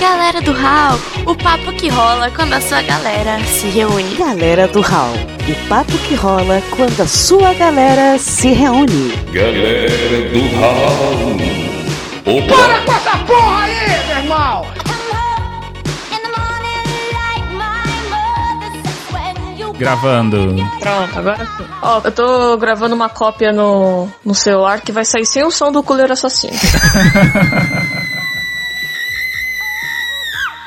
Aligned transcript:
Galera 0.00 0.40
do 0.40 0.52
Hall, 0.52 0.96
o 1.26 1.34
papo 1.34 1.72
que 1.72 1.88
rola 1.88 2.30
quando 2.30 2.52
a 2.52 2.60
sua 2.60 2.80
galera 2.82 3.40
se 3.44 3.66
reúne. 3.66 4.14
Galera 4.14 4.68
do 4.68 4.80
Hall, 4.80 5.14
o 5.48 5.68
papo 5.68 5.98
que 6.06 6.14
rola 6.14 6.62
quando 6.70 7.00
a 7.00 7.06
sua 7.06 7.52
galera 7.54 8.16
se 8.16 8.52
reúne. 8.52 9.12
Galera 9.32 10.30
do 10.30 10.40
Hall. 10.56 11.36
Opa! 12.24 12.56
Para 12.56 12.80
com 12.82 12.92
essa 12.92 13.18
porra 13.24 13.64
aí, 13.64 14.06
meu 14.06 14.16
irmão! 14.18 14.66
Gravando. 19.78 20.56
Pronto, 20.80 21.18
agora 21.18 21.46
sim. 21.56 21.64
Ó, 21.82 22.00
eu 22.04 22.10
tô 22.10 22.56
gravando 22.56 22.96
uma 22.96 23.08
cópia 23.08 23.52
no, 23.52 24.08
no 24.24 24.34
celular 24.34 24.80
que 24.80 24.90
vai 24.90 25.04
sair 25.04 25.24
sem 25.24 25.44
o 25.44 25.52
som 25.52 25.70
do 25.70 25.84
coleiro 25.84 26.12
assassino. 26.12 26.58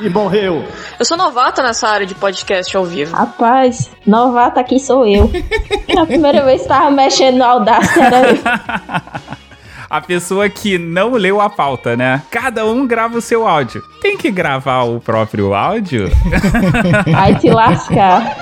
E 0.02 0.10
morreu. 0.10 0.66
Eu 0.98 1.05
sou 1.05 1.16
novata 1.16 1.62
nessa 1.62 1.88
área 1.88 2.08
de 2.08 2.16
podcast 2.16 2.76
ao 2.76 2.84
vivo. 2.84 3.16
Rapaz, 3.16 3.91
novata 4.05 4.60
aqui 4.60 4.80
sou 4.80 5.05
eu. 5.05 5.30
A 5.96 6.05
primeira 6.08 6.44
vez 6.44 6.64
que 6.64 6.68
tava 6.68 6.90
mexendo 6.90 7.38
no 7.38 7.44
Audacity 7.44 8.00
era 8.00 8.32
eu. 8.32 8.38
A 9.88 10.00
pessoa 10.00 10.48
que 10.48 10.77
não 10.77 11.12
leu 11.12 11.41
a 11.41 11.50
pauta, 11.50 11.98
né? 11.98 12.24
Cada 12.32 12.66
um 12.66 12.88
grava 12.88 13.18
o 13.18 13.22
seu 13.22 13.46
áudio. 13.46 13.84
Tem 14.02 14.18
que 14.18 14.32
gravar 14.32 14.84
o 14.84 15.02
próprio 15.02 15.54
áudio? 15.54 16.10
Vai 17.12 17.36
te 17.36 17.49
lascar. 17.49 18.38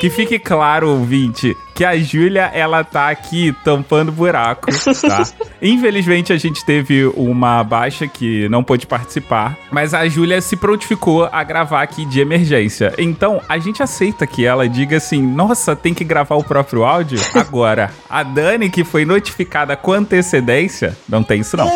Que 0.00 0.08
fique 0.08 0.38
claro, 0.38 0.88
ouvinte, 0.88 1.54
que 1.74 1.84
a 1.84 1.96
Júlia, 1.96 2.50
ela 2.52 2.84
tá 2.84 3.08
aqui 3.08 3.54
tampando 3.64 4.12
buraco, 4.12 4.66
tá? 5.06 5.24
Infelizmente, 5.60 6.32
a 6.32 6.36
gente 6.36 6.64
teve 6.64 7.06
uma 7.16 7.62
baixa 7.62 8.06
que 8.06 8.48
não 8.48 8.64
pôde 8.64 8.86
participar, 8.86 9.56
mas 9.70 9.94
a 9.94 10.08
Júlia 10.08 10.40
se 10.40 10.56
prontificou 10.56 11.28
a 11.30 11.42
gravar 11.44 11.82
aqui 11.82 12.04
de 12.04 12.20
emergência. 12.20 12.92
Então, 12.98 13.40
a 13.48 13.58
gente 13.58 13.82
aceita 13.82 14.26
que 14.26 14.44
ela 14.44 14.68
diga 14.68 14.96
assim, 14.96 15.22
nossa, 15.22 15.76
tem 15.76 15.94
que 15.94 16.04
gravar 16.04 16.34
o 16.36 16.44
próprio 16.44 16.84
áudio? 16.84 17.18
Agora, 17.34 17.90
a 18.10 18.22
Dani, 18.22 18.70
que 18.70 18.84
foi 18.84 19.04
notificada 19.04 19.76
com 19.76 19.92
antecedência, 19.92 20.96
não 21.08 21.22
tem 21.22 21.40
isso 21.40 21.56
não. 21.56 21.70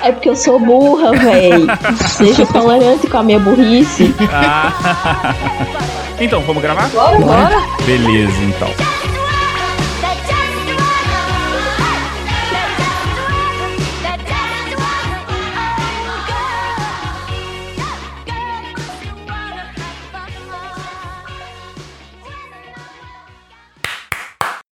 É 0.00 0.12
porque 0.12 0.28
eu 0.28 0.36
sou 0.36 0.58
burra, 0.58 1.12
véi. 1.12 1.66
Seja 2.08 2.46
tolerante 2.46 3.06
com 3.08 3.18
a 3.18 3.22
minha 3.22 3.38
burrice. 3.38 4.14
Ah. 4.32 5.34
Então, 6.20 6.40
vamos 6.42 6.62
gravar? 6.62 6.88
Bora, 6.90 7.18
bora. 7.18 7.56
Beleza, 7.84 8.21
então. 8.30 8.68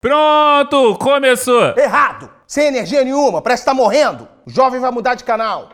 Pronto, 0.00 0.96
começou. 0.98 1.76
Errado! 1.76 2.28
Sem 2.46 2.66
energia 2.66 3.04
nenhuma, 3.04 3.40
parece 3.40 3.62
que 3.62 3.66
tá 3.66 3.74
morrendo. 3.74 4.28
O 4.44 4.50
jovem 4.50 4.80
vai 4.80 4.90
mudar 4.90 5.14
de 5.14 5.22
canal. 5.22 5.70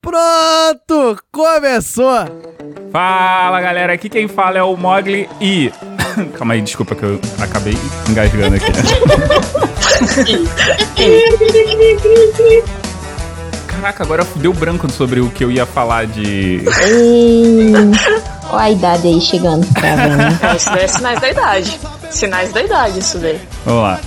Pronto! 0.00 1.22
Começou! 1.30 2.24
Fala 2.90 3.60
galera, 3.60 3.92
aqui 3.92 4.08
quem 4.08 4.26
fala 4.26 4.58
é 4.58 4.62
o 4.62 4.76
Mogli 4.76 5.28
e. 5.40 5.70
Calma 6.36 6.54
aí, 6.54 6.62
desculpa 6.62 6.94
que 6.94 7.02
eu 7.02 7.20
acabei 7.38 7.76
engasgando 8.08 8.56
aqui. 8.56 8.72
Caraca, 13.66 14.02
agora 14.02 14.26
deu 14.36 14.52
branco 14.52 14.90
sobre 14.90 15.20
o 15.20 15.30
que 15.30 15.44
eu 15.44 15.50
ia 15.50 15.66
falar 15.66 16.06
de. 16.06 16.62
Ei, 16.82 17.72
Olha 18.50 18.62
a 18.62 18.70
idade 18.70 19.08
aí 19.08 19.20
chegando. 19.20 19.66
Tá 19.74 19.96
vendo? 19.96 20.56
Isso 20.56 20.70
daí 20.70 20.84
é 20.84 20.88
sinais 20.88 21.20
da 21.20 21.30
idade. 21.30 21.80
Sinais 22.10 22.52
da 22.52 22.62
idade, 22.62 22.98
isso 23.00 23.18
daí. 23.18 23.40
Vamos 23.64 23.82
lá. 23.82 24.00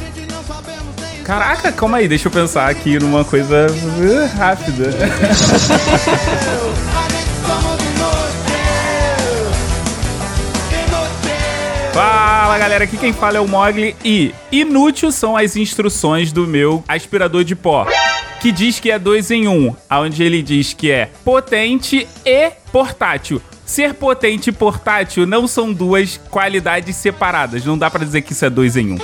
Caraca, 1.23 1.72
calma 1.72 1.97
aí, 1.97 2.07
deixa 2.07 2.28
eu 2.28 2.31
pensar 2.31 2.69
aqui 2.69 2.97
numa 2.97 3.23
coisa 3.23 3.67
uh, 3.69 4.38
rápida. 4.38 4.89
Fala 11.99 12.57
galera, 12.57 12.85
aqui 12.85 12.95
quem 12.95 13.11
fala 13.11 13.35
é 13.39 13.41
o 13.41 13.47
Mogli 13.47 13.93
e 14.05 14.33
inútil 14.53 15.11
são 15.11 15.35
as 15.35 15.57
instruções 15.57 16.31
do 16.31 16.47
meu 16.47 16.81
aspirador 16.87 17.43
de 17.43 17.57
pó. 17.57 17.85
Que 18.39 18.53
diz 18.53 18.79
que 18.79 18.89
é 18.89 18.97
dois 18.97 19.29
em 19.31 19.49
um, 19.49 19.75
onde 19.91 20.23
ele 20.23 20.41
diz 20.41 20.71
que 20.71 20.89
é 20.89 21.11
potente 21.25 22.07
e 22.25 22.51
portátil. 22.71 23.41
Ser 23.65 23.93
potente 23.95 24.49
e 24.49 24.53
portátil 24.53 25.27
não 25.27 25.45
são 25.45 25.73
duas 25.73 26.15
qualidades 26.29 26.95
separadas. 26.95 27.65
Não 27.65 27.77
dá 27.77 27.91
pra 27.91 28.05
dizer 28.05 28.21
que 28.21 28.31
isso 28.31 28.45
é 28.45 28.49
dois 28.49 28.77
em 28.77 28.93
um. 28.93 28.97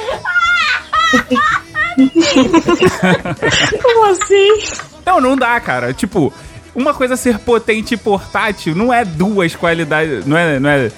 Como 3.83 4.05
assim? 4.05 4.79
Não, 5.05 5.19
não 5.19 5.35
dá, 5.35 5.59
cara. 5.59 5.93
Tipo, 5.93 6.31
uma 6.73 6.93
coisa 6.93 7.17
ser 7.17 7.39
potente 7.39 7.95
e 7.95 7.97
portátil 7.97 8.73
não 8.73 8.93
é 8.93 9.03
duas 9.03 9.53
qualidades. 9.53 10.25
Não 10.25 10.37
é. 10.37 10.59
Não 10.61 10.69
é 10.69 10.89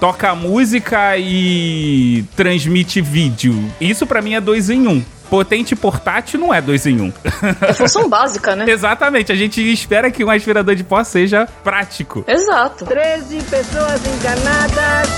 toca 0.00 0.34
música 0.34 1.16
e 1.16 2.24
transmite 2.34 3.00
vídeo. 3.00 3.72
Isso 3.80 4.06
pra 4.06 4.22
mim 4.22 4.34
é 4.34 4.40
dois 4.40 4.70
em 4.70 4.86
um. 4.86 5.02
Potente 5.28 5.72
e 5.72 5.76
portátil 5.76 6.38
não 6.38 6.54
é 6.54 6.60
dois 6.60 6.86
em 6.86 7.00
um. 7.00 7.12
É 7.60 7.72
função 7.72 8.06
básica, 8.08 8.54
né? 8.54 8.64
Exatamente, 8.70 9.32
a 9.32 9.34
gente 9.34 9.60
espera 9.72 10.10
que 10.10 10.24
um 10.24 10.30
aspirador 10.30 10.74
de 10.76 10.84
pó 10.84 11.02
seja 11.02 11.46
prático. 11.64 12.24
Exato. 12.28 12.84
13 12.84 13.42
pessoas 13.42 14.00
enganadas. 14.06 15.08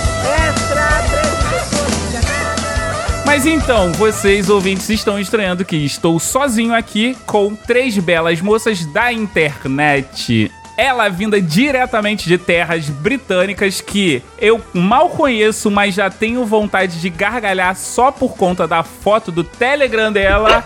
Extra, 0.47 0.87
13 1.21 1.35
pessoas 1.49 2.09
enganadas. 2.09 3.25
Mas 3.25 3.45
então, 3.45 3.91
vocês 3.93 4.49
ouvintes 4.49 4.89
estão 4.89 5.19
estranhando 5.19 5.63
que 5.63 5.75
estou 5.75 6.19
sozinho 6.19 6.73
aqui 6.73 7.15
com 7.27 7.53
três 7.53 7.95
belas 7.99 8.41
moças 8.41 8.83
da 8.87 9.13
internet. 9.13 10.51
Ela 10.79 11.09
vinda 11.09 11.41
diretamente 11.41 12.25
de 12.25 12.37
terras 12.37 12.89
britânicas 12.89 13.81
que 13.81 14.23
eu 14.39 14.61
mal 14.73 15.09
conheço, 15.09 15.69
mas 15.69 15.93
já 15.93 16.09
tenho 16.09 16.45
vontade 16.45 17.01
de 17.01 17.09
gargalhar 17.09 17.75
só 17.75 18.13
por 18.13 18.37
conta 18.37 18.65
da 18.65 18.81
foto 18.81 19.29
do 19.29 19.43
Telegram 19.43 20.09
dela. 20.09 20.63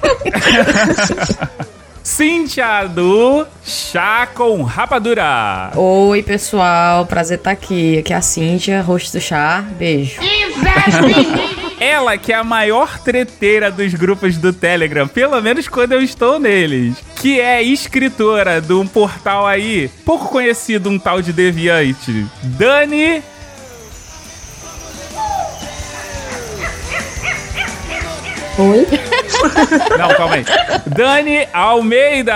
Cíntia 2.04 2.86
do 2.86 3.48
Chá 3.66 4.28
com 4.28 4.62
Rapadura. 4.62 5.72
Oi, 5.76 6.22
pessoal. 6.22 7.08
Prazer 7.08 7.40
estar 7.40 7.50
aqui. 7.50 7.98
Aqui 7.98 8.14
é 8.14 8.16
a 8.16 8.22
Cíntia, 8.22 8.84
host 8.84 9.14
do 9.14 9.20
chá. 9.20 9.66
Beijo. 9.80 10.22
Ela 11.84 12.18
que 12.18 12.32
é 12.32 12.36
a 12.38 12.46
maior 12.46 12.98
treteira 13.00 13.70
dos 13.70 13.94
grupos 13.94 14.38
do 14.38 14.54
Telegram, 14.54 15.06
pelo 15.06 15.42
menos 15.42 15.68
quando 15.68 15.92
eu 15.92 16.02
estou 16.02 16.40
neles. 16.40 16.96
Que 17.18 17.42
é 17.42 17.62
escritora 17.62 18.62
de 18.62 18.72
um 18.72 18.88
portal 18.88 19.46
aí, 19.46 19.92
pouco 20.06 20.30
conhecido, 20.30 20.90
um 20.90 20.98
tal 20.98 21.22
de 21.22 21.34
Deviante. 21.34 22.26
Dani. 22.42 23.22
Oi? 28.58 28.88
Não, 30.00 30.16
calma 30.16 30.36
aí. 30.36 30.46
Dani 30.88 31.50
Almeida. 31.52 32.34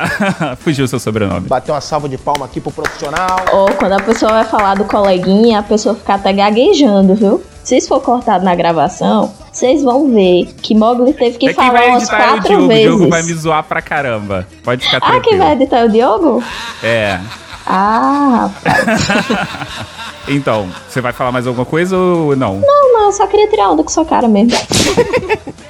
Fugiu 0.60 0.86
o 0.86 0.88
seu 0.88 0.98
sobrenome. 0.98 1.46
Bateu 1.46 1.74
uma 1.74 1.82
salva 1.82 2.08
de 2.08 2.16
palma 2.16 2.46
aqui 2.46 2.58
pro 2.58 2.72
profissional. 2.72 3.36
Ou 3.52 3.70
quando 3.72 3.92
a 3.92 4.00
pessoa 4.00 4.32
vai 4.32 4.44
falar 4.46 4.76
do 4.76 4.86
coleguinha, 4.86 5.58
a 5.58 5.62
pessoa 5.62 5.94
fica 5.94 6.14
até 6.14 6.32
gaguejando, 6.32 7.14
viu? 7.14 7.44
Se 7.66 7.76
isso 7.76 7.88
for 7.88 8.00
cortado 8.00 8.44
na 8.44 8.54
gravação, 8.54 9.34
vocês 9.52 9.82
vão 9.82 10.08
ver 10.14 10.54
que 10.62 10.72
Mogli 10.72 11.12
teve 11.12 11.36
que 11.36 11.48
é 11.48 11.52
falar 11.52 11.72
vai 11.72 11.88
umas 11.88 12.02
é 12.04 12.06
o 12.06 12.16
quatro 12.16 12.42
Diogo. 12.48 12.64
O 12.64 12.68
vezes. 12.68 12.82
Diogo 12.84 13.08
vai 13.08 13.22
me 13.24 13.34
zoar 13.34 13.64
pra 13.64 13.82
caramba. 13.82 14.46
Pode 14.62 14.84
ficar 14.84 14.98
Ah, 14.98 15.00
tranquilo. 15.00 15.22
quem 15.24 15.36
vai 15.38 15.52
editar 15.54 15.84
o 15.84 15.88
Diogo? 15.88 16.44
É. 16.80 17.18
Ah, 17.66 18.48
rapaz. 18.64 19.08
Então, 20.28 20.68
você 20.88 21.00
vai 21.00 21.12
falar 21.12 21.32
mais 21.32 21.44
alguma 21.44 21.66
coisa 21.66 21.96
ou 21.96 22.36
não? 22.36 22.60
Não, 22.60 22.92
não, 22.92 23.06
eu 23.06 23.12
só 23.12 23.26
queria 23.26 23.48
tirar 23.48 23.70
onda 23.72 23.82
com 23.82 23.88
sua 23.90 24.04
cara 24.04 24.28
mesmo. 24.28 24.56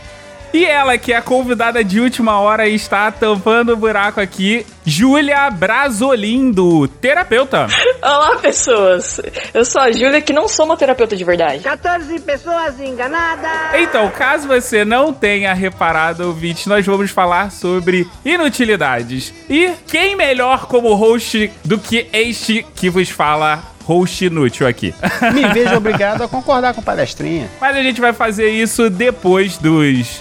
E 0.55 0.65
ela, 0.65 0.97
que 0.97 1.13
é 1.13 1.17
a 1.17 1.21
convidada 1.21 1.85
de 1.85 2.01
última 2.01 2.41
hora 2.41 2.67
e 2.67 2.75
está 2.75 3.11
tampando 3.11 3.75
o 3.75 3.77
buraco 3.77 4.19
aqui, 4.19 4.65
Júlia 4.87 5.51
Brazolindo, 5.51 6.89
terapeuta. 6.89 7.67
Olá, 8.03 8.37
pessoas. 8.37 9.21
Eu 9.53 9.65
sou 9.65 9.81
a 9.81 9.91
Júlia, 9.91 10.21
que 10.21 10.33
não 10.33 10.49
sou 10.49 10.65
uma 10.67 10.77
terapeuta 10.77 11.17
de 11.17 11.25
verdade. 11.25 11.63
14 11.63 12.21
pessoas 12.21 12.79
enganadas. 12.81 13.81
Então, 13.81 14.11
caso 14.11 14.47
você 14.47 14.85
não 14.85 15.13
tenha 15.13 15.53
reparado, 15.55 16.27
ouvinte, 16.27 16.69
nós 16.69 16.85
vamos 16.85 17.11
falar 17.11 17.51
sobre 17.51 18.07
inutilidades. 18.25 19.33
E 19.49 19.73
quem 19.87 20.17
melhor 20.17 20.67
como 20.67 20.95
host 20.95 21.51
do 21.65 21.79
que 21.79 22.09
este 22.13 22.65
que 22.75 22.91
vos 22.91 23.09
fala, 23.09 23.63
host 23.85 24.25
inútil 24.25 24.67
aqui. 24.67 24.95
Me 25.33 25.47
vejo 25.53 25.77
obrigado 25.77 26.23
a 26.23 26.29
concordar 26.29 26.75
com 26.75 26.83
palestrinha. 26.83 27.49
Mas 27.61 27.77
a 27.77 27.83
gente 27.83 28.01
vai 28.01 28.13
fazer 28.13 28.51
isso 28.51 28.91
depois 28.91 29.57
dos 29.59 30.21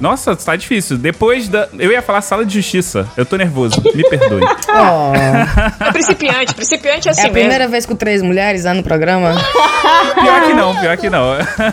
Nossa, 0.00 0.34
tá 0.36 0.54
difícil. 0.56 0.96
Depois 0.96 1.48
da. 1.48 1.68
Eu 1.78 1.90
ia 1.90 2.00
falar 2.02 2.20
sala 2.22 2.44
de 2.44 2.54
justiça. 2.54 3.06
Eu 3.16 3.26
tô 3.26 3.36
nervoso. 3.36 3.82
Me 3.94 4.02
perdoe. 4.08 4.42
Oh. 4.70 5.12
É 5.14 5.90
principiante, 5.92 6.54
principiante 6.54 7.08
é 7.08 7.10
assim 7.10 7.22
É 7.22 7.26
a 7.26 7.30
primeira 7.30 7.58
mesmo. 7.60 7.70
vez 7.72 7.86
com 7.86 7.96
três 7.96 8.22
mulheres 8.22 8.64
lá 8.64 8.74
no 8.74 8.82
programa. 8.82 9.34
Pior 10.14 10.42
que 10.46 10.52
não, 10.54 10.76
pior 10.76 10.96
que 10.96 11.10
não. 11.10 11.32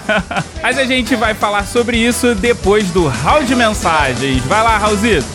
Mas 0.63 0.77
a 0.79 0.85
gente 0.85 1.15
vai 1.15 1.33
falar 1.33 1.65
sobre 1.65 1.97
isso 1.97 2.33
depois 2.33 2.89
do 2.91 3.07
round 3.07 3.45
de 3.45 3.55
mensagens. 3.55 4.41
Vai 4.45 4.63
lá, 4.63 4.77
Raulzito. 4.77 5.25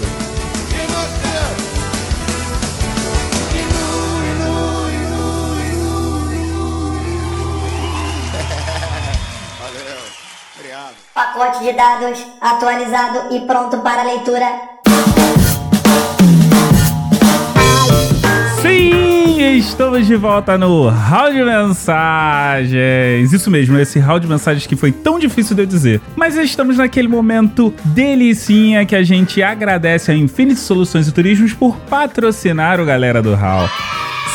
Pacote 11.20 11.62
de 11.62 11.74
dados 11.74 12.26
atualizado 12.40 13.34
e 13.34 13.40
pronto 13.40 13.76
para 13.80 14.04
leitura. 14.04 14.46
Sim, 18.62 19.58
estamos 19.58 20.06
de 20.06 20.16
volta 20.16 20.56
no 20.56 20.88
round 20.88 21.36
de 21.36 21.44
mensagens. 21.44 23.34
Isso 23.34 23.50
mesmo, 23.50 23.78
esse 23.78 23.98
round 23.98 24.22
de 24.22 24.32
mensagens 24.32 24.66
que 24.66 24.74
foi 24.74 24.92
tão 24.92 25.18
difícil 25.18 25.54
de 25.54 25.60
eu 25.60 25.66
dizer. 25.66 26.00
Mas 26.16 26.36
estamos 26.36 26.78
naquele 26.78 27.06
momento 27.06 27.70
delicinha 27.84 28.86
que 28.86 28.96
a 28.96 29.02
gente 29.02 29.42
agradece 29.42 30.10
a 30.10 30.14
Infinity 30.14 30.58
Soluções 30.58 31.06
e 31.06 31.12
Turismos 31.12 31.52
por 31.52 31.76
patrocinar 31.80 32.80
o 32.80 32.86
galera 32.86 33.20
do 33.20 33.34
Hall. 33.34 33.68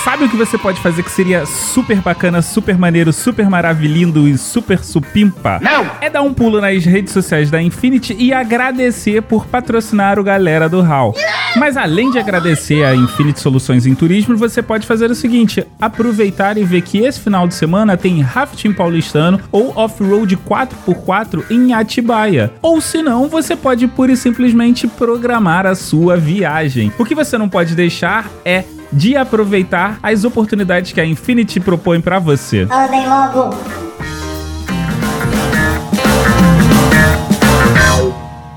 Sabe 0.03 0.25
o 0.25 0.29
que 0.29 0.37
você 0.37 0.57
pode 0.57 0.79
fazer 0.81 1.01
que 1.03 1.11
seria 1.11 1.45
super 1.45 1.99
bacana, 1.99 2.41
super 2.41 2.77
maneiro, 2.77 3.11
super 3.11 3.49
maravilhindo 3.49 4.27
e 4.27 4.37
super 4.37 4.83
supimpa? 4.83 5.59
Não! 5.61 5.89
É 5.99 6.09
dar 6.09 6.21
um 6.21 6.33
pulo 6.33 6.61
nas 6.61 6.85
redes 6.85 7.11
sociais 7.11 7.49
da 7.49 7.61
Infinity 7.61 8.15
e 8.17 8.31
agradecer 8.31 9.21
por 9.23 9.47
patrocinar 9.47 10.19
o 10.19 10.23
galera 10.23 10.69
do 10.69 10.81
Hall. 10.81 11.15
Mas 11.55 11.77
além 11.77 12.11
de 12.11 12.19
agradecer 12.19 12.83
a 12.83 12.93
Infinity 12.93 13.39
Soluções 13.39 13.85
em 13.85 13.95
Turismo, 13.95 14.35
você 14.35 14.61
pode 14.61 14.85
fazer 14.85 15.09
o 15.09 15.15
seguinte: 15.15 15.65
aproveitar 15.79 16.57
e 16.57 16.63
ver 16.63 16.81
que 16.81 16.99
esse 16.99 17.19
final 17.19 17.47
de 17.47 17.55
semana 17.55 17.95
tem 17.95 18.21
rafting 18.21 18.73
paulistano 18.73 19.39
ou 19.51 19.73
off-road 19.75 20.37
4x4 20.37 21.45
em 21.49 21.73
Atibaia. 21.73 22.53
Ou 22.61 22.81
se 22.81 23.01
não, 23.01 23.27
você 23.27 23.55
pode 23.55 23.87
pura 23.87 24.11
e 24.11 24.17
simplesmente 24.17 24.87
programar 24.87 25.65
a 25.65 25.75
sua 25.75 26.17
viagem. 26.17 26.91
O 26.97 27.05
que 27.05 27.15
você 27.15 27.37
não 27.37 27.47
pode 27.47 27.73
deixar 27.73 28.29
é 28.43 28.65
de 28.91 29.15
aproveitar 29.15 29.99
as 30.01 30.23
oportunidades 30.23 30.91
que 30.91 31.01
a 31.01 31.05
Infinity 31.05 31.59
propõe 31.59 32.01
para 32.01 32.19
você. 32.19 32.67
Andem 32.71 33.07
logo. 33.07 33.55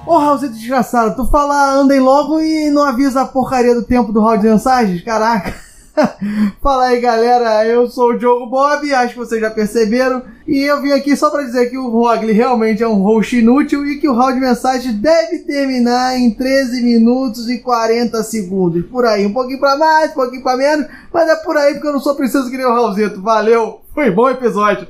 Ô, 0.07 0.17
Raulzito 0.17 0.55
desgraçado, 0.55 1.17
tu 1.17 1.31
fala 1.31 1.75
andem 1.75 2.01
logo 2.01 2.41
e 2.41 2.71
não 2.71 2.83
avisa 2.83 3.23
a 3.23 3.27
porcaria 3.27 3.75
do 3.75 3.83
tempo 3.83 4.11
do 4.11 4.21
round 4.21 4.41
de 4.41 4.49
mensagens? 4.49 5.03
Caraca. 5.03 5.68
Fala 6.63 6.87
aí, 6.87 7.01
galera. 7.01 7.67
Eu 7.67 7.89
sou 7.89 8.11
o 8.11 8.19
Diogo 8.19 8.47
Bob, 8.47 8.93
acho 8.93 9.13
que 9.13 9.19
vocês 9.19 9.41
já 9.41 9.51
perceberam. 9.51 10.23
E 10.47 10.63
eu 10.63 10.81
vim 10.81 10.93
aqui 10.93 11.17
só 11.17 11.31
pra 11.31 11.43
dizer 11.43 11.69
que 11.69 11.77
o 11.77 11.91
Rogli 11.91 12.33
realmente 12.33 12.83
é 12.83 12.89
um 12.89 13.03
host 13.03 13.37
inútil 13.37 13.87
e 13.87 13.99
que 13.99 14.09
o 14.09 14.15
round 14.15 14.35
de 14.35 14.41
mensagens 14.41 14.95
deve 14.95 15.41
terminar 15.41 16.19
em 16.19 16.31
13 16.31 16.83
minutos 16.83 17.51
e 17.51 17.59
40 17.59 18.23
segundos. 18.23 18.87
Por 18.87 19.05
aí, 19.05 19.27
um 19.27 19.33
pouquinho 19.33 19.61
pra 19.61 19.77
mais, 19.77 20.11
um 20.11 20.15
pouquinho 20.15 20.43
pra 20.43 20.57
menos, 20.57 20.87
mas 21.13 21.29
é 21.29 21.37
por 21.37 21.57
aí 21.57 21.75
porque 21.75 21.89
eu 21.89 21.93
não 21.93 22.01
sou 22.01 22.15
preciso 22.15 22.51
que 22.51 22.57
nem 22.57 22.67
o 22.67 22.73
Raulzito. 22.73 23.21
Valeu, 23.21 23.81
foi 23.95 24.11
bom 24.11 24.31
episódio. 24.31 24.87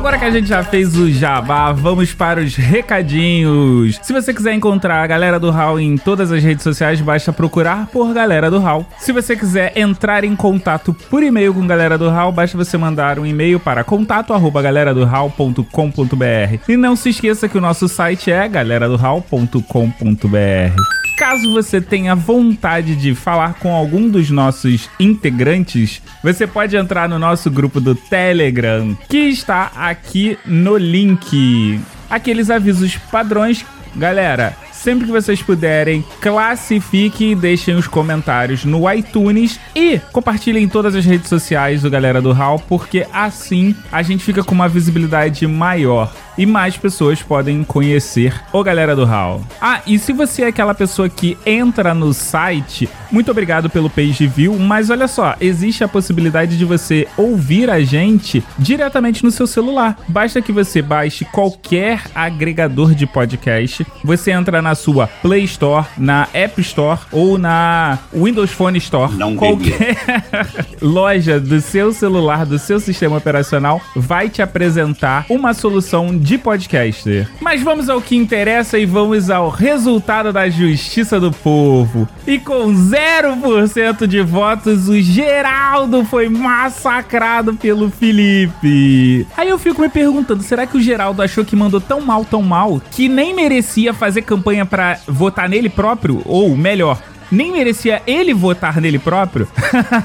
Agora 0.00 0.18
que 0.18 0.24
a 0.24 0.30
gente 0.30 0.48
já 0.48 0.64
fez 0.64 0.96
o 0.96 1.12
jabá, 1.12 1.70
vamos 1.72 2.14
para 2.14 2.40
os 2.40 2.56
recadinhos. 2.56 4.00
Se 4.02 4.14
você 4.14 4.32
quiser 4.32 4.54
encontrar 4.54 5.02
a 5.02 5.06
galera 5.06 5.38
do 5.38 5.50
Hall 5.50 5.78
em 5.78 5.98
todas 5.98 6.32
as 6.32 6.42
redes 6.42 6.62
sociais, 6.62 7.02
basta 7.02 7.34
procurar 7.34 7.86
por 7.88 8.14
Galera 8.14 8.50
do 8.50 8.58
Hall. 8.58 8.86
Se 8.98 9.12
você 9.12 9.36
quiser 9.36 9.76
entrar 9.76 10.24
em 10.24 10.34
contato 10.34 10.94
por 11.10 11.22
e-mail 11.22 11.52
com 11.52 11.66
Galera 11.66 11.98
do 11.98 12.08
Hall, 12.08 12.32
basta 12.32 12.56
você 12.56 12.78
mandar 12.78 13.18
um 13.18 13.26
e-mail 13.26 13.60
para 13.60 13.84
contato@galeradohall.com.br. 13.84 16.60
E 16.66 16.78
não 16.78 16.96
se 16.96 17.10
esqueça 17.10 17.46
que 17.46 17.58
o 17.58 17.60
nosso 17.60 17.86
site 17.86 18.32
é 18.32 18.48
galeradohall.com.br. 18.48 21.00
Caso 21.20 21.52
você 21.52 21.82
tenha 21.82 22.14
vontade 22.14 22.96
de 22.96 23.14
falar 23.14 23.52
com 23.58 23.74
algum 23.74 24.08
dos 24.08 24.30
nossos 24.30 24.88
integrantes, 24.98 26.00
você 26.24 26.46
pode 26.46 26.74
entrar 26.74 27.10
no 27.10 27.18
nosso 27.18 27.50
grupo 27.50 27.78
do 27.78 27.94
Telegram, 27.94 28.96
que 29.06 29.28
está 29.28 29.70
aqui 29.90 30.38
no 30.46 30.76
link. 30.76 31.80
Aqueles 32.08 32.50
avisos 32.50 32.96
padrões, 33.10 33.64
galera. 33.94 34.56
Sempre 34.72 35.04
que 35.04 35.12
vocês 35.12 35.42
puderem, 35.42 36.02
classifiquem 36.22 37.32
e 37.32 37.34
deixem 37.34 37.74
os 37.74 37.86
comentários 37.86 38.64
no 38.64 38.90
iTunes 38.90 39.60
e 39.76 39.98
compartilhem 40.10 40.64
em 40.64 40.68
todas 40.68 40.94
as 40.94 41.04
redes 41.04 41.28
sociais 41.28 41.82
do 41.82 41.90
Galera 41.90 42.22
do 42.22 42.32
Hall, 42.32 42.58
porque 42.66 43.06
assim 43.12 43.76
a 43.92 44.00
gente 44.00 44.24
fica 44.24 44.42
com 44.42 44.54
uma 44.54 44.70
visibilidade 44.70 45.46
maior 45.46 46.10
e 46.36 46.46
mais 46.46 46.76
pessoas 46.76 47.22
podem 47.22 47.62
conhecer 47.64 48.40
o 48.52 48.62
Galera 48.62 48.96
do 48.96 49.04
Hall. 49.04 49.42
Ah, 49.60 49.80
e 49.86 49.98
se 49.98 50.12
você 50.12 50.42
é 50.42 50.46
aquela 50.46 50.74
pessoa 50.74 51.08
que 51.08 51.36
entra 51.44 51.94
no 51.94 52.12
site, 52.12 52.88
muito 53.10 53.30
obrigado 53.30 53.68
pelo 53.68 53.90
page 53.90 54.26
view, 54.26 54.58
mas 54.58 54.90
olha 54.90 55.08
só, 55.08 55.34
existe 55.40 55.84
a 55.84 55.88
possibilidade 55.88 56.56
de 56.56 56.64
você 56.64 57.06
ouvir 57.16 57.70
a 57.70 57.80
gente 57.80 58.42
diretamente 58.58 59.24
no 59.24 59.30
seu 59.30 59.46
celular. 59.46 59.98
Basta 60.08 60.40
que 60.40 60.52
você 60.52 60.80
baixe 60.80 61.24
qualquer 61.24 62.02
agregador 62.14 62.94
de 62.94 63.06
podcast, 63.06 63.86
você 64.04 64.30
entra 64.30 64.62
na 64.62 64.74
sua 64.74 65.06
Play 65.06 65.44
Store, 65.44 65.86
na 65.98 66.28
App 66.32 66.60
Store 66.60 67.00
ou 67.12 67.38
na 67.38 67.98
Windows 68.12 68.50
Phone 68.50 68.78
Store. 68.78 69.12
Não 69.14 69.36
qualquer 69.36 69.96
loja 70.80 71.40
do 71.40 71.60
seu 71.60 71.92
celular, 71.92 72.46
do 72.46 72.58
seu 72.58 72.80
sistema 72.80 73.16
operacional, 73.16 73.80
vai 73.94 74.28
te 74.28 74.42
apresentar 74.42 75.26
uma 75.28 75.52
solução 75.54 76.16
de 76.16 76.29
podcaster. 76.38 77.28
Mas 77.40 77.62
vamos 77.62 77.88
ao 77.88 78.00
que 78.00 78.16
interessa 78.16 78.78
e 78.78 78.86
vamos 78.86 79.30
ao 79.30 79.48
resultado 79.48 80.32
da 80.32 80.48
justiça 80.48 81.18
do 81.18 81.30
povo. 81.30 82.08
E 82.26 82.38
com 82.38 82.72
0% 82.72 84.06
de 84.06 84.20
votos, 84.22 84.88
o 84.88 85.00
Geraldo 85.00 86.04
foi 86.04 86.28
massacrado 86.28 87.54
pelo 87.54 87.90
Felipe. 87.90 89.26
Aí 89.36 89.48
eu 89.48 89.58
fico 89.58 89.80
me 89.80 89.88
perguntando, 89.88 90.42
será 90.42 90.66
que 90.66 90.76
o 90.76 90.80
Geraldo 90.80 91.22
achou 91.22 91.44
que 91.44 91.56
mandou 91.56 91.80
tão 91.80 92.00
mal, 92.00 92.24
tão 92.24 92.42
mal, 92.42 92.80
que 92.90 93.08
nem 93.08 93.34
merecia 93.34 93.92
fazer 93.92 94.22
campanha 94.22 94.64
pra 94.66 94.98
votar 95.06 95.48
nele 95.48 95.68
próprio? 95.68 96.22
Ou 96.24 96.56
melhor, 96.56 96.98
nem 97.30 97.52
merecia 97.52 98.02
ele 98.06 98.34
votar 98.34 98.80
nele 98.80 98.98
próprio? 98.98 99.48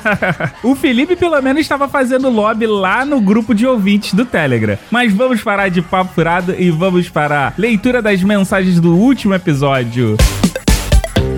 o 0.63 0.75
Felipe, 0.75 1.15
pelo 1.15 1.41
menos, 1.41 1.61
estava 1.61 1.87
fazendo 1.87 2.29
lobby 2.29 2.67
lá 2.67 3.05
no 3.05 3.19
grupo 3.19 3.53
de 3.53 3.65
ouvintes 3.65 4.13
do 4.13 4.25
Telegram. 4.25 4.77
Mas 4.91 5.13
vamos 5.13 5.41
parar 5.41 5.69
de 5.69 5.81
papo 5.81 6.13
furado 6.13 6.55
e 6.57 6.69
vamos 6.69 7.09
para 7.09 7.47
a 7.47 7.53
leitura 7.57 8.01
das 8.01 8.21
mensagens 8.21 8.79
do 8.79 8.95
último 8.95 9.33
episódio. 9.33 10.15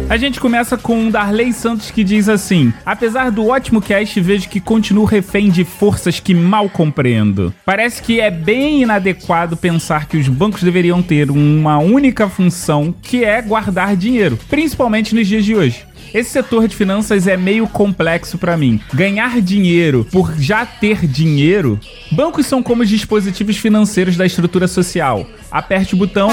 A 0.09 0.15
gente 0.15 0.39
começa 0.39 0.77
com 0.77 1.11
Darley 1.11 1.51
Santos 1.51 1.91
que 1.91 2.01
diz 2.01 2.29
assim: 2.29 2.71
Apesar 2.85 3.29
do 3.29 3.45
ótimo 3.47 3.81
cast, 3.81 4.17
vejo 4.21 4.47
que 4.47 4.61
continuo 4.61 5.03
refém 5.03 5.49
de 5.49 5.65
forças 5.65 6.17
que 6.17 6.33
mal 6.33 6.69
compreendo. 6.69 7.53
Parece 7.65 8.01
que 8.01 8.21
é 8.21 8.31
bem 8.31 8.83
inadequado 8.83 9.57
pensar 9.57 10.07
que 10.07 10.15
os 10.15 10.29
bancos 10.29 10.63
deveriam 10.63 11.03
ter 11.03 11.29
uma 11.29 11.77
única 11.79 12.29
função, 12.29 12.95
que 13.01 13.25
é 13.25 13.41
guardar 13.41 13.97
dinheiro, 13.97 14.39
principalmente 14.49 15.13
nos 15.13 15.27
dias 15.27 15.43
de 15.43 15.53
hoje. 15.53 15.85
Esse 16.13 16.29
setor 16.29 16.69
de 16.69 16.75
finanças 16.75 17.27
é 17.27 17.35
meio 17.35 17.67
complexo 17.67 18.37
pra 18.37 18.55
mim. 18.55 18.79
Ganhar 18.93 19.41
dinheiro 19.41 20.07
por 20.09 20.33
já 20.39 20.65
ter 20.65 21.05
dinheiro? 21.05 21.77
Bancos 22.13 22.45
são 22.45 22.63
como 22.63 22.81
os 22.81 22.87
dispositivos 22.87 23.57
financeiros 23.57 24.15
da 24.15 24.25
estrutura 24.25 24.69
social. 24.69 25.27
Aperte 25.51 25.95
o 25.95 25.97
botão, 25.97 26.29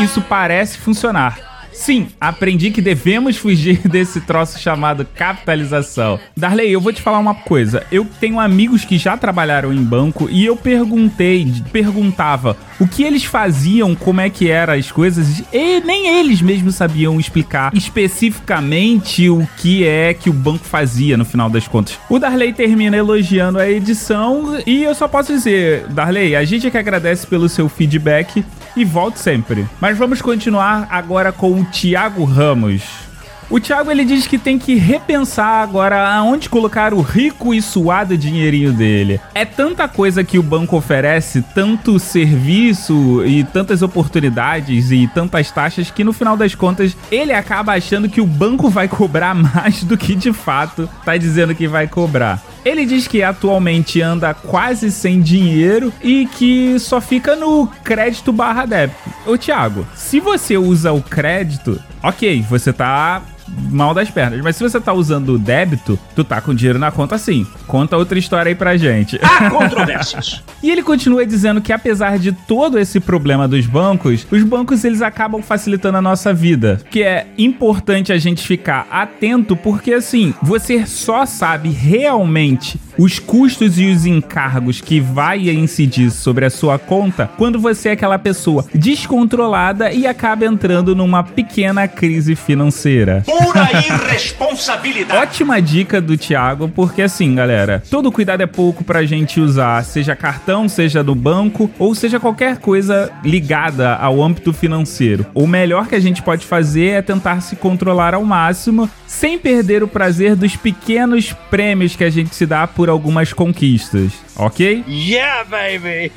isso 0.00 0.20
parece 0.20 0.78
funcionar. 0.78 1.53
Sim, 1.74 2.06
aprendi 2.20 2.70
que 2.70 2.80
devemos 2.80 3.36
fugir 3.36 3.80
desse 3.88 4.20
troço 4.20 4.58
chamado 4.58 5.04
capitalização. 5.04 6.18
Darley, 6.36 6.70
eu 6.70 6.80
vou 6.80 6.92
te 6.92 7.02
falar 7.02 7.18
uma 7.18 7.34
coisa. 7.34 7.84
Eu 7.90 8.06
tenho 8.20 8.38
amigos 8.38 8.84
que 8.84 8.96
já 8.96 9.16
trabalharam 9.16 9.72
em 9.72 9.82
banco 9.82 10.28
e 10.30 10.46
eu 10.46 10.56
perguntei, 10.56 11.52
perguntava 11.72 12.56
o 12.78 12.86
que 12.86 13.02
eles 13.02 13.24
faziam, 13.24 13.94
como 13.94 14.20
é 14.20 14.30
que 14.30 14.48
eram 14.48 14.74
as 14.74 14.90
coisas, 14.90 15.42
e 15.52 15.80
nem 15.80 16.20
eles 16.20 16.40
mesmos 16.40 16.76
sabiam 16.76 17.18
explicar 17.18 17.72
especificamente 17.74 19.28
o 19.28 19.46
que 19.58 19.86
é 19.86 20.14
que 20.14 20.30
o 20.30 20.32
banco 20.32 20.64
fazia 20.64 21.16
no 21.16 21.24
final 21.24 21.50
das 21.50 21.66
contas. 21.66 21.98
O 22.08 22.18
Darley 22.18 22.52
termina 22.52 22.96
elogiando 22.96 23.58
a 23.58 23.68
edição 23.68 24.62
e 24.66 24.84
eu 24.84 24.94
só 24.94 25.08
posso 25.08 25.32
dizer, 25.32 25.86
Darley, 25.88 26.36
a 26.36 26.44
gente 26.44 26.66
é 26.66 26.70
que 26.70 26.78
agradece 26.78 27.26
pelo 27.26 27.48
seu 27.48 27.68
feedback 27.68 28.44
e 28.76 28.84
volte 28.84 29.18
sempre. 29.18 29.66
Mas 29.80 29.96
vamos 29.96 30.20
continuar 30.20 30.86
agora 30.90 31.32
com 31.32 31.60
o 31.60 31.64
Thiago 31.64 32.24
Ramos. 32.24 33.04
O 33.50 33.60
Thiago 33.60 33.90
ele 33.90 34.04
diz 34.04 34.26
que 34.26 34.38
tem 34.38 34.58
que 34.58 34.74
repensar 34.74 35.62
agora 35.62 36.08
aonde 36.08 36.48
colocar 36.48 36.94
o 36.94 37.02
rico 37.02 37.52
e 37.52 37.60
suado 37.60 38.16
dinheirinho 38.16 38.72
dele. 38.72 39.20
É 39.34 39.44
tanta 39.44 39.86
coisa 39.86 40.24
que 40.24 40.38
o 40.38 40.42
banco 40.42 40.76
oferece, 40.76 41.42
tanto 41.54 41.98
serviço 41.98 43.22
e 43.26 43.44
tantas 43.44 43.82
oportunidades 43.82 44.90
e 44.90 45.06
tantas 45.08 45.50
taxas 45.50 45.90
que 45.90 46.02
no 46.02 46.12
final 46.12 46.36
das 46.36 46.54
contas 46.54 46.96
ele 47.10 47.34
acaba 47.34 47.74
achando 47.74 48.08
que 48.08 48.20
o 48.20 48.26
banco 48.26 48.70
vai 48.70 48.88
cobrar 48.88 49.34
mais 49.36 49.84
do 49.84 49.96
que 49.96 50.14
de 50.14 50.32
fato 50.32 50.88
tá 51.04 51.16
dizendo 51.16 51.54
que 51.54 51.68
vai 51.68 51.86
cobrar. 51.86 52.42
Ele 52.64 52.86
diz 52.86 53.06
que 53.06 53.22
atualmente 53.22 54.00
anda 54.00 54.32
quase 54.32 54.90
sem 54.90 55.20
dinheiro 55.20 55.92
e 56.02 56.26
que 56.26 56.78
só 56.78 57.00
fica 57.00 57.36
no 57.36 57.66
crédito 57.84 58.32
barra 58.32 58.64
débito. 58.64 58.98
Ô 59.26 59.36
Thiago, 59.36 59.86
se 59.94 60.18
você 60.18 60.56
usa 60.56 60.92
o 60.92 61.02
crédito, 61.02 61.80
ok, 62.02 62.42
você 62.48 62.72
tá 62.72 63.22
mal 63.70 63.94
das 63.94 64.10
pernas. 64.10 64.40
Mas 64.42 64.56
se 64.56 64.62
você 64.62 64.80
tá 64.80 64.92
usando 64.92 65.34
o 65.34 65.38
débito, 65.38 65.98
tu 66.14 66.24
tá 66.24 66.40
com 66.40 66.54
dinheiro 66.54 66.78
na 66.78 66.90
conta 66.90 67.18
sim. 67.18 67.46
Conta 67.66 67.96
outra 67.96 68.18
história 68.18 68.50
aí 68.50 68.54
pra 68.54 68.76
gente. 68.76 69.18
Há 69.22 69.48
controvérsias. 69.50 70.42
e 70.62 70.70
ele 70.70 70.82
continua 70.82 71.24
dizendo 71.26 71.60
que 71.60 71.72
apesar 71.72 72.18
de 72.18 72.32
todo 72.32 72.78
esse 72.78 73.00
problema 73.00 73.46
dos 73.48 73.66
bancos, 73.66 74.26
os 74.30 74.42
bancos 74.42 74.84
eles 74.84 75.02
acabam 75.02 75.42
facilitando 75.42 75.98
a 75.98 76.02
nossa 76.02 76.32
vida. 76.32 76.80
Que 76.90 77.02
é 77.02 77.26
importante 77.38 78.12
a 78.12 78.18
gente 78.18 78.46
ficar 78.46 78.86
atento 78.90 79.56
porque 79.56 79.92
assim, 79.92 80.34
você 80.42 80.86
só 80.86 81.26
sabe 81.26 81.68
realmente 81.70 82.78
os 82.98 83.18
custos 83.18 83.78
e 83.78 83.86
os 83.86 84.06
encargos 84.06 84.80
que 84.80 85.00
vai 85.00 85.48
incidir 85.50 86.10
sobre 86.10 86.44
a 86.44 86.50
sua 86.50 86.78
conta 86.78 87.30
quando 87.36 87.58
você 87.58 87.90
é 87.90 87.92
aquela 87.92 88.18
pessoa 88.18 88.64
descontrolada 88.74 89.92
e 89.92 90.06
acaba 90.06 90.44
entrando 90.44 90.94
numa 90.94 91.22
pequena 91.22 91.86
crise 91.88 92.34
financeira. 92.34 93.22
Pura 93.24 93.68
irresponsabilidade. 93.78 95.20
Ótima 95.20 95.60
dica 95.60 96.00
do 96.00 96.16
Thiago, 96.16 96.68
porque 96.68 97.02
assim, 97.02 97.34
galera, 97.34 97.82
todo 97.90 98.12
cuidado 98.12 98.42
é 98.42 98.46
pouco 98.46 98.84
pra 98.84 99.04
gente 99.04 99.40
usar, 99.40 99.84
seja 99.84 100.16
cartão, 100.16 100.68
seja 100.68 101.02
do 101.02 101.14
banco, 101.14 101.70
ou 101.78 101.94
seja 101.94 102.20
qualquer 102.20 102.58
coisa 102.58 103.10
ligada 103.24 103.94
ao 103.94 104.22
âmbito 104.22 104.52
financeiro. 104.52 105.26
O 105.34 105.46
melhor 105.46 105.86
que 105.86 105.94
a 105.94 106.00
gente 106.00 106.22
pode 106.22 106.46
fazer 106.46 106.88
é 106.88 107.02
tentar 107.02 107.40
se 107.40 107.56
controlar 107.56 108.14
ao 108.14 108.24
máximo, 108.24 108.88
sem 109.06 109.38
perder 109.38 109.82
o 109.82 109.88
prazer 109.88 110.36
dos 110.36 110.56
pequenos 110.56 111.32
prêmios 111.50 111.96
que 111.96 112.04
a 112.04 112.10
gente 112.10 112.34
se 112.34 112.46
dá 112.46 112.66
por 112.66 112.83
algumas 112.88 113.32
conquistas, 113.32 114.12
ok? 114.36 114.84
Yeah, 114.88 115.44
baby! 115.44 116.12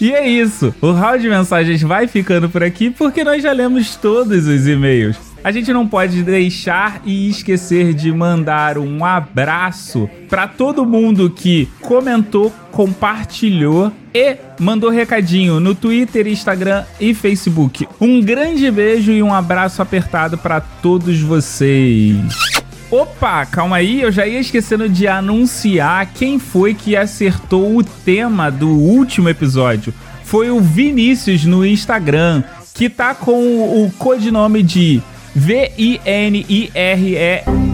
E 0.00 0.12
é 0.12 0.28
isso. 0.28 0.74
O 0.80 0.92
round 0.92 1.22
de 1.22 1.28
mensagens 1.28 1.82
vai 1.82 2.06
ficando 2.06 2.48
por 2.48 2.62
aqui 2.62 2.90
porque 2.90 3.24
nós 3.24 3.42
já 3.42 3.52
lemos 3.52 3.96
todos 3.96 4.46
os 4.46 4.66
e-mails. 4.66 5.16
A 5.42 5.52
gente 5.52 5.72
não 5.72 5.86
pode 5.86 6.22
deixar 6.22 7.00
e 7.04 7.28
esquecer 7.28 7.94
de 7.94 8.12
mandar 8.12 8.76
um 8.76 9.04
abraço 9.04 10.10
para 10.28 10.48
todo 10.48 10.84
mundo 10.84 11.30
que 11.30 11.68
comentou, 11.80 12.52
compartilhou 12.72 13.92
e 14.12 14.36
mandou 14.58 14.90
recadinho 14.90 15.60
no 15.60 15.74
Twitter, 15.74 16.26
Instagram 16.26 16.84
e 17.00 17.14
Facebook. 17.14 17.88
Um 18.00 18.20
grande 18.20 18.70
beijo 18.70 19.12
e 19.12 19.22
um 19.22 19.32
abraço 19.32 19.80
apertado 19.80 20.36
para 20.36 20.60
todos 20.60 21.20
vocês. 21.20 22.57
Opa, 22.90 23.44
calma 23.44 23.76
aí, 23.76 24.00
eu 24.00 24.10
já 24.10 24.26
ia 24.26 24.40
esquecendo 24.40 24.88
de 24.88 25.06
anunciar 25.06 26.10
quem 26.14 26.38
foi 26.38 26.72
que 26.72 26.96
acertou 26.96 27.76
o 27.76 27.84
tema 27.84 28.50
do 28.50 28.70
último 28.70 29.28
episódio. 29.28 29.92
Foi 30.24 30.50
o 30.50 30.58
Vinícius 30.58 31.44
no 31.44 31.66
Instagram, 31.66 32.42
que 32.72 32.88
tá 32.88 33.14
com 33.14 33.84
o 33.84 33.90
codinome 33.98 34.62
de 34.62 35.02
V-I-N-I-R-E 35.34 35.98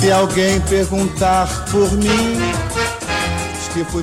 Se 0.00 0.10
alguém 0.10 0.58
perguntar 0.62 1.46
por 1.70 1.92
mim, 1.92 2.08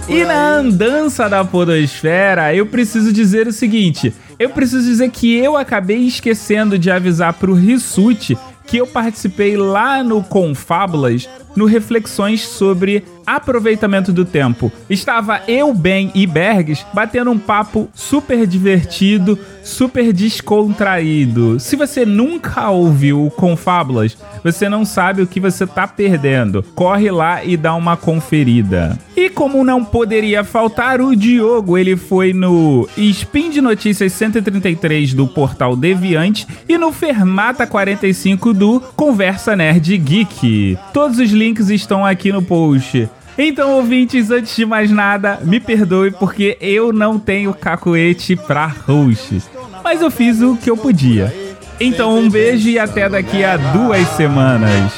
E 0.08 0.24
na 0.24 0.56
andança 0.56 1.30
da 1.30 1.44
podosfera, 1.44 2.56
eu 2.56 2.66
preciso 2.66 3.12
dizer 3.12 3.48
o 3.48 3.54
seguinte: 3.54 4.14
eu 4.40 4.50
preciso 4.50 4.88
dizer 4.88 5.10
que 5.10 5.36
eu 5.36 5.58
acabei 5.58 6.00
esquecendo 6.00 6.80
de 6.80 6.90
avisar 6.90 7.34
pro 7.34 7.54
Rissuti 7.54 8.38
que 8.66 8.78
eu 8.78 8.86
participei 8.86 9.56
lá 9.56 10.04
no 10.04 10.22
Confábulas 10.22 11.28
no 11.56 11.66
Reflexões 11.66 12.42
sobre 12.42 13.04
aproveitamento 13.28 14.14
do 14.14 14.24
tempo. 14.24 14.72
Estava 14.90 15.42
eu, 15.50 15.74
Ben 15.74 16.10
e 16.16 16.26
Bergs 16.26 16.86
batendo 16.94 17.30
um 17.30 17.38
papo 17.38 17.90
super 17.94 18.48
divertido, 18.48 19.38
super 19.62 20.14
descontraído. 20.14 21.60
Se 21.60 21.76
você 21.76 22.06
nunca 22.06 22.70
ouviu 22.70 23.26
o 23.26 23.30
Confábulas, 23.30 24.18
você 24.42 24.70
não 24.70 24.86
sabe 24.86 25.22
o 25.22 25.28
que 25.28 25.42
você 25.42 25.68
tá 25.68 25.86
perdendo. 25.86 26.64
Corre 26.74 27.12
lá 27.12 27.44
e 27.44 27.58
dá 27.58 27.76
uma 27.76 27.98
conferida. 27.98 28.98
E 29.16 29.30
como 29.30 29.64
não 29.64 29.84
poderia 29.84 30.44
faltar, 30.44 31.02
o 31.02 31.16
Diogo, 31.16 31.78
ele 31.78 31.98
foi 31.98 32.32
no 32.34 32.88
Spin 32.96 33.50
de 33.50 33.62
Notícias 33.62 34.14
133 34.14 35.14
do 35.14 35.28
Portal 35.28 35.76
Deviante 35.76 36.48
e 36.70 36.78
no 36.78 36.92
Fermata 36.94 37.68
45 37.68 38.54
do 38.54 38.80
Conversa 38.96 39.56
Nerd 39.56 39.98
Geek. 39.98 40.78
Todos 40.94 41.20
os 41.20 41.32
links 41.32 41.70
estão 41.70 42.06
aqui 42.06 42.32
no 42.32 42.42
post. 42.42 43.10
Então, 43.40 43.74
ouvintes, 43.74 44.32
antes 44.32 44.56
de 44.56 44.66
mais 44.66 44.90
nada, 44.90 45.40
me 45.44 45.60
perdoe 45.60 46.10
porque 46.10 46.58
eu 46.60 46.92
não 46.92 47.20
tenho 47.20 47.54
cacoete 47.54 48.36
pra 48.36 48.66
host. 48.66 49.44
Mas 49.84 50.02
eu 50.02 50.10
fiz 50.10 50.42
o 50.42 50.58
que 50.58 50.72
eu 50.72 50.76
podia. 50.76 51.32
Então, 51.80 52.18
um 52.18 52.28
beijo 52.28 52.68
e 52.68 52.80
até 52.80 53.08
daqui 53.08 53.44
a 53.44 53.56
duas 53.58 54.08
semanas. 54.10 54.92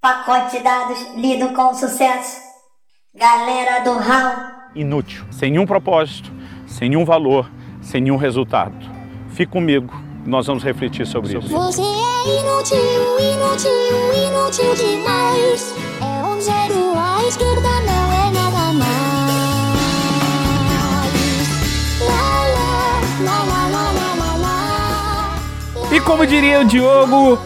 Pacote 0.00 0.56
de 0.56 0.62
dados 0.62 0.98
lido 1.16 1.48
com 1.48 1.74
sucesso. 1.74 2.40
Galera 3.12 3.80
do 3.80 3.90
HAL. 3.98 4.36
Inútil, 4.76 5.24
sem 5.32 5.50
nenhum 5.50 5.66
propósito, 5.66 6.32
sem 6.64 6.88
nenhum 6.88 7.04
valor, 7.04 7.50
sem 7.82 8.00
nenhum 8.00 8.16
resultado. 8.16 8.76
Fique 9.30 9.50
comigo, 9.50 9.92
nós 10.26 10.46
vamos 10.46 10.62
refletir 10.62 11.06
sobre 11.06 11.36
isso. 11.36 11.48
Você 11.48 11.80
é 11.80 12.40
inútil, 12.40 12.76
inútil, 13.18 13.70
inútil 14.28 14.74
demais. 14.74 15.74
É 16.00 16.04
um 16.26 16.40
zero 16.40 16.92
à 16.96 17.22
esquerda, 17.26 17.68
não 17.86 18.12
é 18.12 18.30
nada 18.32 18.72
mais. 18.72 18.90
Lá, 22.06 22.44
lá, 22.54 23.00
lá, 23.24 23.38
lá, 23.44 23.62
lá, 23.70 23.92
lá, 23.92 24.14
lá, 24.18 24.32
lá. 24.36 25.34
E 25.92 26.00
como 26.00 26.26
diria 26.26 26.60
o 26.60 26.64
Diogo, 26.64 27.38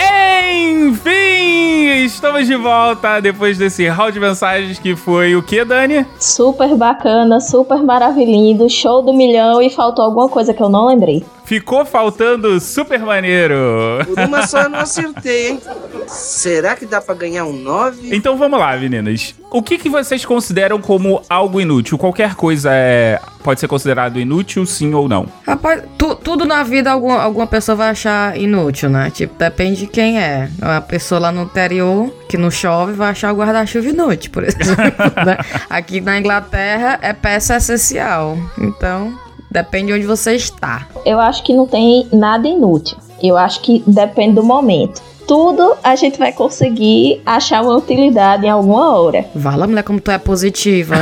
enfim, 0.00 2.04
estamos 2.04 2.46
de 2.46 2.56
volta 2.56 3.20
depois 3.20 3.58
desse 3.58 3.86
round 3.88 4.12
de 4.12 4.20
mensagens 4.20 4.78
que 4.78 4.94
foi 4.96 5.36
o 5.36 5.42
que, 5.42 5.64
Dani? 5.64 6.06
Super 6.18 6.74
bacana, 6.74 7.40
super 7.40 7.82
maravilhoso, 7.82 8.68
show 8.68 9.02
do 9.02 9.12
milhão 9.12 9.60
e 9.60 9.68
faltou 9.70 10.04
alguma 10.04 10.28
coisa 10.28 10.54
que 10.54 10.62
eu 10.62 10.68
não 10.68 10.86
lembrei. 10.86 11.24
Ficou 11.48 11.82
faltando 11.86 12.60
super 12.60 13.00
maneiro. 13.00 13.56
Por 14.04 14.18
uma 14.26 14.46
só 14.46 14.62
eu 14.64 14.68
não 14.68 14.80
acertei, 14.84 15.48
hein? 15.48 15.60
Será 16.06 16.76
que 16.76 16.84
dá 16.84 17.00
pra 17.00 17.14
ganhar 17.14 17.46
um 17.46 17.52
9? 17.54 18.14
Então 18.14 18.36
vamos 18.36 18.58
lá, 18.60 18.76
meninas. 18.76 19.34
O 19.50 19.62
que, 19.62 19.78
que 19.78 19.88
vocês 19.88 20.26
consideram 20.26 20.78
como 20.78 21.22
algo 21.28 21.58
inútil? 21.58 21.96
Qualquer 21.96 22.34
coisa 22.34 22.68
é 22.72 23.18
pode 23.42 23.60
ser 23.60 23.66
considerado 23.68 24.20
inútil, 24.20 24.66
sim 24.66 24.92
ou 24.92 25.08
não? 25.08 25.26
Rapaz, 25.46 25.82
tu- 25.96 26.14
tudo 26.16 26.44
na 26.44 26.62
vida 26.62 26.90
alguma, 26.90 27.22
alguma 27.22 27.46
pessoa 27.46 27.74
vai 27.76 27.88
achar 27.90 28.36
inútil, 28.38 28.90
né? 28.90 29.10
Tipo, 29.10 29.34
depende 29.38 29.80
de 29.80 29.86
quem 29.86 30.20
é. 30.20 30.50
Uma 30.60 30.82
pessoa 30.82 31.18
lá 31.18 31.32
no 31.32 31.44
interior 31.44 32.10
que 32.28 32.36
não 32.36 32.50
chove 32.50 32.92
vai 32.92 33.08
achar 33.10 33.32
o 33.32 33.36
guarda-chuva 33.36 33.88
inútil, 33.88 34.30
por 34.32 34.44
exemplo. 34.48 34.76
né? 35.24 35.38
Aqui 35.70 35.98
na 36.02 36.18
Inglaterra 36.18 36.98
é 37.00 37.14
peça 37.14 37.56
essencial. 37.56 38.36
Então, 38.58 39.18
depende 39.50 39.86
de 39.88 39.92
onde 39.94 40.06
você 40.06 40.34
está. 40.34 40.86
Eu 41.04 41.18
acho 41.18 41.42
que 41.42 41.54
não 41.54 41.66
tem 41.66 42.06
nada 42.12 42.46
inútil. 42.46 42.98
Eu 43.22 43.36
acho 43.36 43.60
que 43.60 43.82
depende 43.86 44.34
do 44.36 44.42
momento. 44.42 45.02
Tudo 45.26 45.76
a 45.84 45.94
gente 45.94 46.18
vai 46.18 46.32
conseguir 46.32 47.20
achar 47.26 47.62
uma 47.62 47.76
utilidade 47.76 48.46
em 48.46 48.50
alguma 48.50 48.98
hora. 48.98 49.26
Vala, 49.34 49.66
mulher, 49.66 49.82
como 49.82 50.00
tu 50.00 50.10
é 50.10 50.18
positiva. 50.18 50.94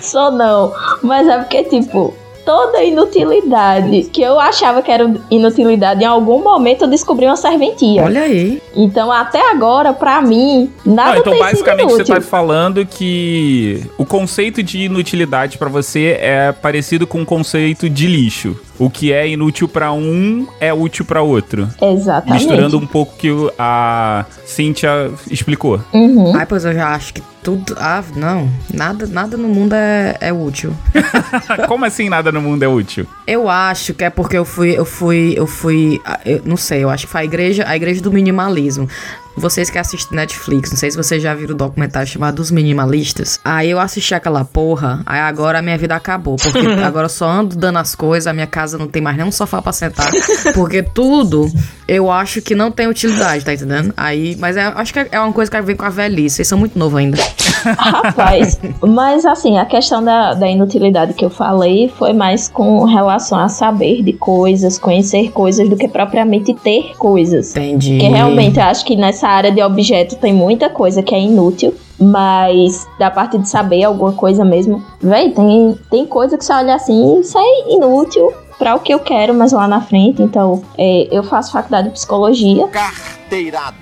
Só 0.00 0.30
não. 0.30 0.72
Mas 1.02 1.28
é 1.28 1.38
porque, 1.38 1.62
tipo, 1.64 2.12
toda 2.44 2.82
inutilidade 2.82 4.04
que 4.12 4.22
eu 4.22 4.38
achava 4.38 4.82
que 4.82 4.90
era 4.90 5.12
inutilidade, 5.30 6.02
em 6.02 6.06
algum 6.06 6.42
momento 6.42 6.82
eu 6.82 6.88
descobri 6.88 7.26
uma 7.26 7.36
serventia. 7.36 8.04
Olha 8.04 8.22
aí. 8.22 8.60
Então, 8.74 9.10
até 9.12 9.50
agora, 9.50 9.92
pra 9.92 10.20
mim, 10.22 10.70
nada 10.84 11.12
Não, 11.12 11.18
então 11.18 11.32
tem 11.32 11.42
basicamente 11.42 11.80
sido 11.80 11.90
você 11.90 11.96
inútil. 11.96 12.14
tá 12.14 12.20
falando 12.20 12.86
que 12.86 13.82
o 13.98 14.04
conceito 14.04 14.62
de 14.62 14.82
inutilidade 14.82 15.58
pra 15.58 15.68
você 15.68 16.18
é 16.20 16.52
parecido 16.52 17.06
com 17.06 17.22
o 17.22 17.26
conceito 17.26 17.88
de 17.88 18.06
lixo. 18.06 18.56
O 18.82 18.90
que 18.90 19.12
é 19.12 19.28
inútil 19.28 19.68
pra 19.68 19.92
um 19.92 20.44
é 20.58 20.74
útil 20.74 21.04
pra 21.04 21.22
outro. 21.22 21.68
Exatamente. 21.80 22.40
Misturando 22.40 22.76
um 22.76 22.84
pouco 22.84 23.16
que 23.16 23.28
a 23.56 24.26
Cíntia 24.44 25.08
explicou. 25.30 25.80
Uhum. 25.92 26.34
Ai, 26.34 26.44
pois 26.46 26.64
eu 26.64 26.74
já 26.74 26.88
acho 26.88 27.14
que 27.14 27.22
tudo. 27.44 27.76
Ah, 27.78 28.02
não. 28.16 28.50
Nada, 28.74 29.06
nada 29.06 29.36
no 29.36 29.46
mundo 29.46 29.74
é, 29.74 30.16
é 30.20 30.32
útil. 30.32 30.74
Como 31.68 31.84
assim 31.84 32.08
nada 32.08 32.32
no 32.32 32.42
mundo 32.42 32.64
é 32.64 32.66
útil? 32.66 33.06
Eu 33.24 33.48
acho 33.48 33.94
que 33.94 34.02
é 34.02 34.10
porque 34.10 34.36
eu 34.36 34.44
fui, 34.44 34.76
eu 34.76 34.84
fui, 34.84 35.34
eu 35.36 35.46
fui, 35.46 36.00
ah, 36.04 36.18
eu 36.24 36.42
não 36.44 36.56
sei, 36.56 36.82
eu 36.82 36.90
acho 36.90 37.06
que 37.06 37.12
foi 37.12 37.20
a 37.20 37.24
igreja, 37.24 37.64
a 37.66 37.76
igreja 37.76 38.02
do 38.02 38.12
minimalismo. 38.12 38.88
Vocês 39.36 39.70
que 39.70 39.78
assistem 39.78 40.16
Netflix, 40.16 40.70
não 40.70 40.76
sei 40.76 40.90
se 40.90 40.96
vocês 40.96 41.22
já 41.22 41.34
viram 41.34 41.54
o 41.54 41.58
documentário 41.58 42.08
chamado 42.08 42.40
Os 42.40 42.50
Minimalistas. 42.50 43.40
Aí 43.44 43.70
eu 43.70 43.78
assisti 43.78 44.14
aquela 44.14 44.44
porra, 44.44 45.02
aí 45.06 45.20
agora 45.20 45.58
a 45.58 45.62
minha 45.62 45.78
vida 45.78 45.94
acabou. 45.96 46.36
Porque 46.36 46.58
agora 46.82 47.06
eu 47.06 47.10
só 47.10 47.28
ando 47.28 47.56
dando 47.56 47.78
as 47.78 47.94
coisas, 47.94 48.26
a 48.26 48.32
minha 48.32 48.46
casa 48.46 48.76
não 48.76 48.88
tem 48.88 49.02
mais 49.02 49.16
nem 49.16 49.26
um 49.26 49.32
sofá 49.32 49.62
pra 49.62 49.72
sentar. 49.72 50.10
Porque 50.54 50.82
tudo 50.82 51.50
eu 51.88 52.10
acho 52.10 52.42
que 52.42 52.54
não 52.54 52.70
tem 52.70 52.86
utilidade, 52.86 53.44
tá 53.44 53.52
entendendo? 53.52 53.92
Aí, 53.96 54.36
mas 54.38 54.56
é, 54.56 54.64
acho 54.64 54.92
que 54.92 55.06
é 55.10 55.20
uma 55.20 55.32
coisa 55.32 55.50
que 55.50 55.60
vem 55.62 55.76
com 55.76 55.84
a 55.84 55.90
velhice. 55.90 56.36
Vocês 56.36 56.48
são 56.48 56.58
muito 56.58 56.78
novos 56.78 56.98
ainda. 56.98 57.18
Rapaz, 57.78 58.60
mas 58.80 59.24
assim, 59.24 59.58
a 59.58 59.64
questão 59.64 60.02
da, 60.02 60.34
da 60.34 60.48
inutilidade 60.48 61.14
que 61.14 61.24
eu 61.24 61.30
falei 61.30 61.88
foi 61.88 62.12
mais 62.12 62.48
com 62.48 62.84
relação 62.84 63.38
a 63.38 63.48
saber 63.48 64.02
de 64.02 64.12
coisas, 64.12 64.78
conhecer 64.78 65.30
coisas, 65.32 65.68
do 65.68 65.76
que 65.76 65.88
propriamente 65.88 66.54
ter 66.54 66.96
coisas. 66.96 67.50
Entendi. 67.56 67.92
Porque 67.98 68.08
realmente 68.08 68.58
eu 68.58 68.64
acho 68.64 68.84
que 68.84 68.96
nessa 68.96 69.28
área 69.28 69.50
de 69.50 69.62
objeto 69.62 70.16
tem 70.16 70.32
muita 70.32 70.68
coisa 70.68 71.02
que 71.02 71.14
é 71.14 71.20
inútil. 71.20 71.74
Mas 71.98 72.88
da 72.98 73.10
parte 73.10 73.38
de 73.38 73.48
saber 73.48 73.84
alguma 73.84 74.12
coisa 74.12 74.44
mesmo, 74.44 74.82
véi, 75.00 75.30
tem, 75.30 75.78
tem 75.88 76.04
coisa 76.04 76.36
que 76.36 76.44
você 76.44 76.52
olha 76.52 76.74
assim, 76.74 77.20
isso 77.20 77.38
é 77.38 77.74
inútil 77.74 78.32
para 78.62 78.76
o 78.76 78.78
que 78.78 78.94
eu 78.94 79.00
quero, 79.00 79.34
mas 79.34 79.50
lá 79.50 79.66
na 79.66 79.80
frente. 79.80 80.22
Então, 80.22 80.62
é, 80.78 81.08
eu 81.10 81.24
faço 81.24 81.50
faculdade 81.50 81.88
de 81.88 81.94
psicologia. 81.94 82.62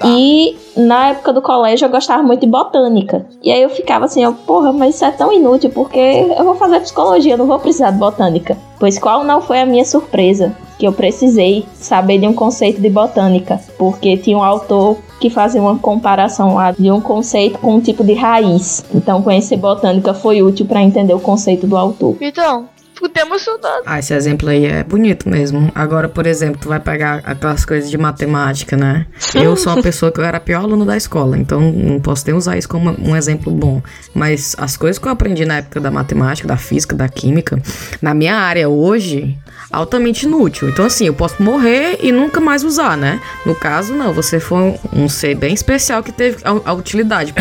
E 0.06 0.56
na 0.74 1.08
época 1.08 1.34
do 1.34 1.42
colégio 1.42 1.84
eu 1.84 1.90
gostava 1.90 2.22
muito 2.22 2.40
de 2.40 2.46
botânica. 2.46 3.26
E 3.42 3.52
aí 3.52 3.60
eu 3.60 3.68
ficava 3.68 4.06
assim, 4.06 4.24
eu, 4.24 4.32
porra, 4.32 4.72
mas 4.72 4.94
isso 4.94 5.04
é 5.04 5.10
tão 5.10 5.30
inútil 5.30 5.68
porque 5.68 5.98
eu 5.98 6.44
vou 6.44 6.54
fazer 6.54 6.80
psicologia, 6.80 7.34
eu 7.34 7.38
não 7.38 7.46
vou 7.46 7.58
precisar 7.58 7.90
de 7.90 7.98
botânica. 7.98 8.56
Pois 8.78 8.98
qual 8.98 9.22
não 9.22 9.42
foi 9.42 9.60
a 9.60 9.66
minha 9.66 9.84
surpresa? 9.84 10.56
Que 10.78 10.86
eu 10.86 10.94
precisei 10.94 11.66
saber 11.74 12.18
de 12.18 12.26
um 12.26 12.32
conceito 12.32 12.80
de 12.80 12.88
botânica, 12.88 13.60
porque 13.76 14.16
tinha 14.16 14.38
um 14.38 14.42
autor 14.42 14.96
que 15.20 15.28
fazia 15.28 15.60
uma 15.60 15.76
comparação 15.76 16.54
lá 16.54 16.70
de 16.70 16.90
um 16.90 17.02
conceito 17.02 17.58
com 17.58 17.74
um 17.74 17.80
tipo 17.82 18.02
de 18.02 18.14
raiz. 18.14 18.82
Então 18.94 19.20
conhecer 19.20 19.58
botânica 19.58 20.14
foi 20.14 20.40
útil 20.40 20.64
para 20.64 20.82
entender 20.82 21.12
o 21.12 21.20
conceito 21.20 21.66
do 21.66 21.76
autor. 21.76 22.16
Então, 22.18 22.66
podemos 23.00 23.38
estudar. 23.38 23.80
Ah, 23.86 23.98
esse 23.98 24.12
exemplo 24.12 24.48
aí 24.48 24.66
é 24.66 24.84
bonito 24.84 25.28
mesmo. 25.28 25.72
Agora, 25.74 26.08
por 26.08 26.26
exemplo, 26.26 26.60
tu 26.60 26.68
vai 26.68 26.78
pegar 26.78 27.22
aquelas 27.24 27.64
coisas 27.64 27.90
de 27.90 27.96
matemática, 27.96 28.76
né? 28.76 29.06
Eu 29.34 29.56
sou 29.56 29.72
uma 29.72 29.82
pessoa 29.82 30.12
que 30.12 30.20
eu 30.20 30.24
era 30.24 30.36
a 30.36 30.40
pior 30.40 30.62
aluno 30.62 30.84
da 30.84 30.96
escola, 30.96 31.38
então 31.38 31.60
não 31.60 31.98
posso 31.98 32.26
nem 32.26 32.36
usar 32.36 32.58
isso 32.58 32.68
como 32.68 32.94
um 33.00 33.16
exemplo 33.16 33.50
bom. 33.50 33.82
Mas 34.14 34.54
as 34.58 34.76
coisas 34.76 34.98
que 34.98 35.08
eu 35.08 35.12
aprendi 35.12 35.46
na 35.46 35.56
época 35.58 35.80
da 35.80 35.90
matemática, 35.90 36.46
da 36.46 36.58
física, 36.58 36.94
da 36.94 37.08
química, 37.08 37.60
na 38.02 38.12
minha 38.12 38.36
área 38.36 38.68
hoje, 38.68 39.36
altamente 39.72 40.26
inútil. 40.26 40.68
Então, 40.68 40.84
assim, 40.84 41.06
eu 41.06 41.14
posso 41.14 41.42
morrer 41.42 41.98
e 42.02 42.12
nunca 42.12 42.40
mais 42.40 42.62
usar, 42.62 42.96
né? 42.96 43.20
No 43.46 43.54
caso, 43.54 43.94
não. 43.94 44.12
Você 44.12 44.38
foi 44.38 44.74
um 44.92 45.08
ser 45.08 45.34
bem 45.34 45.54
especial 45.54 46.02
que 46.02 46.12
teve 46.12 46.38
a, 46.44 46.70
a 46.70 46.72
utilidade 46.74 47.32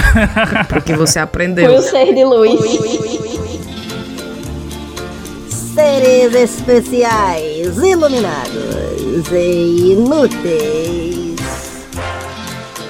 pro 0.67 0.81
que 0.81 0.93
você 0.93 1.19
aprendeu. 1.19 1.65
Foi 1.65 1.77
o 1.77 1.81
ser 1.81 2.13
de 2.13 2.23
luz. 2.23 3.39
Seres 5.79 6.35
especiais, 6.35 7.77
iluminados 7.77 9.31
e 9.31 9.93
inúteis. 9.93 11.28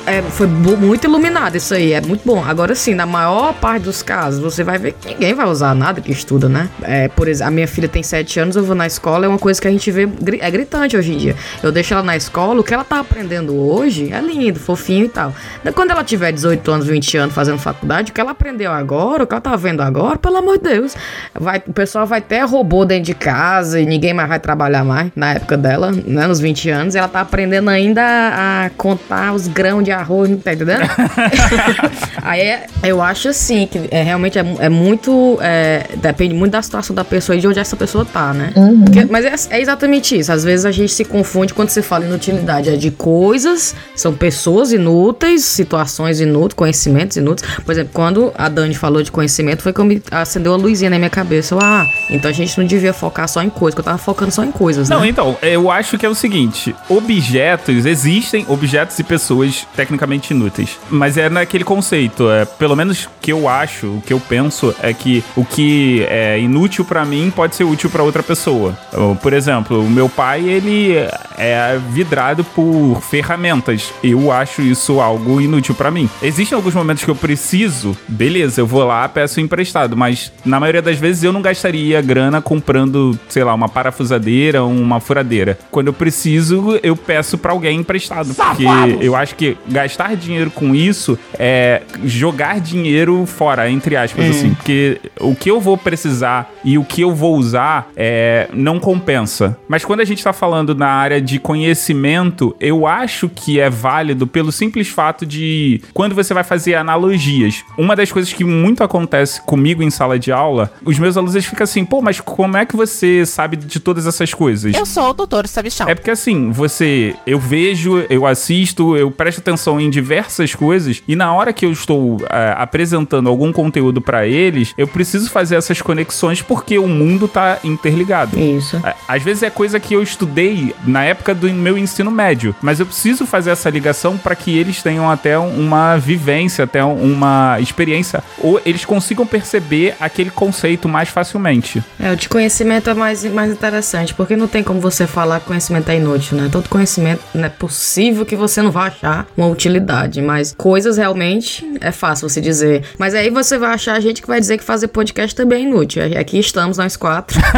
É, 0.09 0.23
foi 0.23 0.47
muito 0.47 1.03
iluminado 1.03 1.55
isso 1.55 1.71
aí, 1.71 1.93
é 1.93 2.01
muito 2.01 2.25
bom. 2.25 2.43
Agora 2.43 2.73
sim, 2.73 2.95
na 2.95 3.05
maior 3.05 3.53
parte 3.53 3.83
dos 3.83 4.01
casos, 4.01 4.39
você 4.39 4.63
vai 4.63 4.79
ver 4.79 4.93
que 4.93 5.09
ninguém 5.09 5.35
vai 5.35 5.45
usar 5.45 5.75
nada 5.75 6.01
que 6.01 6.11
estuda, 6.11 6.49
né? 6.49 6.67
É, 6.81 7.07
por 7.09 7.27
exemplo, 7.27 7.49
a 7.49 7.51
minha 7.51 7.67
filha 7.67 7.87
tem 7.87 8.01
7 8.01 8.39
anos, 8.39 8.55
eu 8.55 8.63
vou 8.63 8.75
na 8.75 8.87
escola, 8.87 9.27
é 9.27 9.29
uma 9.29 9.37
coisa 9.37 9.61
que 9.61 9.67
a 9.67 9.71
gente 9.71 9.91
vê, 9.91 10.09
é 10.39 10.49
gritante 10.49 10.97
hoje 10.97 11.13
em 11.13 11.17
dia. 11.17 11.35
Eu 11.61 11.71
deixo 11.71 11.93
ela 11.93 12.01
na 12.01 12.17
escola, 12.17 12.59
o 12.59 12.63
que 12.63 12.73
ela 12.73 12.83
tá 12.83 12.99
aprendendo 12.99 13.55
hoje 13.55 14.11
é 14.11 14.19
lindo, 14.19 14.59
fofinho 14.59 15.05
e 15.05 15.09
tal. 15.09 15.31
Quando 15.75 15.91
ela 15.91 16.03
tiver 16.03 16.31
18 16.31 16.71
anos, 16.71 16.87
20 16.87 17.17
anos 17.17 17.35
fazendo 17.35 17.59
faculdade, 17.59 18.09
o 18.09 18.13
que 18.15 18.19
ela 18.19 18.31
aprendeu 18.31 18.71
agora, 18.71 19.25
o 19.25 19.27
que 19.27 19.33
ela 19.35 19.41
tá 19.41 19.55
vendo 19.55 19.81
agora, 19.81 20.17
pelo 20.17 20.37
amor 20.37 20.57
de 20.57 20.63
Deus, 20.63 20.95
vai, 21.39 21.61
o 21.67 21.73
pessoal 21.73 22.07
vai 22.07 22.19
ter 22.19 22.43
robô 22.45 22.83
dentro 22.83 23.03
de 23.03 23.13
casa 23.13 23.79
e 23.79 23.85
ninguém 23.85 24.15
mais 24.15 24.27
vai 24.27 24.39
trabalhar 24.39 24.83
mais, 24.83 25.11
na 25.15 25.33
época 25.33 25.55
dela, 25.55 25.91
né, 25.91 26.25
nos 26.25 26.39
20 26.39 26.67
anos, 26.71 26.95
ela 26.95 27.07
tá 27.07 27.21
aprendendo 27.21 27.69
ainda 27.69 28.01
a 28.01 28.71
contar 28.75 29.33
os 29.33 29.47
grãos 29.47 29.83
de 29.83 29.98
arroz, 29.99 30.29
tá 30.43 30.53
entendendo? 30.53 30.81
Aí 32.21 32.41
é- 32.41 32.65
eu 32.83 33.01
acho 33.01 33.29
assim, 33.29 33.67
que 33.67 33.87
é, 33.91 34.01
realmente 34.03 34.37
é, 34.37 34.45
é 34.59 34.69
muito. 34.69 35.37
é, 35.41 35.85
depende 36.01 36.33
muito 36.33 36.51
da 36.51 36.61
situação 36.61 36.95
da 36.95 37.03
pessoa 37.03 37.35
e 37.35 37.39
de 37.41 37.47
onde 37.47 37.59
essa 37.59 37.75
pessoa 37.75 38.05
tá, 38.05 38.33
né? 38.33 38.51
Uhum. 38.55 38.83
Porque- 38.83 39.05
mas 39.05 39.25
é, 39.25 39.57
é 39.57 39.61
exatamente 39.61 40.17
isso. 40.17 40.31
Às 40.31 40.43
vezes 40.43 40.65
a 40.65 40.71
gente 40.71 40.91
se 40.93 41.03
confunde 41.05 41.53
quando 41.53 41.69
você 41.69 41.81
fala 41.81 42.05
inutilidade. 42.05 42.69
É 42.69 42.75
de 42.75 42.91
coisas, 42.91 43.75
são 43.95 44.13
pessoas 44.13 44.71
inúteis, 44.71 45.43
situações 45.45 46.19
inúteis, 46.19 46.53
conhecimentos 46.53 47.17
inúteis. 47.17 47.49
Por 47.65 47.71
exemplo, 47.71 47.91
quando 47.93 48.31
a 48.37 48.47
Dani 48.49 48.73
falou 48.75 49.01
de 49.03 49.11
conhecimento, 49.11 49.61
foi 49.61 49.73
que 49.73 49.79
eu 49.79 49.85
me 49.85 50.01
acendeu 50.11 50.53
a 50.53 50.57
luzinha 50.57 50.89
na 50.89 50.97
minha 50.97 51.09
cabeça. 51.09 51.55
Eu, 51.55 51.59
ah, 51.61 51.85
então 52.09 52.29
a 52.29 52.33
gente 52.33 52.57
não 52.57 52.65
devia 52.65 52.93
focar 52.93 53.27
só 53.27 53.41
em 53.41 53.49
coisas, 53.49 53.75
que 53.75 53.81
eu 53.81 53.85
tava 53.85 53.97
focando 53.97 54.31
só 54.31 54.43
em 54.43 54.51
coisas, 54.51 54.89
né? 54.89 54.95
Não, 54.95 55.05
então, 55.05 55.37
eu 55.41 55.69
acho 55.71 55.97
que 55.97 56.05
é 56.05 56.09
o 56.09 56.15
seguinte: 56.15 56.75
objetos, 56.87 57.85
existem 57.85 58.45
objetos 58.47 58.97
e 58.99 59.03
pessoas 59.03 59.67
tecnicamente 59.89 60.33
inúteis. 60.33 60.77
Mas 60.89 61.17
é 61.17 61.29
naquele 61.29 61.63
conceito. 61.63 62.29
É, 62.29 62.45
pelo 62.45 62.75
menos 62.75 63.09
que 63.19 63.31
eu 63.31 63.49
acho, 63.49 63.87
o 63.87 64.01
que 64.05 64.13
eu 64.13 64.19
penso 64.19 64.73
é 64.81 64.93
que 64.93 65.23
o 65.35 65.43
que 65.43 66.05
é 66.07 66.39
inútil 66.39 66.85
pra 66.85 67.03
mim 67.03 67.31
pode 67.35 67.55
ser 67.55 67.63
útil 67.63 67.89
pra 67.89 68.03
outra 68.03 68.21
pessoa. 68.21 68.77
Então, 68.89 69.15
Por 69.15 69.33
exemplo, 69.33 69.81
o 69.81 69.89
meu 69.89 70.07
pai, 70.07 70.47
ele 70.47 70.93
é 71.37 71.79
vidrado 71.89 72.43
por 72.43 73.01
ferramentas. 73.01 73.91
Eu 74.03 74.31
acho 74.31 74.61
isso 74.61 74.99
algo 75.01 75.41
inútil 75.41 75.73
pra 75.73 75.89
mim. 75.89 76.09
Existem 76.21 76.55
alguns 76.55 76.73
momentos 76.75 77.03
que 77.03 77.09
eu 77.09 77.15
preciso, 77.15 77.97
beleza, 78.07 78.61
eu 78.61 78.67
vou 78.67 78.83
lá, 78.83 79.07
peço 79.09 79.39
emprestado, 79.39 79.97
mas 79.97 80.31
na 80.45 80.59
maioria 80.59 80.81
das 80.81 80.97
vezes 80.97 81.23
eu 81.23 81.31
não 81.33 81.41
gastaria 81.41 82.01
grana 82.01 82.41
comprando, 82.41 83.17
sei 83.27 83.43
lá, 83.43 83.53
uma 83.53 83.69
parafusadeira 83.69 84.63
ou 84.63 84.69
uma 84.69 84.99
furadeira. 84.99 85.57
Quando 85.71 85.87
eu 85.87 85.93
preciso, 85.93 86.79
eu 86.83 86.95
peço 86.95 87.37
pra 87.37 87.51
alguém 87.51 87.79
emprestado, 87.79 88.33
porque 88.33 88.65
eu 89.01 89.15
acho 89.15 89.35
que 89.35 89.57
gastar 89.69 90.15
dinheiro 90.15 90.51
com 90.51 90.73
isso 90.75 91.17
é 91.37 91.81
jogar 92.03 92.59
dinheiro 92.59 93.25
fora, 93.25 93.69
entre 93.69 93.95
aspas, 93.95 94.25
Hum. 94.25 94.29
assim, 94.29 94.53
porque 94.53 94.99
o 95.19 95.35
que 95.35 95.49
eu 95.49 95.59
vou 95.59 95.77
precisar 95.77 96.51
e 96.63 96.77
o 96.77 96.83
que 96.83 97.01
eu 97.01 97.13
vou 97.13 97.35
usar 97.37 97.89
é, 97.95 98.47
não 98.53 98.79
compensa. 98.79 99.57
Mas 99.67 99.85
quando 99.85 100.01
a 100.01 100.05
gente 100.05 100.23
tá 100.23 100.33
falando 100.33 100.73
na 100.75 100.87
área 100.87 101.21
de 101.21 101.39
conhecimento, 101.39 102.55
eu 102.59 102.85
acho 102.87 103.29
que 103.29 103.59
é 103.59 103.69
válido 103.69 104.25
pelo 104.27 104.51
simples 104.51 104.87
fato 104.87 105.25
de 105.25 105.81
quando 105.93 106.15
você 106.15 106.33
vai 106.33 106.43
fazer 106.43 106.75
analogias. 106.75 107.63
Uma 107.77 107.95
das 107.95 108.11
coisas 108.11 108.31
que 108.33 108.43
muito 108.43 108.83
acontece 108.83 109.41
comigo 109.41 109.81
em 109.83 109.89
sala 109.89 110.17
de 110.19 110.31
aula, 110.31 110.71
os 110.83 110.97
meus 110.99 111.15
alunos 111.15 111.35
eles 111.35 111.45
ficam 111.45 111.63
assim, 111.63 111.85
pô, 111.85 112.01
mas 112.01 112.19
como 112.19 112.57
é 112.57 112.65
que 112.65 112.75
você 112.75 113.25
sabe 113.25 113.55
de 113.57 113.79
todas 113.79 114.05
essas 114.07 114.33
coisas? 114.33 114.73
Eu 114.73 114.85
sou 114.85 115.09
o 115.09 115.13
doutor 115.13 115.47
Sabichão. 115.47 115.87
É 115.87 115.95
porque 115.95 116.11
assim, 116.11 116.51
você. 116.51 117.15
Eu 117.25 117.39
vejo, 117.39 118.05
eu 118.09 118.25
assisto, 118.25 118.95
eu 118.97 119.11
presto 119.11 119.39
atenção 119.39 119.58
em 119.79 119.89
diversas 119.89 120.53
coisas 120.55 121.01
e 121.07 121.15
na 121.15 121.33
hora 121.33 121.53
que 121.53 121.65
eu 121.65 121.71
estou 121.71 122.17
é, 122.29 122.53
apresentando 122.57 123.29
algum 123.29 123.51
conteúdo 123.51 124.01
pra 124.01 124.25
eles, 124.25 124.73
eu 124.77 124.87
preciso 124.87 125.29
fazer 125.29 125.55
essas 125.55 125.81
conexões 125.81 126.41
porque 126.41 126.77
o 126.77 126.87
mundo 126.87 127.27
tá 127.27 127.59
interligado. 127.63 128.39
Isso. 128.39 128.77
É, 128.83 128.93
Às 129.07 129.23
vezes 129.23 129.43
é 129.43 129.49
coisa 129.49 129.79
que 129.79 129.93
eu 129.93 130.01
estudei 130.01 130.73
na 130.85 131.03
época 131.03 131.19
época 131.19 131.35
do 131.35 131.49
meu 131.53 131.77
ensino 131.77 132.09
médio. 132.09 132.55
Mas 132.61 132.79
eu 132.79 132.85
preciso 132.85 133.25
fazer 133.25 133.51
essa 133.51 133.69
ligação 133.69 134.17
para 134.17 134.35
que 134.35 134.57
eles 134.57 134.81
tenham 134.81 135.09
até 135.09 135.37
uma 135.37 135.97
vivência, 135.97 136.63
até 136.63 136.83
uma 136.83 137.57
experiência, 137.59 138.23
ou 138.39 138.59
eles 138.65 138.85
consigam 138.85 139.25
perceber 139.25 139.95
aquele 139.99 140.29
conceito 140.29 140.87
mais 140.87 141.09
facilmente. 141.09 141.83
É, 141.99 142.11
o 142.11 142.15
de 142.15 142.29
conhecimento 142.29 142.89
é 142.89 142.93
mais, 142.93 143.23
mais 143.25 143.51
interessante, 143.51 144.13
porque 144.13 144.35
não 144.35 144.47
tem 144.47 144.63
como 144.63 144.79
você 144.79 145.05
falar 145.05 145.39
que 145.39 145.45
conhecimento 145.45 145.89
é 145.89 145.97
inútil, 145.97 146.37
né? 146.37 146.49
Todo 146.51 146.69
conhecimento 146.69 147.21
não 147.33 147.45
é 147.45 147.49
possível 147.49 148.25
que 148.25 148.35
você 148.35 148.61
não 148.61 148.71
vá 148.71 148.87
achar 148.87 149.27
uma 149.35 149.47
utilidade, 149.51 150.21
mas 150.21 150.53
coisas 150.57 150.97
realmente 150.97 151.65
é 151.81 151.91
fácil 151.91 152.29
você 152.29 152.41
dizer. 152.41 152.83
Mas 152.97 153.13
aí 153.13 153.29
você 153.29 153.57
vai 153.57 153.73
achar 153.73 153.99
gente 153.99 154.21
que 154.21 154.27
vai 154.27 154.39
dizer 154.39 154.57
que 154.57 154.63
fazer 154.63 154.87
podcast 154.87 155.35
também 155.35 155.65
é 155.65 155.67
inútil. 155.67 156.01
Aqui 156.19 156.39
estamos 156.39 156.77
nós 156.77 156.95
quatro. 156.95 157.39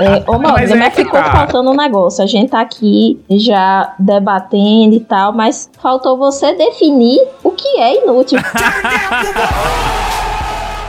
É, 0.00 0.24
ô, 0.30 0.38
Mogli, 0.38 0.66
Mas 0.68 0.70
mas, 0.70 0.86
é 0.86 0.90
que 0.90 1.04
ficou 1.04 1.20
tá. 1.20 1.32
faltando 1.32 1.70
um 1.70 1.76
negócio. 1.76 2.22
A 2.22 2.26
gente 2.26 2.50
tá 2.50 2.60
aqui 2.60 3.20
já 3.30 3.94
debatendo 3.98 4.94
e 4.94 5.00
tal, 5.00 5.32
mas 5.32 5.70
faltou 5.80 6.16
você 6.16 6.54
definir 6.54 7.20
o 7.42 7.50
que 7.50 7.68
é 7.78 8.02
inútil. 8.02 8.38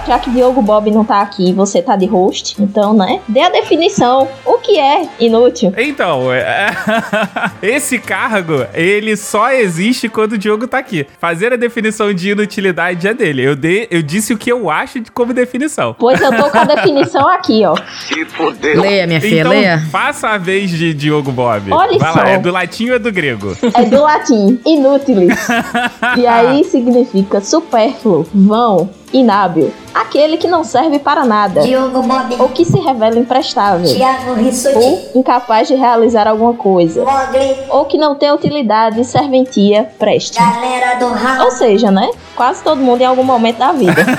Já 0.08 0.18
que 0.20 0.30
Diogo 0.32 0.62
Bob 0.62 0.90
não 0.92 1.06
tá 1.06 1.22
aqui, 1.22 1.54
você 1.54 1.82
tá 1.82 1.96
de 1.96 2.06
host, 2.06 2.56
então, 2.62 2.94
né? 2.94 3.20
Dê 3.28 3.42
a 3.42 3.50
definição. 3.50 4.28
O 4.46 4.58
que 4.58 4.78
é 4.80 5.08
inútil? 5.20 5.74
Então, 5.78 6.32
é- 6.34 6.72
esse 7.62 8.00
cargo, 8.00 8.66
ele 8.74 9.16
só 9.16 9.52
existe 9.52 10.10
quando 10.10 10.34
o 10.34 10.38
Diogo 10.38 10.68
tá 10.68 10.80
aqui. 10.80 11.06
Fazer 11.20 11.54
a 11.54 11.56
definição 11.56 12.14
de 12.14 12.32
inutilidade 12.32 13.08
é 13.08 13.14
dele. 13.14 13.44
Eu, 13.44 13.56
dei, 13.56 13.88
eu 13.92 14.02
disse 14.02 14.34
o 14.34 14.38
que 14.38 14.52
eu 14.52 14.70
acho 14.70 15.00
de 15.00 15.12
como 15.12 15.34
definição. 15.34 15.96
Pois 15.98 16.20
eu 16.20 16.36
tô 16.36 16.50
com 16.50 16.58
a 16.58 16.66
definição 16.66 17.28
aqui, 17.30 17.64
ó. 17.66 17.76
Se 18.08 18.26
fodeu. 18.26 18.82
Leia, 18.82 19.06
minha 19.08 19.22
filha, 19.22 19.42
então, 19.42 19.52
leia. 19.52 19.80
faça 19.92 20.30
a 20.30 20.38
vez 20.38 20.70
de 20.72 20.94
Diogo 20.94 21.32
Bob. 21.32 21.72
Olha 21.72 21.98
Vai 22.00 22.14
só. 22.14 22.20
lá, 22.20 22.30
é 22.30 22.38
do 22.40 22.52
latim 22.52 22.90
ou 22.90 22.96
é 22.96 23.00
do 23.00 23.12
grego? 23.12 23.56
É 23.76 23.86
do 23.86 24.02
latim, 24.02 24.60
inútilis. 24.66 25.38
e 26.18 26.26
aí 26.26 26.64
significa 26.64 27.40
supérfluo, 27.42 28.26
vão, 28.34 28.90
inábil. 29.14 29.74
Aquele 29.94 30.38
que 30.38 30.48
não 30.48 30.64
serve 30.64 31.00
para 31.00 31.26
nada. 31.26 31.62
Diogo 31.62 32.02
Bob. 32.02 32.36
Ou 32.40 32.50
que 32.50 32.64
se 32.64 32.80
revela 32.80 33.20
imprestável. 33.20 33.94
Thiago 33.94 34.34
Rissuti. 34.36 34.78
Ou 34.78 35.12
incapaz 35.16 35.68
de 35.68 35.76
realizar 35.76 36.28
alguma 36.28 36.54
coisa. 36.54 37.04
Mogli. 37.04 37.58
Ou 37.70 37.86
que 37.86 37.98
não 37.98 38.16
tem 38.16 38.32
utilidade, 38.32 39.04
serventia, 39.04 39.90
preste. 40.00 40.40
Galera 40.40 40.96
do 40.96 41.08
Raul. 41.08 41.46
Ou 41.46 41.52
seja, 41.52 41.92
né? 41.92 42.10
Quase 42.36 42.64
todo 42.64 42.82
mundo 42.82 43.02
em 43.02 43.06
algum 43.06 43.24
momento 43.24 43.58
da 43.58 43.72
vida. 43.72 44.06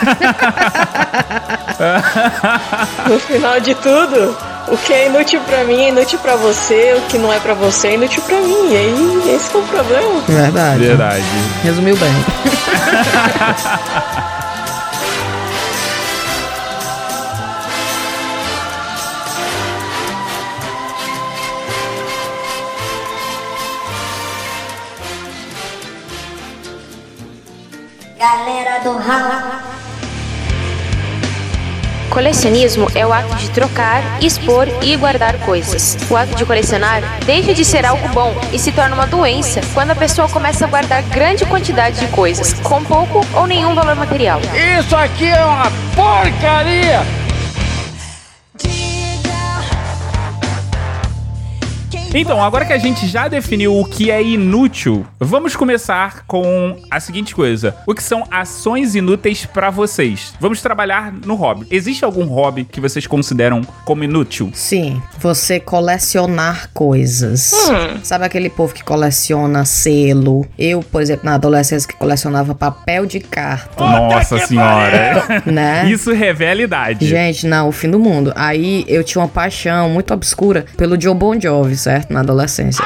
No 3.08 3.18
final 3.18 3.58
de 3.58 3.74
tudo, 3.74 4.36
o 4.68 4.76
que 4.76 4.92
é 4.92 5.06
inútil 5.06 5.40
pra 5.40 5.64
mim 5.64 5.80
é 5.80 5.88
inútil 5.88 6.18
pra 6.20 6.36
você, 6.36 6.94
o 6.96 7.00
que 7.08 7.18
não 7.18 7.32
é 7.32 7.40
pra 7.40 7.54
você 7.54 7.88
é 7.88 7.94
inútil 7.94 8.22
pra 8.22 8.40
mim. 8.40 8.70
E 8.70 8.76
aí, 8.76 9.34
esse 9.34 9.52
é 9.54 9.58
o 9.58 9.62
problema. 9.62 10.20
Verdade. 10.28 10.78
Verdade. 10.78 11.24
Resumiu 11.64 11.96
bem. 11.96 12.12
Galera 28.22 28.78
do 28.84 28.96
Raul. 28.98 29.58
Colecionismo 32.08 32.86
é 32.94 33.04
o 33.04 33.12
ato 33.12 33.34
de 33.34 33.50
trocar, 33.50 34.00
expor 34.22 34.68
e 34.80 34.94
guardar 34.94 35.40
coisas. 35.40 35.98
O 36.08 36.16
ato 36.16 36.32
de 36.36 36.44
colecionar 36.44 37.02
deixa 37.26 37.52
de 37.52 37.64
ser 37.64 37.84
algo 37.84 38.06
bom 38.10 38.32
e 38.52 38.60
se 38.60 38.70
torna 38.70 38.94
uma 38.94 39.08
doença 39.08 39.60
quando 39.74 39.90
a 39.90 39.96
pessoa 39.96 40.28
começa 40.28 40.64
a 40.64 40.68
guardar 40.68 41.02
grande 41.02 41.44
quantidade 41.46 41.98
de 41.98 42.06
coisas, 42.12 42.52
com 42.60 42.84
pouco 42.84 43.26
ou 43.34 43.44
nenhum 43.48 43.74
valor 43.74 43.96
material. 43.96 44.40
Isso 44.78 44.94
aqui 44.94 45.26
é 45.26 45.44
uma 45.44 45.72
porcaria! 45.96 47.21
Então, 52.14 52.44
agora 52.44 52.66
que 52.66 52.74
a 52.74 52.78
gente 52.78 53.08
já 53.08 53.26
definiu 53.26 53.78
o 53.78 53.86
que 53.86 54.10
é 54.10 54.22
inútil, 54.22 55.06
vamos 55.18 55.56
começar 55.56 56.26
com 56.26 56.76
a 56.90 57.00
seguinte 57.00 57.34
coisa: 57.34 57.74
o 57.86 57.94
que 57.94 58.02
são 58.02 58.24
ações 58.30 58.94
inúteis 58.94 59.46
pra 59.46 59.70
vocês? 59.70 60.34
Vamos 60.38 60.60
trabalhar 60.60 61.10
no 61.10 61.34
hobby. 61.34 61.66
Existe 61.70 62.04
algum 62.04 62.26
hobby 62.26 62.64
que 62.64 62.82
vocês 62.82 63.06
consideram 63.06 63.62
como 63.86 64.04
inútil? 64.04 64.50
Sim, 64.52 65.00
você 65.18 65.58
colecionar 65.58 66.68
coisas. 66.74 67.50
Hum. 67.52 68.00
Sabe 68.02 68.26
aquele 68.26 68.50
povo 68.50 68.74
que 68.74 68.84
coleciona 68.84 69.64
selo? 69.64 70.46
Eu, 70.58 70.82
por 70.82 71.00
exemplo, 71.00 71.24
na 71.24 71.36
adolescência 71.36 71.88
que 71.88 71.96
colecionava 71.96 72.54
papel 72.54 73.06
de 73.06 73.20
carta. 73.20 73.82
Nossa 73.82 74.38
senhora. 74.38 75.42
Né? 75.46 75.88
Isso 75.90 76.12
revela 76.12 76.60
idade. 76.60 77.06
Gente, 77.06 77.46
não, 77.46 77.68
o 77.68 77.72
fim 77.72 77.90
do 77.90 77.98
mundo. 77.98 78.34
Aí 78.36 78.84
eu 78.86 79.02
tinha 79.02 79.22
uma 79.22 79.28
paixão 79.28 79.88
muito 79.88 80.12
obscura 80.12 80.66
pelo 80.76 81.00
Joe 81.00 81.14
Bon 81.14 81.40
Jovi, 81.40 81.74
certo? 81.74 82.01
Na 82.08 82.20
adolescência. 82.20 82.84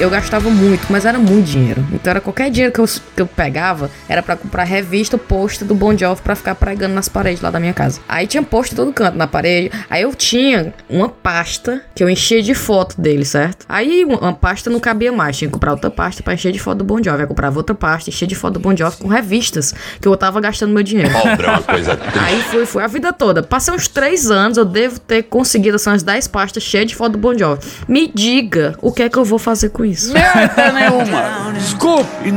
Eu 0.00 0.08
gastava 0.08 0.48
muito, 0.48 0.86
mas 0.90 1.04
era 1.04 1.18
muito 1.18 1.46
dinheiro. 1.46 1.84
Então 1.92 2.12
era 2.12 2.20
qualquer 2.20 2.48
dinheiro 2.50 2.72
que 2.72 2.78
eu, 2.78 2.84
que 2.86 3.20
eu 3.20 3.26
pegava, 3.26 3.90
era 4.08 4.22
pra 4.22 4.36
comprar 4.36 4.62
revista, 4.62 5.18
pôster 5.18 5.66
do 5.66 5.74
Bon 5.74 5.96
Jovi 5.96 6.22
pra 6.22 6.36
ficar 6.36 6.54
pregando 6.54 6.94
nas 6.94 7.08
paredes 7.08 7.42
lá 7.42 7.50
da 7.50 7.58
minha 7.58 7.74
casa. 7.74 8.00
Aí 8.08 8.24
tinha 8.28 8.40
pôster 8.40 8.76
todo 8.76 8.92
canto 8.92 9.18
na 9.18 9.26
parede. 9.26 9.72
Aí 9.90 10.02
eu 10.02 10.14
tinha 10.14 10.72
uma 10.88 11.08
pasta 11.08 11.82
que 11.96 12.04
eu 12.04 12.08
enchia 12.08 12.40
de 12.40 12.54
foto 12.54 13.00
dele, 13.00 13.24
certo? 13.24 13.66
Aí 13.68 14.04
uma 14.04 14.32
pasta 14.32 14.70
não 14.70 14.78
cabia 14.78 15.10
mais, 15.10 15.36
tinha 15.36 15.48
que 15.48 15.54
comprar 15.54 15.72
outra 15.72 15.90
pasta 15.90 16.22
pra 16.22 16.32
encher 16.32 16.52
de 16.52 16.60
foto 16.60 16.78
do 16.78 16.84
Bon 16.84 17.02
Jovi. 17.02 17.16
Aí 17.16 17.24
eu 17.24 17.28
comprava 17.28 17.56
outra 17.56 17.74
pasta, 17.74 18.08
encher 18.08 18.28
de 18.28 18.36
foto 18.36 18.54
do 18.54 18.60
Bon 18.60 18.76
Jovi 18.76 18.98
com 18.98 19.08
revistas 19.08 19.74
que 20.00 20.06
eu 20.06 20.16
tava 20.16 20.40
gastando 20.40 20.72
meu 20.72 20.84
dinheiro. 20.84 21.10
Pobre 21.10 21.44
é 21.44 21.50
uma 21.50 21.62
coisa 21.62 21.98
Aí 22.24 22.40
foi, 22.42 22.66
foi 22.66 22.84
a 22.84 22.86
vida 22.86 23.12
toda. 23.12 23.42
Passei 23.42 23.74
uns 23.74 23.88
três 23.88 24.30
anos, 24.30 24.58
eu 24.58 24.64
devo 24.64 25.00
ter 25.00 25.24
conseguido 25.24 25.74
assim, 25.74 25.90
umas 25.90 26.04
10 26.04 26.28
pastas 26.28 26.62
cheias 26.62 26.86
de 26.86 26.94
foto 26.94 27.12
do 27.14 27.18
Bon 27.18 27.36
Jovi. 27.36 27.66
Me 27.88 28.06
diga 28.14 28.76
o 28.80 28.92
que 28.92 29.02
é 29.02 29.08
que 29.08 29.18
eu 29.18 29.24
vou 29.24 29.40
fazer 29.40 29.70
com 29.70 29.87
isso. 29.90 30.12
Merda 30.12 30.70
nenhuma! 30.72 31.52
Desculpe! 31.54 32.30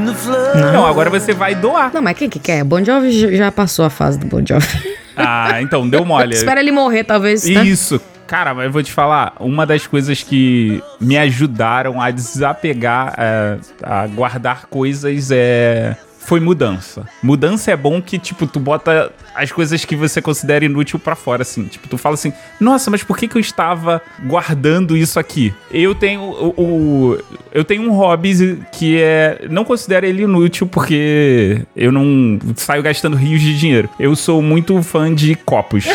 Não, 0.73 0.85
agora 0.85 1.09
você 1.09 1.33
vai 1.33 1.55
doar. 1.55 1.91
Não, 1.93 2.01
mas 2.01 2.17
quem 2.17 2.29
que 2.29 2.39
quer? 2.39 2.63
Bon 2.63 2.83
Jovi 2.83 3.11
já- 3.11 3.31
já 3.31 3.51
passou 3.51 3.85
a 3.85 3.89
fase 3.89 4.17
do 4.19 4.25
Bon 4.27 4.41
Jovi. 4.45 4.67
Ah, 5.15 5.61
então, 5.61 5.87
deu 5.87 6.03
mole. 6.05 6.33
Espera 6.35 6.59
ele 6.61 6.71
morrer, 6.71 7.03
talvez. 7.03 7.43
né? 7.45 7.63
Isso. 7.63 7.99
Cara, 8.27 8.53
mas 8.53 8.65
eu 8.65 8.71
vou 8.71 8.81
te 8.81 8.91
falar, 8.93 9.33
uma 9.41 9.65
das 9.65 9.85
coisas 9.85 10.23
que 10.23 10.81
me 11.01 11.17
ajudaram 11.17 12.01
a 12.01 12.09
desapegar, 12.11 13.13
é, 13.17 13.57
a 13.83 14.07
guardar 14.07 14.67
coisas 14.69 15.29
é 15.31 15.97
foi 16.23 16.39
mudança. 16.39 17.05
Mudança 17.21 17.71
é 17.71 17.75
bom 17.75 18.01
que, 18.01 18.17
tipo, 18.19 18.45
tu 18.47 18.59
bota 18.59 19.11
as 19.35 19.51
coisas 19.51 19.83
que 19.83 19.95
você 19.95 20.21
considera 20.21 20.63
inútil 20.63 20.97
pra 20.99 21.15
fora, 21.15 21.41
assim. 21.41 21.65
Tipo, 21.65 21.87
tu 21.87 21.97
fala 21.97 22.13
assim, 22.15 22.31
nossa, 22.59 22.89
mas 22.91 23.03
por 23.03 23.17
que 23.17 23.27
que 23.27 23.35
eu 23.35 23.39
estava 23.41 24.01
guardando 24.23 24.95
isso 24.95 25.19
aqui? 25.19 25.53
Eu 25.71 25.93
tenho 25.95 26.21
o, 26.21 26.53
o- 26.57 27.17
eu 27.51 27.63
tenho 27.63 27.83
um 27.83 27.91
hobby 27.91 28.61
que 28.71 29.01
é, 29.01 29.45
não 29.49 29.65
considero 29.65 30.05
ele 30.05 30.23
inútil 30.23 30.67
porque 30.67 31.63
eu 31.75 31.91
não 31.91 32.39
saio 32.55 32.81
gastando 32.83 33.17
rios 33.17 33.41
de 33.41 33.57
dinheiro. 33.57 33.89
Eu 33.99 34.15
sou 34.15 34.41
muito 34.41 34.81
fã 34.83 35.13
de 35.13 35.35
copos. 35.35 35.85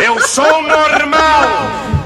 Eu 0.00 0.18
sou 0.20 0.62
normal! 0.62 2.01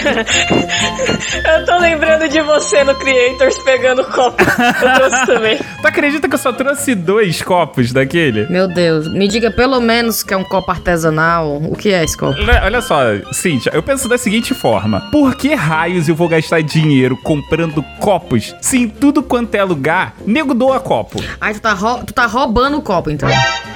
Eu 0.00 1.64
tô 1.66 1.78
lembrando 1.78 2.28
de 2.28 2.40
você 2.40 2.84
no 2.84 2.94
Creators 2.94 3.58
pegando 3.58 4.04
copo. 4.04 4.42
Eu 4.42 4.94
trouxe 4.94 5.26
também. 5.26 5.58
Tu 5.58 5.86
acredita 5.86 6.28
que 6.28 6.34
eu 6.34 6.38
só 6.38 6.52
trouxe 6.52 6.94
dois 6.94 7.42
copos 7.42 7.92
daquele? 7.92 8.46
Meu 8.48 8.68
Deus, 8.68 9.12
me 9.12 9.28
diga 9.28 9.50
pelo 9.50 9.80
menos 9.80 10.22
que 10.22 10.32
é 10.34 10.36
um 10.36 10.44
copo 10.44 10.70
artesanal. 10.70 11.56
O 11.56 11.76
que 11.76 11.92
é 11.92 12.04
esse 12.04 12.16
copo? 12.16 12.38
Olha 12.40 12.62
olha 12.64 12.80
só, 12.80 13.00
Cíntia, 13.32 13.70
eu 13.74 13.82
penso 13.82 14.08
da 14.08 14.16
seguinte 14.18 14.54
forma: 14.54 15.08
por 15.10 15.34
que 15.34 15.54
raios 15.54 16.08
eu 16.08 16.14
vou 16.14 16.28
gastar 16.28 16.62
dinheiro 16.62 17.16
comprando 17.16 17.82
copos 17.98 18.54
se 18.60 18.78
em 18.78 18.88
tudo 18.88 19.22
quanto 19.22 19.54
é 19.54 19.64
lugar, 19.64 20.14
nego 20.26 20.54
doa 20.54 20.80
copo? 20.80 21.22
Aí 21.40 21.54
tu 21.54 21.60
tá, 21.60 21.74
tu 22.06 22.12
tá 22.12 22.26
roubando 22.26 22.78
o 22.78 22.82
copo, 22.82 23.10
então. 23.10 23.28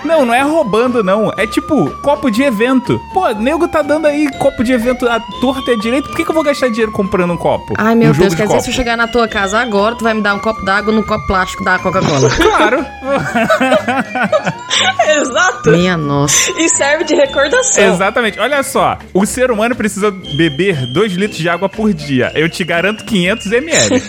Não, 0.05 0.27
não 0.27 0.35
é 0.35 0.43
roubando, 0.43 1.03
não. 1.03 1.33
É 1.37 1.47
tipo, 1.47 1.89
copo 2.03 2.31
de 2.31 2.43
evento. 2.43 3.01
Pô, 3.13 3.29
nego 3.31 3.67
tá 3.67 3.81
dando 3.81 4.07
aí 4.07 4.31
copo 4.39 4.63
de 4.63 4.73
evento 4.73 5.09
à 5.09 5.19
torta 5.41 5.71
e 5.71 5.75
à 5.75 5.79
direita. 5.79 6.09
Por 6.15 6.19
que, 6.19 6.25
que 6.27 6.31
eu 6.31 6.35
vou 6.37 6.45
gastar 6.45 6.69
dinheiro 6.69 6.93
comprando 6.93 7.33
um 7.33 7.37
copo? 7.37 7.75
Ai, 7.77 7.97
meu 7.97 8.11
um 8.11 8.13
Deus, 8.13 8.35
quer 8.37 8.43
dizer, 8.43 8.47
copo? 8.55 8.63
se 8.63 8.71
eu 8.71 8.75
chegar 8.75 8.97
na 8.97 9.09
tua 9.09 9.27
casa 9.27 9.59
agora, 9.59 9.97
tu 9.97 10.05
vai 10.05 10.15
me 10.15 10.23
dar 10.23 10.35
um 10.35 10.39
copo 10.39 10.65
d'água 10.65 10.93
num 10.93 11.03
copo 11.03 11.27
plástico 11.27 11.65
da 11.65 11.77
Coca-Cola. 11.81 12.31
Claro. 12.55 12.87
Exato. 15.09 15.71
Minha 15.71 15.97
nossa. 15.97 16.51
E 16.53 16.69
serve 16.69 17.03
de 17.05 17.15
recordação. 17.17 17.93
Exatamente. 17.93 18.39
Olha 18.39 18.63
só, 18.63 18.97
o 19.13 19.27
ser 19.27 19.51
humano 19.51 19.75
precisa 19.75 20.11
beber 20.11 20.87
2 20.87 21.13
litros 21.15 21.39
de 21.39 21.49
água 21.49 21.69
por 21.69 21.93
dia. 21.93 22.31
Eu 22.35 22.49
te 22.49 22.63
garanto 22.65 23.05
500 23.05 23.53
ml. 23.53 23.91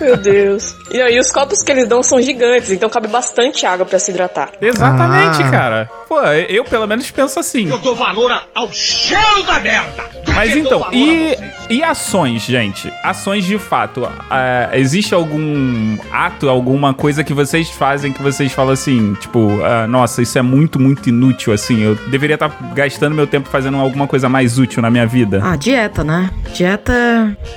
Meu 0.00 0.16
Deus. 0.18 0.74
E 0.92 1.00
aí, 1.00 1.18
os 1.18 1.30
copos 1.32 1.62
que 1.62 1.72
eles 1.72 1.88
dão 1.88 2.02
são 2.02 2.20
gigantes, 2.20 2.70
então 2.70 2.90
cabe 2.90 3.08
bastante 3.08 3.64
água 3.64 3.86
pra 3.86 3.98
se 3.98 4.10
hidratar. 4.10 4.50
Exatamente, 4.60 5.42
Ah. 5.44 5.50
cara. 5.50 5.90
Pô, 6.08 6.20
eu 6.20 6.64
pelo 6.64 6.86
menos 6.86 7.10
penso 7.10 7.40
assim. 7.40 7.70
Eu 7.70 7.78
dou 7.78 7.96
valor 7.96 8.30
ao 8.54 8.70
cheiro 8.70 9.42
da 9.46 9.58
merda. 9.60 10.10
Mas 10.44 10.56
então, 10.56 10.88
e, 10.92 11.38
e 11.72 11.82
ações, 11.82 12.42
gente? 12.42 12.92
Ações 13.02 13.44
de 13.44 13.58
fato. 13.58 14.06
ah, 14.30 14.68
existe 14.74 15.14
algum 15.14 15.96
ato, 16.12 16.48
alguma 16.48 16.92
coisa 16.92 17.24
que 17.24 17.32
vocês 17.32 17.70
fazem 17.70 18.12
que 18.12 18.22
vocês 18.22 18.52
falam 18.52 18.72
assim, 18.72 19.14
tipo, 19.14 19.62
ah, 19.64 19.86
nossa, 19.86 20.20
isso 20.20 20.38
é 20.38 20.42
muito, 20.42 20.78
muito 20.78 21.08
inútil, 21.08 21.52
assim. 21.52 21.80
Eu 21.80 21.94
deveria 22.10 22.34
estar 22.34 22.50
gastando 22.74 23.14
meu 23.14 23.26
tempo 23.26 23.48
fazendo 23.48 23.78
alguma 23.78 24.06
coisa 24.06 24.28
mais 24.28 24.58
útil 24.58 24.82
na 24.82 24.90
minha 24.90 25.06
vida. 25.06 25.40
Ah, 25.42 25.56
dieta, 25.56 26.04
né? 26.04 26.30
Dieta, 26.52 26.92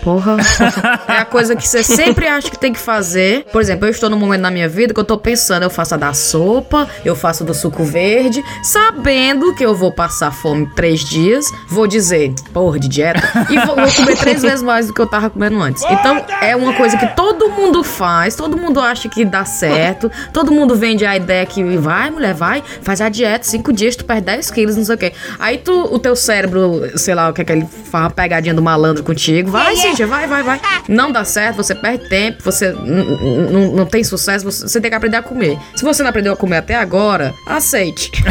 porra. 0.01 0.38
é 1.10 1.17
a 1.17 1.25
coisa 1.25 1.54
que 1.54 1.67
você 1.67 1.84
sempre 1.84 2.25
acha 2.28 2.49
que 2.49 2.58
tem 2.58 2.71
que 2.71 2.80
fazer. 2.80 3.45
Por 3.51 3.62
exemplo, 3.62 3.86
eu 3.86 3.91
estou 3.91 4.10
num 4.10 4.17
momento 4.17 4.41
na 4.41 4.51
minha 4.51 4.69
vida 4.69 4.93
que 4.93 4.99
eu 4.99 5.06
tô 5.06 5.17
pensando, 5.17 5.63
eu 5.63 5.69
faço 5.69 5.93
a 5.93 5.97
da 5.97 6.13
sopa, 6.13 6.88
eu 7.04 7.17
faço 7.17 7.43
do 7.43 7.54
suco 7.54 7.84
verde, 7.84 8.41
sabendo 8.63 9.54
que 9.54 9.65
eu 9.65 9.75
vou 9.75 9.91
passar 9.91 10.32
fome 10.32 10.69
três 10.73 11.01
dias, 11.01 11.45
vou 11.67 11.86
dizer, 11.86 12.34
porra, 12.54 12.80
de 12.80 12.88
dieta, 12.88 13.21
e 13.49 13.60
vou, 13.65 13.75
vou 13.75 14.04
comer 14.05 14.17
três 14.17 14.41
vezes 14.41 14.61
mais 14.61 14.87
do 14.87 14.93
que 14.93 15.01
eu 15.01 15.07
tava 15.07 15.29
comendo 15.29 15.59
antes. 15.61 15.83
Então, 15.83 16.23
é 16.41 16.55
uma 16.55 16.73
coisa 16.73 16.97
que 16.97 17.07
todo 17.15 17.49
mundo 17.49 17.83
faz, 17.83 18.35
todo 18.35 18.57
mundo 18.57 18.79
acha 18.79 19.09
que 19.09 19.25
dá 19.25 19.43
certo, 19.45 20.11
todo 20.31 20.51
mundo 20.51 20.75
vende 20.75 21.05
a 21.05 21.15
ideia 21.15 21.45
que 21.45 21.63
vai, 21.77 22.09
mulher, 22.09 22.33
vai, 22.33 22.63
faz 22.81 23.01
a 23.01 23.09
dieta, 23.09 23.45
cinco 23.45 23.73
dias, 23.73 23.95
tu 23.95 24.05
perde 24.05 24.23
10 24.23 24.51
quilos, 24.51 24.77
não 24.77 24.85
sei 24.85 24.95
o 24.95 24.97
quê. 24.97 25.13
Aí 25.39 25.57
tu, 25.57 25.71
o 25.93 25.99
teu 25.99 26.15
cérebro, 26.15 26.91
sei 26.95 27.15
lá, 27.15 27.29
o 27.29 27.33
que 27.33 27.41
é 27.41 27.45
que 27.45 27.51
ele 27.51 27.67
faz 27.85 28.05
uma 28.05 28.09
pegadinha 28.09 28.53
do 28.53 28.61
malandro 28.61 29.03
contigo, 29.03 29.51
vai, 29.51 29.75
Cíntia, 29.75 30.07
vai, 30.07 30.27
vai, 30.27 30.43
vai. 30.43 30.59
Não 30.87 31.11
dá 31.11 31.23
certo, 31.23 31.57
você 31.57 31.75
perde 31.75 32.07
tempo, 32.07 32.43
você 32.43 32.71
não 32.71 33.85
tem 33.85 34.03
sucesso, 34.03 34.45
você, 34.45 34.67
você 34.67 34.81
tem 34.81 34.89
que 34.89 34.95
aprender 34.95 35.17
a 35.17 35.23
comer. 35.23 35.57
Se 35.75 35.83
você 35.83 36.03
não 36.03 36.09
aprendeu 36.09 36.33
a 36.33 36.37
comer 36.37 36.57
até 36.57 36.75
agora, 36.75 37.33
aceite. 37.47 38.11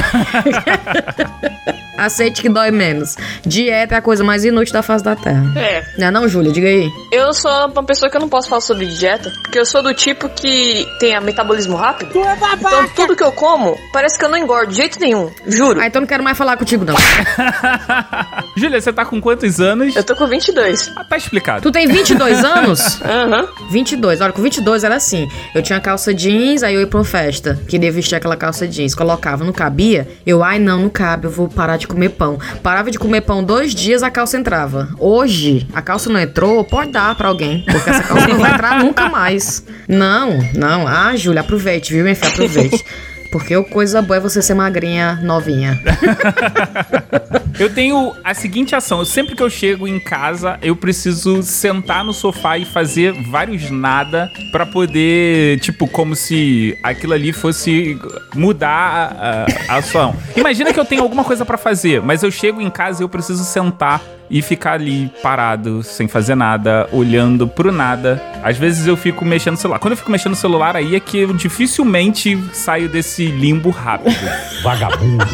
aceite 1.97 2.43
que 2.43 2.49
dói 2.49 2.71
menos. 2.71 3.17
Dieta 3.45 3.95
é 3.95 3.99
a 3.99 4.03
coisa 4.03 4.25
mais 4.25 4.45
inútil 4.45 4.73
da 4.73 4.83
face 4.83 5.05
da 5.05 5.17
Terra. 5.17 5.54
É. 5.57 5.85
Não 5.99 6.07
é 6.07 6.11
não, 6.11 6.29
Júlia? 6.29 6.53
Diga 6.53 6.67
aí. 6.69 6.89
Eu 7.13 7.33
sou 7.33 7.51
uma 7.69 7.85
pessoa 7.85 8.11
que 8.11 8.17
eu 8.17 8.21
não 8.21 8.29
posso 8.29 8.49
falar 8.49 8.61
sobre 8.61 8.87
dieta, 8.87 9.31
porque 9.43 9.59
eu 9.59 9.65
sou 9.67 9.83
do 9.83 9.95
tipo 9.95 10.29
que 10.29 10.87
tem 10.99 11.15
a 11.15 11.21
metabolismo 11.21 11.77
rápido. 11.77 12.11
Então 12.19 12.89
tudo 12.95 13.17
que 13.17 13.23
eu 13.23 13.33
como, 13.33 13.77
parece 13.93 14.19
que 14.19 14.25
eu 14.25 14.29
não 14.29 14.39
engordo 14.39 14.71
de 14.71 14.77
jeito 14.77 14.99
nenhum. 15.01 15.31
Juro. 15.47 15.81
Ah, 15.81 15.87
então 15.87 16.01
não 16.01 16.07
quero 16.09 16.23
mais 16.25 16.37
falar 16.37 16.57
contigo, 16.57 16.85
não. 16.85 16.95
Júlia, 18.57 18.81
você 18.81 18.93
tá 18.93 19.05
com 19.05 19.21
quantos 19.21 19.61
anos? 19.61 19.95
Eu 19.97 20.05
tô 20.05 20.15
com 20.17 20.27
22. 20.27 20.91
Ah, 20.97 21.05
tá 21.05 21.17
explicado. 21.17 21.63
Tu 21.63 21.71
tem 21.71 21.87
22 21.87 22.43
anos? 22.45 23.01
Aham. 23.03 23.49
22. 23.71 24.21
Olha, 24.21 24.33
com 24.33 24.43
22 24.43 24.85
era 24.85 24.97
assim. 24.97 25.29
Eu 25.55 25.63
tinha 25.63 25.81
calça 25.81 26.13
jeans, 26.15 26.63
aí 26.63 26.75
eu 26.75 26.81
ia 26.81 26.87
pra 26.87 26.99
uma 26.99 27.05
festa. 27.05 27.59
Queria 27.69 27.91
vestir 27.93 28.15
aquela 28.17 28.37
calça 28.37 28.67
jeans. 28.67 28.95
Colocava, 28.95 29.45
não 29.45 29.53
cabia. 29.53 30.09
Eu, 30.27 30.43
ai, 30.43 30.59
não, 30.59 30.83
não 30.83 30.89
cabe. 30.89 31.27
Eu 31.27 31.31
vou 31.31 31.49
parar 31.49 31.77
de 31.77 31.87
comer 31.87 32.11
pão. 32.11 32.39
Parava 32.63 32.91
de 32.91 32.99
comer 32.99 33.23
pão 33.23 33.43
dois 33.43 33.75
dias, 33.75 34.03
a 34.03 34.11
calça 34.11 34.37
entrava. 34.37 34.89
Hoje, 34.99 35.44
a 35.73 35.83
calça 35.83 36.11
não 36.11 36.21
entrou, 36.21 36.65
pode 36.65 36.91
dar 36.91 37.15
pra 37.15 37.29
alguém. 37.29 37.65
Porque 37.65 37.91
essa 37.91 38.03
calça 38.03 38.29
não 38.29 38.39
vai 38.39 38.53
entrar 38.53 38.79
nunca 38.85 39.09
mais. 39.09 39.65
Não, 39.89 40.39
não. 40.55 40.87
Ah, 40.87 41.15
Júlia, 41.17 41.41
aproveite, 41.41 41.93
viu, 41.93 42.03
minha 42.03 42.15
filha? 42.15 42.29
Aproveite. 42.29 42.85
Porque 43.31 43.57
o 43.57 43.65
coisa 43.65 44.01
boa 44.01 44.19
é 44.19 44.21
você 44.21 44.41
ser 44.41 44.55
magrinha, 44.55 45.19
novinha. 45.23 45.81
Eu 47.59 47.73
tenho 47.73 48.13
a 48.25 48.35
seguinte 48.35 48.75
ação. 48.75 48.99
Eu, 48.99 49.05
sempre 49.05 49.37
que 49.37 49.43
eu 49.43 49.49
chego 49.49 49.87
em 49.87 50.01
casa, 50.01 50.59
eu 50.61 50.75
preciso 50.75 51.41
sentar 51.43 52.05
no 52.05 52.13
sofá 52.13 52.59
e 52.59 52.65
fazer 52.65 53.13
vários 53.31 53.71
nada 53.71 54.29
pra 54.51 54.67
poder, 54.67 55.61
tipo, 55.61 55.87
como 55.87 56.17
se 56.17 56.77
aquilo 56.83 57.13
ali 57.13 57.33
fosse 57.33 57.97
mudar 58.35 59.47
a, 59.69 59.73
a 59.73 59.77
ação. 59.79 60.17
Imagina 60.37 60.73
que 60.73 60.81
eu 60.81 60.85
tenho 60.85 61.03
alguma 61.03 61.23
coisa 61.23 61.45
pra 61.45 61.57
fazer, 61.57 62.03
mas 62.03 62.25
eu 62.25 62.31
chego 62.31 62.61
em 62.61 62.71
casa 62.71 63.03
e 63.03 63.05
eu 63.05 63.09
preciso 63.09 63.45
sentar 63.45 64.03
e 64.35 64.43
ficar 64.43 64.73
ali 64.73 65.09
parado, 65.23 65.81
sem 65.85 66.09
fazer 66.09 66.35
nada, 66.35 66.89
olhando 66.91 67.47
pro 67.47 67.71
nada. 67.71 68.21
Às 68.43 68.59
vezes 68.59 68.85
eu 68.85 68.97
fico 68.97 69.25
mexendo 69.25 69.53
no 69.53 69.61
celular. 69.61 69.79
Quando 69.79 69.93
eu 69.93 69.97
fico 69.97 70.11
mexendo 70.11 70.33
no 70.33 70.37
celular, 70.37 70.75
aí 70.75 70.97
é 70.97 70.99
que 70.99 71.21
eu 71.21 71.33
dificilmente 71.33 72.37
saio 72.53 72.89
desse 72.89 73.27
limbo 73.27 73.71
rápido. 73.71 74.13
Vagabundo. 74.65 75.25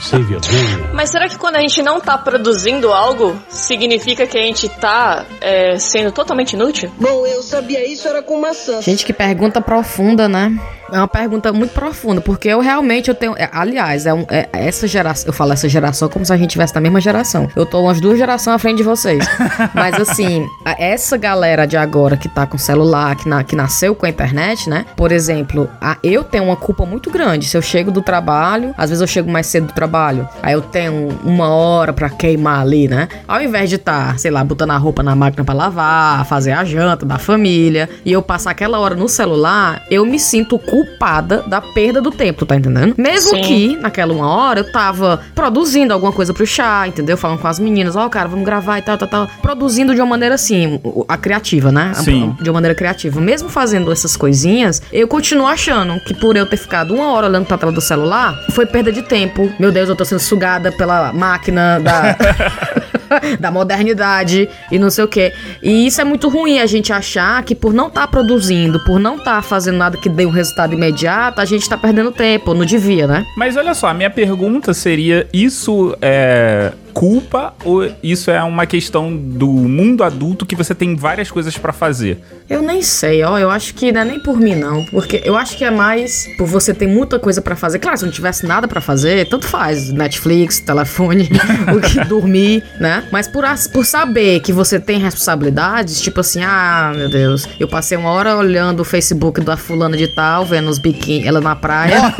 Sem 0.00 0.22
vergonha. 0.22 0.90
Mas 0.94 1.10
será 1.10 1.28
que 1.28 1.36
quando 1.36 1.56
a 1.56 1.60
gente 1.60 1.82
não 1.82 2.00
tá 2.00 2.16
produzindo 2.16 2.90
algo, 2.90 3.36
significa 3.50 4.26
que 4.26 4.38
a 4.38 4.42
gente 4.42 4.66
tá 4.66 5.26
é, 5.38 5.78
sendo 5.78 6.10
totalmente 6.10 6.54
inútil? 6.54 6.90
Bom, 6.98 7.26
eu 7.26 7.42
sabia 7.42 7.86
isso 7.86 8.08
era 8.08 8.22
com 8.22 8.40
maçã. 8.40 8.80
Gente, 8.80 9.04
que 9.04 9.12
pergunta 9.12 9.60
profunda, 9.60 10.26
né? 10.26 10.58
É 10.92 10.98
uma 10.98 11.08
pergunta 11.08 11.52
muito 11.52 11.72
profunda, 11.72 12.20
porque 12.20 12.48
eu 12.48 12.60
realmente 12.60 13.08
eu 13.08 13.14
tenho. 13.14 13.34
é, 13.36 13.48
aliás, 13.52 14.06
é, 14.06 14.14
um- 14.14 14.24
é 14.30 14.48
essa 14.52 14.86
geração. 14.86 15.26
Eu 15.26 15.32
falo 15.32 15.52
essa 15.52 15.68
geração 15.68 16.08
como 16.08 16.24
se 16.24 16.32
a 16.32 16.36
gente 16.36 16.50
tivesse 16.50 16.74
na 16.74 16.80
mesma 16.80 17.00
geração. 17.00 17.48
Eu 17.56 17.66
tô 17.66 17.80
umas 17.82 18.00
duas 18.00 18.16
gerações 18.18 18.54
à 18.54 18.58
frente 18.58 18.78
de 18.78 18.82
vocês. 18.84 19.24
Mas 19.74 19.94
assim, 20.00 20.46
essa 20.78 21.16
galera 21.16 21.66
de 21.66 21.76
agora 21.76 22.16
que 22.16 22.28
tá 22.28 22.46
com 22.46 22.56
celular, 22.56 23.16
que, 23.16 23.28
na- 23.28 23.42
que 23.42 23.56
nasceu 23.56 23.94
com 23.96 24.06
a 24.06 24.08
internet, 24.08 24.70
né? 24.70 24.86
Por 24.96 25.10
exemplo, 25.10 25.68
a- 25.80 25.96
eu 26.04 26.22
tenho 26.22 26.44
uma 26.44 26.56
culpa 26.56 26.86
muito 26.86 27.10
grande. 27.10 27.46
Se 27.46 27.56
eu 27.56 27.62
chego 27.62 27.90
do 27.90 28.00
trabalho, 28.00 28.72
às 28.78 28.90
vezes 28.90 29.00
eu 29.00 29.06
chego 29.08 29.30
mais 29.30 29.46
cedo 29.46 29.66
do 29.66 29.72
trabalho, 29.72 30.28
aí 30.42 30.52
eu 30.52 30.62
tenho 30.62 31.08
uma 31.24 31.48
hora 31.48 31.92
pra 31.92 32.08
queimar 32.10 32.60
ali, 32.60 32.86
né? 32.86 33.08
Ao 33.26 33.42
invés 33.42 33.68
de 33.68 33.76
estar, 33.76 34.18
sei 34.20 34.30
lá, 34.30 34.44
botando 34.44 34.70
a 34.70 34.76
roupa 34.76 35.02
na 35.02 35.16
máquina 35.16 35.44
pra 35.44 35.54
lavar, 35.54 36.24
fazer 36.26 36.52
a 36.52 36.64
janta 36.64 37.04
da 37.04 37.18
família, 37.18 37.88
e 38.04 38.12
eu 38.12 38.22
passar 38.22 38.52
aquela 38.52 38.78
hora 38.78 38.94
no 38.94 39.08
celular, 39.08 39.82
eu 39.90 40.06
me 40.06 40.18
sinto 40.18 40.58
culpada 40.76 41.42
da 41.46 41.58
perda 41.58 42.02
do 42.02 42.10
tempo, 42.10 42.44
tá 42.44 42.54
entendendo? 42.54 42.94
Mesmo 42.98 43.30
Sim. 43.36 43.42
que 43.42 43.76
naquela 43.76 44.12
uma 44.12 44.28
hora 44.28 44.60
eu 44.60 44.70
tava 44.70 45.22
produzindo 45.34 45.94
alguma 45.94 46.12
coisa 46.12 46.34
pro 46.34 46.46
chá, 46.46 46.86
entendeu? 46.86 47.16
Falando 47.16 47.38
com 47.38 47.48
as 47.48 47.58
meninas, 47.58 47.96
ó, 47.96 48.06
cara, 48.10 48.28
vamos 48.28 48.44
gravar 48.44 48.78
e 48.78 48.82
tal, 48.82 48.98
tal, 48.98 49.08
tal. 49.08 49.28
Produzindo 49.40 49.94
de 49.94 50.00
uma 50.02 50.06
maneira 50.06 50.34
assim, 50.34 50.78
a 51.08 51.16
criativa, 51.16 51.72
né? 51.72 51.92
Sim. 51.94 52.36
De 52.42 52.50
uma 52.50 52.54
maneira 52.54 52.74
criativa. 52.74 53.18
Mesmo 53.22 53.48
fazendo 53.48 53.90
essas 53.90 54.18
coisinhas, 54.18 54.82
eu 54.92 55.08
continuo 55.08 55.46
achando 55.46 55.98
que 56.00 56.12
por 56.12 56.36
eu 56.36 56.44
ter 56.44 56.58
ficado 56.58 56.94
uma 56.94 57.10
hora 57.12 57.26
olhando 57.26 57.46
pra 57.46 57.56
tela 57.56 57.72
do 57.72 57.80
celular, 57.80 58.38
foi 58.50 58.66
perda 58.66 58.92
de 58.92 59.00
tempo. 59.00 59.50
Meu 59.58 59.72
Deus, 59.72 59.88
eu 59.88 59.96
tô 59.96 60.04
sendo 60.04 60.20
sugada 60.20 60.70
pela 60.72 61.10
máquina 61.14 61.80
da. 61.80 62.16
da 63.38 63.50
modernidade 63.50 64.48
e 64.70 64.78
não 64.78 64.90
sei 64.90 65.04
o 65.04 65.08
que. 65.08 65.32
E 65.62 65.86
isso 65.86 66.00
é 66.00 66.04
muito 66.04 66.28
ruim 66.28 66.58
a 66.58 66.66
gente 66.66 66.92
achar 66.92 67.42
que 67.42 67.54
por 67.54 67.72
não 67.72 67.88
estar 67.88 68.06
produzindo, 68.08 68.82
por 68.84 68.98
não 68.98 69.16
estar 69.16 69.42
fazendo 69.42 69.76
nada 69.76 69.96
que 69.96 70.08
dê 70.08 70.26
um 70.26 70.30
resultado 70.30 70.65
imediato, 70.74 71.40
a 71.40 71.44
gente 71.44 71.68
tá 71.68 71.76
perdendo 71.76 72.10
tempo. 72.10 72.54
Não 72.54 72.64
devia, 72.64 73.06
né? 73.06 73.24
Mas 73.36 73.56
olha 73.56 73.74
só, 73.74 73.88
a 73.88 73.94
minha 73.94 74.10
pergunta 74.10 74.72
seria: 74.74 75.28
isso 75.32 75.96
é 76.00 76.72
culpa 76.96 77.52
ou 77.62 77.86
isso 78.02 78.30
é 78.30 78.42
uma 78.42 78.64
questão 78.64 79.14
do 79.14 79.46
mundo 79.48 80.02
adulto 80.02 80.46
que 80.46 80.56
você 80.56 80.74
tem 80.74 80.96
várias 80.96 81.30
coisas 81.30 81.58
pra 81.58 81.70
fazer? 81.70 82.18
Eu 82.48 82.62
nem 82.62 82.80
sei, 82.80 83.22
ó. 83.22 83.38
Eu 83.38 83.50
acho 83.50 83.74
que 83.74 83.92
não 83.92 84.00
é 84.00 84.04
nem 84.06 84.18
por 84.18 84.38
mim, 84.38 84.54
não. 84.54 84.82
Porque 84.86 85.20
eu 85.22 85.36
acho 85.36 85.58
que 85.58 85.64
é 85.64 85.70
mais 85.70 86.26
por 86.38 86.46
você 86.46 86.72
ter 86.72 86.86
muita 86.86 87.18
coisa 87.18 87.42
pra 87.42 87.54
fazer. 87.54 87.80
Claro, 87.80 87.98
se 87.98 88.04
não 88.06 88.12
tivesse 88.12 88.46
nada 88.46 88.66
pra 88.66 88.80
fazer, 88.80 89.28
tanto 89.28 89.46
faz. 89.46 89.92
Netflix, 89.92 90.58
telefone, 90.60 91.28
o 91.76 91.80
que 91.82 92.02
dormir, 92.06 92.62
né? 92.80 93.04
Mas 93.12 93.28
por, 93.28 93.44
as- 93.44 93.66
por 93.66 93.84
saber 93.84 94.40
que 94.40 94.50
você 94.52 94.80
tem 94.80 94.98
responsabilidades, 94.98 96.00
tipo 96.00 96.20
assim, 96.20 96.42
ah, 96.44 96.92
meu 96.96 97.10
Deus, 97.10 97.46
eu 97.60 97.68
passei 97.68 97.98
uma 97.98 98.08
hora 98.10 98.34
olhando 98.36 98.80
o 98.80 98.84
Facebook 98.84 99.42
da 99.42 99.56
fulana 99.58 99.96
de 99.98 100.08
tal, 100.08 100.46
vendo 100.46 100.70
os 100.70 100.78
biquíni, 100.78 101.26
ela 101.26 101.42
na 101.42 101.54
praia. 101.54 102.14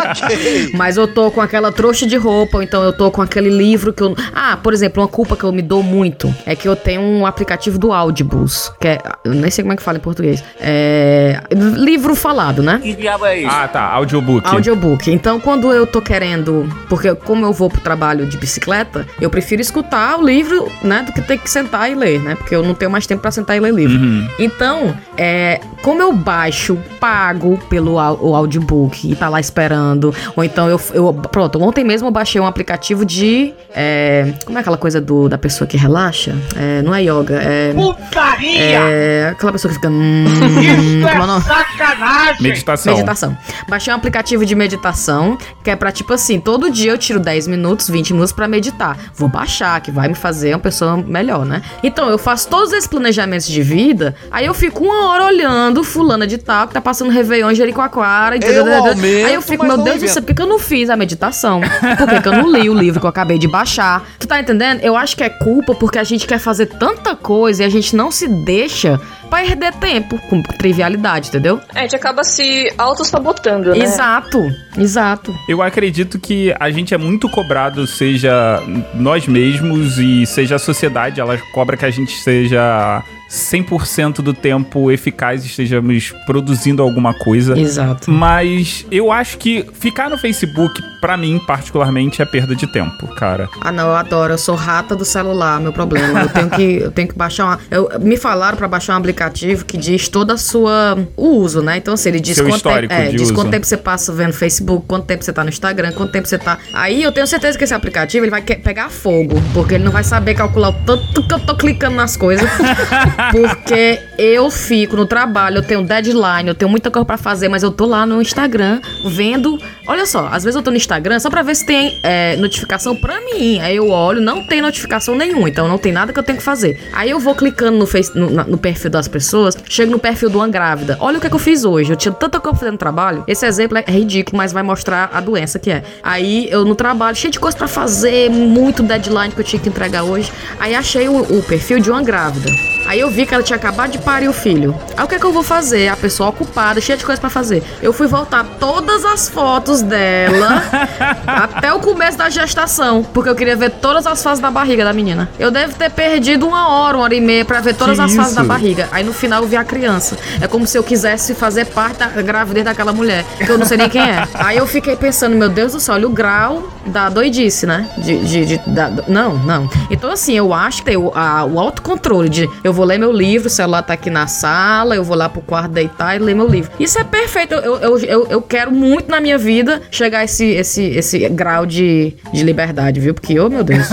Mas 0.74 0.96
eu 0.96 1.06
tô 1.08 1.30
com 1.30 1.40
aquela 1.40 1.70
trouxa 1.72 2.06
de 2.06 2.16
roupa, 2.16 2.58
ou 2.58 2.62
então 2.62 2.82
eu 2.82 2.92
tô 2.92 3.10
com 3.10 3.20
aquele 3.20 3.50
livro 3.50 3.92
que 3.92 4.02
eu. 4.02 4.14
Ah, 4.34 4.56
por 4.56 4.72
exemplo, 4.72 5.02
uma 5.02 5.08
culpa 5.08 5.36
que 5.36 5.44
eu 5.44 5.52
me 5.52 5.62
dou 5.62 5.82
muito 5.82 6.32
é 6.46 6.54
que 6.54 6.68
eu 6.68 6.76
tenho 6.76 7.00
um 7.00 7.26
aplicativo 7.26 7.78
do 7.78 7.92
Audibles, 7.92 8.72
que 8.80 8.88
é. 8.88 8.98
Eu 9.24 9.34
nem 9.34 9.50
sei 9.50 9.62
como 9.62 9.72
é 9.72 9.76
que 9.76 9.82
fala 9.82 9.98
em 9.98 10.00
português. 10.00 10.42
É. 10.60 11.40
Livro 11.52 12.14
falado, 12.14 12.62
né? 12.62 12.80
Que 12.82 12.94
diabo 12.94 13.26
é 13.26 13.38
isso? 13.38 13.50
Ah, 13.50 13.68
tá. 13.68 13.82
Audiobook. 13.82 14.46
Audiobook. 14.46 15.10
Então, 15.10 15.40
quando 15.40 15.72
eu 15.72 15.86
tô 15.86 16.00
querendo. 16.00 16.68
Porque, 16.88 17.14
como 17.14 17.44
eu 17.44 17.52
vou 17.52 17.68
pro 17.70 17.80
trabalho 17.80 18.26
de 18.26 18.36
bicicleta, 18.36 19.06
eu 19.20 19.30
prefiro 19.30 19.62
escutar 19.62 20.18
o 20.18 20.24
livro, 20.24 20.70
né? 20.82 21.02
Do 21.02 21.12
que 21.12 21.22
ter 21.22 21.38
que 21.38 21.50
sentar 21.50 21.90
e 21.90 21.94
ler, 21.94 22.20
né? 22.20 22.34
Porque 22.34 22.54
eu 22.54 22.62
não 22.62 22.74
tenho 22.74 22.90
mais 22.90 23.06
tempo 23.06 23.22
pra 23.22 23.30
sentar 23.30 23.56
e 23.56 23.60
ler 23.60 23.72
livro. 23.72 23.98
Uhum. 23.98 24.28
Então, 24.38 24.94
é, 25.16 25.60
como 25.82 26.00
eu 26.00 26.12
baixo, 26.12 26.78
pago 27.00 27.58
pelo 27.68 27.94
o 27.94 28.34
audiobook 28.34 29.10
e 29.10 29.14
tá 29.14 29.28
lá 29.28 29.40
esperando, 29.40 30.14
ou 30.36 30.44
então 30.44 30.68
eu, 30.68 30.80
eu. 30.94 31.12
Pronto, 31.12 31.60
ontem 31.60 31.84
mesmo 31.84 32.08
eu 32.08 32.12
baixei 32.12 32.40
um 32.40 32.46
aplicativo 32.46 33.04
de 33.04 33.52
é, 33.74 34.11
é. 34.12 34.34
Como 34.44 34.58
é 34.58 34.60
aquela 34.60 34.76
coisa 34.76 35.00
do, 35.00 35.28
da 35.28 35.38
pessoa 35.38 35.66
que 35.66 35.76
relaxa? 35.76 36.34
É, 36.56 36.82
não 36.82 36.94
é 36.94 37.02
yoga, 37.02 37.40
é. 37.42 37.72
Putaria! 37.72 38.60
É. 38.60 39.28
Aquela 39.32 39.52
pessoa 39.52 39.70
que 39.70 39.76
fica. 39.76 39.88
Hum, 39.88 40.24
Isso 40.26 41.08
é 41.08 41.18
o 41.18 41.36
é 41.36 41.40
sacanagem! 41.40 42.42
Meditação. 42.42 42.92
Meditação. 42.92 43.38
Baixei 43.68 43.92
um 43.92 43.96
aplicativo 43.96 44.44
de 44.44 44.54
meditação, 44.54 45.38
que 45.64 45.70
é 45.70 45.76
pra, 45.76 45.90
tipo 45.90 46.12
assim, 46.12 46.38
todo 46.38 46.70
dia 46.70 46.92
eu 46.92 46.98
tiro 46.98 47.18
10 47.18 47.48
minutos, 47.48 47.88
20 47.88 48.12
minutos 48.12 48.32
pra 48.32 48.46
meditar. 48.46 48.96
Vou 49.14 49.28
baixar, 49.28 49.80
que 49.80 49.90
vai 49.90 50.08
me 50.08 50.14
fazer 50.14 50.54
uma 50.54 50.60
pessoa 50.60 50.96
melhor, 50.96 51.44
né? 51.44 51.62
Então, 51.82 52.08
eu 52.08 52.18
faço 52.18 52.48
todos 52.48 52.72
esses 52.72 52.86
planejamentos 52.86 53.46
de 53.46 53.62
vida, 53.62 54.14
aí 54.30 54.46
eu 54.46 54.54
fico 54.54 54.84
uma 54.84 55.08
hora 55.10 55.24
olhando 55.24 55.82
fulana 55.82 56.26
de 56.26 56.38
tal, 56.38 56.68
que 56.68 56.74
tá 56.74 56.80
passando 56.80 57.10
Réveillon 57.10 57.50
em 57.50 57.54
Jericoacoara. 57.54 58.36
Eu 58.36 58.38
entendeu? 58.38 58.62
aumento, 58.74 59.26
aí 59.26 59.34
eu 59.34 59.42
fico, 59.42 59.64
meu 59.64 59.78
Deus 59.78 60.00
do 60.00 60.08
céu, 60.08 60.22
por 60.22 60.28
que, 60.28 60.34
que 60.34 60.42
eu 60.42 60.46
não 60.46 60.58
fiz 60.58 60.90
a 60.90 60.96
meditação? 60.96 61.60
Por 61.60 62.08
que, 62.08 62.20
que 62.20 62.28
eu 62.28 62.32
não 62.32 62.50
li 62.50 62.68
o 62.68 62.74
livro 62.74 63.00
que 63.00 63.06
eu 63.06 63.10
acabei 63.10 63.38
de 63.38 63.48
baixar? 63.48 64.01
Tu 64.18 64.26
tá 64.26 64.40
entendendo? 64.40 64.80
Eu 64.80 64.96
acho 64.96 65.16
que 65.16 65.22
é 65.22 65.28
culpa 65.28 65.74
porque 65.74 65.98
a 65.98 66.04
gente 66.04 66.26
quer 66.26 66.38
fazer 66.38 66.66
tanta 66.66 67.14
coisa 67.14 67.62
e 67.62 67.66
a 67.66 67.68
gente 67.68 67.94
não 67.94 68.10
se 68.10 68.28
deixa 68.28 69.00
perder 69.30 69.72
tempo 69.74 70.18
com 70.28 70.42
trivialidade, 70.42 71.28
entendeu? 71.28 71.60
É, 71.74 71.80
a 71.80 71.82
gente 71.82 71.96
acaba 71.96 72.22
se 72.22 72.70
auto-sabotando, 72.76 73.70
né? 73.70 73.78
Exato, 73.78 74.38
exato. 74.76 75.34
Eu 75.48 75.62
acredito 75.62 76.18
que 76.18 76.54
a 76.60 76.70
gente 76.70 76.92
é 76.92 76.98
muito 76.98 77.28
cobrado, 77.28 77.86
seja 77.86 78.62
nós 78.94 79.26
mesmos 79.26 79.98
e 79.98 80.26
seja 80.26 80.56
a 80.56 80.58
sociedade, 80.58 81.20
ela 81.20 81.38
cobra 81.52 81.76
que 81.76 81.86
a 81.86 81.90
gente 81.90 82.12
seja 82.20 83.02
100% 83.32 84.16
do 84.16 84.34
tempo 84.34 84.90
eficaz 84.90 85.42
estejamos 85.44 86.12
produzindo 86.26 86.82
alguma 86.82 87.14
coisa. 87.14 87.58
Exato. 87.58 88.10
Mas 88.10 88.84
eu 88.90 89.10
acho 89.10 89.38
que 89.38 89.64
ficar 89.72 90.10
no 90.10 90.18
Facebook, 90.18 90.82
pra 91.00 91.16
mim, 91.16 91.40
particularmente, 91.46 92.20
é 92.20 92.24
perda 92.26 92.54
de 92.54 92.66
tempo, 92.66 93.06
cara. 93.14 93.48
Ah, 93.60 93.72
não, 93.72 93.88
eu 93.88 93.94
adoro. 93.96 94.34
Eu 94.34 94.38
sou 94.38 94.54
rata 94.54 94.94
do 94.94 95.04
celular, 95.04 95.58
meu 95.60 95.72
problema. 95.72 96.20
Eu 96.22 96.28
tenho 96.28 96.50
que, 96.50 96.62
eu 96.82 96.90
tenho 96.90 97.08
que 97.08 97.16
baixar 97.16 97.44
uma. 97.46 97.58
eu- 97.70 97.90
me 98.00 98.16
falaram 98.18 98.56
pra 98.58 98.68
baixar 98.68 98.92
um 98.94 98.96
aplicativo 98.98 99.64
que 99.64 99.78
diz 99.78 100.08
toda 100.08 100.34
a 100.34 100.36
sua. 100.36 100.98
o 101.16 101.28
uso, 101.38 101.62
né? 101.62 101.78
Então, 101.78 101.94
assim, 101.94 102.10
ele 102.10 102.20
diz 102.20 102.36
Seu 102.36 102.44
quanto 102.44 102.56
histórico 102.56 102.92
tempo. 102.94 103.02
É, 103.02 103.10
de 103.10 103.16
diz 103.16 103.22
uso. 103.22 103.34
quanto 103.34 103.50
tempo 103.50 103.64
você 103.66 103.76
passa 103.78 104.12
vendo 104.12 104.34
Facebook, 104.34 104.84
quanto 104.86 105.06
tempo 105.06 105.24
você 105.24 105.32
tá 105.32 105.42
no 105.42 105.48
Instagram, 105.48 105.92
quanto 105.92 106.12
tempo 106.12 106.28
você 106.28 106.38
tá. 106.38 106.58
Aí 106.74 107.02
eu 107.02 107.10
tenho 107.10 107.26
certeza 107.26 107.56
que 107.56 107.64
esse 107.64 107.72
aplicativo 107.74 108.24
ele 108.24 108.30
vai 108.30 108.42
pegar 108.42 108.90
fogo. 108.90 109.40
Porque 109.54 109.74
ele 109.76 109.84
não 109.84 109.92
vai 109.92 110.04
saber 110.04 110.34
calcular 110.34 110.68
o 110.68 110.72
tanto 110.84 111.26
que 111.26 111.32
eu 111.34 111.40
tô 111.40 111.56
clicando 111.56 111.96
nas 111.96 112.14
coisas. 112.16 112.48
porque 113.30 114.00
eu 114.18 114.50
fico 114.50 114.96
no 114.96 115.06
trabalho, 115.06 115.58
eu 115.58 115.62
tenho 115.62 115.82
deadline, 115.82 116.48
eu 116.48 116.54
tenho 116.54 116.70
muita 116.70 116.90
coisa 116.90 117.04
pra 117.04 117.16
fazer, 117.16 117.48
mas 117.48 117.62
eu 117.62 117.70
tô 117.70 117.86
lá 117.86 118.06
no 118.06 118.20
Instagram 118.20 118.80
vendo. 119.04 119.58
Olha 119.86 120.06
só, 120.06 120.28
às 120.30 120.44
vezes 120.44 120.56
eu 120.56 120.62
tô 120.62 120.70
no 120.70 120.76
Instagram 120.76 121.18
só 121.18 121.28
pra 121.28 121.42
ver 121.42 121.54
se 121.54 121.66
tem 121.66 121.98
é, 122.02 122.36
notificação 122.36 122.96
pra 122.96 123.20
mim. 123.20 123.58
Aí 123.60 123.76
eu 123.76 123.88
olho, 123.88 124.20
não 124.20 124.46
tem 124.46 124.60
notificação 124.62 125.14
nenhuma, 125.14 125.48
então 125.48 125.68
não 125.68 125.78
tem 125.78 125.92
nada 125.92 126.12
que 126.12 126.18
eu 126.18 126.22
tenho 126.22 126.38
que 126.38 126.44
fazer. 126.44 126.80
Aí 126.92 127.10
eu 127.10 127.18
vou 127.18 127.34
clicando 127.34 127.78
no, 127.78 127.86
face, 127.86 128.16
no, 128.16 128.30
no 128.30 128.58
perfil 128.58 128.90
das 128.90 129.08
pessoas, 129.08 129.56
chego 129.68 129.90
no 129.90 129.98
perfil 129.98 130.30
de 130.30 130.36
uma 130.36 130.48
grávida. 130.48 130.96
Olha 131.00 131.18
o 131.18 131.20
que, 131.20 131.26
é 131.26 131.30
que 131.30 131.36
eu 131.36 131.40
fiz 131.40 131.64
hoje. 131.64 131.92
Eu 131.92 131.96
tinha 131.96 132.12
tanta 132.12 132.40
coisa 132.40 132.52
pra 132.52 132.60
fazer 132.60 132.70
no 132.70 132.78
trabalho. 132.78 133.24
Esse 133.26 133.46
exemplo 133.46 133.78
é 133.78 133.90
ridículo, 133.90 134.36
mas 134.36 134.52
vai 134.52 134.62
mostrar 134.62 135.10
a 135.12 135.20
doença 135.20 135.58
que 135.58 135.70
é. 135.70 135.82
Aí 136.02 136.48
eu 136.50 136.64
no 136.64 136.74
trabalho, 136.74 137.16
cheio 137.16 137.32
de 137.32 137.40
coisa 137.40 137.56
pra 137.56 137.68
fazer, 137.68 138.30
muito 138.30 138.82
deadline 138.82 139.32
que 139.32 139.40
eu 139.40 139.44
tinha 139.44 139.60
que 139.60 139.68
entregar 139.68 140.02
hoje. 140.02 140.32
Aí 140.58 140.74
achei 140.74 141.08
o, 141.08 141.38
o 141.38 141.42
perfil 141.42 141.78
de 141.80 141.90
uma 141.90 142.02
grávida. 142.02 142.50
Aí 142.86 143.00
eu 143.00 143.10
vi 143.10 143.24
que 143.26 143.34
ela 143.34 143.42
tinha 143.42 143.56
acabado 143.56 143.90
de 143.90 143.98
parir 143.98 144.28
o 144.28 144.32
filho. 144.32 144.74
Aí 144.96 145.04
o 145.04 145.08
que 145.08 145.14
é 145.14 145.18
que 145.18 145.24
eu 145.24 145.32
vou 145.32 145.42
fazer? 145.42 145.88
A 145.88 145.96
pessoa 145.96 146.28
ocupada, 146.30 146.80
cheia 146.80 146.96
de 146.98 147.04
coisa 147.04 147.20
pra 147.20 147.30
fazer. 147.30 147.62
Eu 147.82 147.92
fui 147.92 148.06
voltar 148.06 148.44
todas 148.58 149.04
as 149.04 149.28
fotos 149.28 149.82
dela 149.82 150.62
até 151.26 151.72
o 151.72 151.78
começo 151.80 152.18
da 152.18 152.28
gestação, 152.28 153.02
porque 153.12 153.28
eu 153.28 153.34
queria 153.34 153.56
ver 153.56 153.70
todas 153.70 154.06
as 154.06 154.22
fases 154.22 154.40
da 154.40 154.50
barriga 154.50 154.84
da 154.84 154.92
menina. 154.92 155.28
Eu 155.38 155.50
devo 155.50 155.74
ter 155.74 155.90
perdido 155.90 156.46
uma 156.46 156.68
hora, 156.68 156.96
uma 156.96 157.04
hora 157.04 157.14
e 157.14 157.20
meia 157.20 157.44
pra 157.44 157.60
ver 157.60 157.74
todas 157.74 157.96
Que 157.96 158.02
as 158.02 158.14
fases 158.14 158.32
isso? 158.32 158.40
da 158.40 158.44
barriga. 158.46 158.88
Aí 158.92 159.04
no 159.04 159.12
final 159.12 159.42
eu 159.42 159.48
vi 159.48 159.56
a 159.56 159.64
criança. 159.64 160.16
É 160.40 160.46
como 160.46 160.66
se 160.66 160.76
eu 160.76 160.82
quisesse 160.82 161.34
fazer 161.34 161.66
parte 161.66 161.98
da 161.98 162.06
gravidez 162.22 162.64
daquela 162.64 162.92
mulher, 162.92 163.24
que 163.38 163.48
eu 163.50 163.58
não 163.58 163.66
sei 163.66 163.76
nem 163.76 163.88
quem 163.88 164.02
é. 164.02 164.26
Aí 164.34 164.56
eu 164.56 164.66
fiquei 164.66 164.96
pensando, 164.96 165.36
meu 165.36 165.48
Deus 165.48 165.72
do 165.72 165.80
céu, 165.80 165.94
olha 165.94 166.06
o 166.06 166.10
grau 166.10 166.68
da 166.86 167.08
doidice, 167.08 167.66
né? 167.66 167.88
De, 167.98 168.18
de, 168.24 168.44
de- 168.44 168.70
da- 168.70 168.90
não, 169.08 169.34
não. 169.38 169.70
Então 169.90 170.10
assim, 170.10 170.34
eu 170.36 170.52
acho 170.52 170.78
que 170.78 170.84
tem 170.86 170.96
o, 170.96 171.12
a- 171.14 171.44
o 171.44 171.58
autocontrole 171.60 172.28
de 172.28 172.50
eu 172.64 172.71
vou 172.72 172.84
ler 172.84 172.98
meu 172.98 173.12
livro, 173.12 173.48
o 173.48 173.50
celular 173.50 173.82
tá 173.82 173.94
aqui 173.94 174.10
na 174.10 174.26
sala, 174.26 174.94
eu 174.94 175.04
vou 175.04 175.16
lá 175.16 175.28
pro 175.28 175.40
quarto 175.42 175.72
deitar 175.72 176.16
e 176.16 176.18
ler 176.18 176.34
meu 176.34 176.46
livro. 176.46 176.70
Isso 176.78 176.98
é 176.98 177.04
perfeito. 177.04 177.54
Eu, 177.54 177.76
eu, 177.76 177.98
eu, 177.98 178.26
eu 178.28 178.42
quero 178.42 178.70
muito 178.70 179.10
na 179.10 179.20
minha 179.20 179.38
vida 179.38 179.82
chegar 179.90 180.20
a 180.20 180.24
esse, 180.24 180.44
esse, 180.44 180.82
esse 180.82 181.28
grau 181.28 181.66
de, 181.66 182.14
de 182.32 182.42
liberdade, 182.42 183.00
viu? 183.00 183.14
Porque, 183.14 183.38
oh 183.38 183.48
meu 183.48 183.64
Deus. 183.64 183.88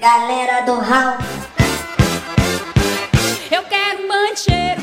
Galera 0.00 0.60
do 0.64 0.78
Raul. 0.78 1.16
Eu 3.50 3.62
quero 3.64 4.06
mancheiro, 4.06 4.82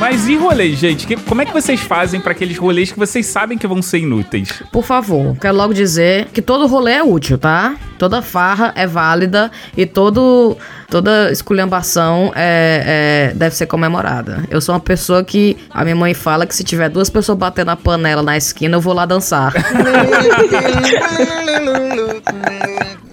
Mas 0.00 0.28
e 0.28 0.36
rolês, 0.36 0.78
gente? 0.78 1.06
Que- 1.08 1.16
como 1.16 1.42
é 1.42 1.44
que 1.44 1.52
vocês 1.52 1.80
fazem 1.80 2.20
pra 2.20 2.30
aqueles 2.30 2.56
rolês 2.56 2.92
que 2.92 2.98
vocês 2.98 3.26
sabem 3.26 3.58
que 3.58 3.66
vão 3.66 3.82
ser 3.82 3.98
inúteis? 3.98 4.62
Por 4.72 4.84
favor, 4.84 5.36
quero 5.40 5.56
logo 5.56 5.74
dizer 5.74 6.26
que 6.32 6.40
todo 6.40 6.68
rolê 6.68 6.92
é 6.92 7.02
útil, 7.02 7.36
tá? 7.36 7.74
Toda 7.98 8.22
farra 8.22 8.72
é 8.76 8.86
válida 8.86 9.50
e 9.76 9.84
todo, 9.84 10.56
toda 10.88 11.32
esculhambação 11.32 12.32
é, 12.36 13.30
é- 13.32 13.34
deve 13.34 13.56
ser 13.56 13.66
comemorada. 13.66 14.44
Eu 14.48 14.60
sou 14.60 14.72
uma 14.72 14.80
pessoa 14.80 15.24
que 15.24 15.56
a 15.68 15.82
minha 15.82 15.96
mãe 15.96 16.14
fala 16.14 16.46
que 16.46 16.54
se 16.54 16.62
tiver 16.62 16.88
duas 16.88 17.10
pessoas 17.10 17.36
batendo 17.36 17.72
a 17.72 17.76
panela 17.76 18.22
na 18.22 18.36
esquina, 18.36 18.76
eu 18.76 18.80
vou 18.80 18.94
lá 18.94 19.04
dançar. 19.04 19.52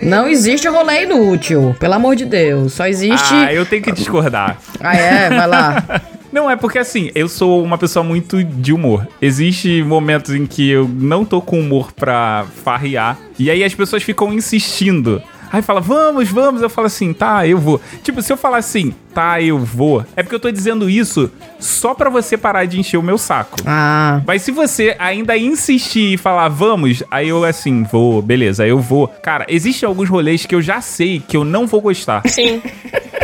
Não 0.04 0.28
existe 0.28 0.68
rolê 0.68 1.04
inútil, 1.04 1.76
pelo 1.80 1.96
amor 1.96 2.16
de 2.16 2.26
Deus. 2.26 2.74
Só 2.74 2.86
existe. 2.86 3.34
Ah, 3.34 3.52
eu 3.52 3.66
tenho 3.66 3.82
que 3.82 3.92
discordar. 3.92 4.58
Ah, 4.80 4.96
é? 4.96 5.30
Vai 5.30 5.48
lá. 5.48 5.84
Não, 6.36 6.52
é 6.52 6.58
porque 6.58 6.78
assim, 6.78 7.10
eu 7.16 7.30
sou 7.30 7.64
uma 7.64 7.78
pessoa 7.78 8.04
muito 8.04 8.44
de 8.44 8.74
humor. 8.74 9.08
Existe 9.22 9.82
momentos 9.82 10.36
em 10.36 10.46
que 10.46 10.70
eu 10.70 10.86
não 10.86 11.24
tô 11.24 11.42
com 11.42 11.58
humor 11.58 11.94
pra 11.94 12.46
farrear. 12.62 13.18
E 13.40 13.50
aí 13.50 13.64
as 13.64 13.74
pessoas 13.74 14.04
ficam 14.04 14.34
insistindo. 14.34 15.24
Aí 15.56 15.62
fala, 15.62 15.80
vamos, 15.80 16.28
vamos. 16.28 16.62
Eu 16.62 16.70
falo 16.70 16.88
assim, 16.88 17.14
tá, 17.14 17.48
eu 17.48 17.58
vou. 17.58 17.80
Tipo, 18.04 18.22
se 18.22 18.34
eu 18.34 18.36
falar 18.36 18.58
assim, 18.58 18.94
tá, 19.14 19.42
eu 19.42 19.58
vou. 19.58 20.06
É 20.14 20.22
porque 20.22 20.36
eu 20.36 20.40
tô 20.40 20.52
dizendo 20.52 20.90
isso 20.90 21.32
só 21.58 21.94
pra 21.94 22.10
você 22.10 22.36
parar 22.36 22.66
de 22.66 22.78
encher 22.78 22.98
o 22.98 23.02
meu 23.02 23.18
saco. 23.18 23.56
Ah. 23.66 24.20
Mas 24.28 24.42
se 24.42 24.52
você 24.52 24.98
ainda 25.00 25.38
insistir 25.38 26.16
e 26.16 26.18
falar, 26.18 26.50
vamos, 26.50 27.04
aí 27.10 27.30
eu 27.30 27.46
assim, 27.46 27.84
vou, 27.84 28.22
beleza, 28.22 28.64
aí 28.64 28.70
eu 28.70 28.80
vou. 28.80 29.08
Cara, 29.08 29.46
existem 29.48 29.88
alguns 29.88 30.10
rolês 30.10 30.46
que 30.46 30.54
eu 30.54 30.62
já 30.62 30.82
sei 30.82 31.24
que 31.26 31.38
eu 31.38 31.46
não 31.46 31.66
vou 31.66 31.80
gostar. 31.80 32.22
Sim. 32.28 32.62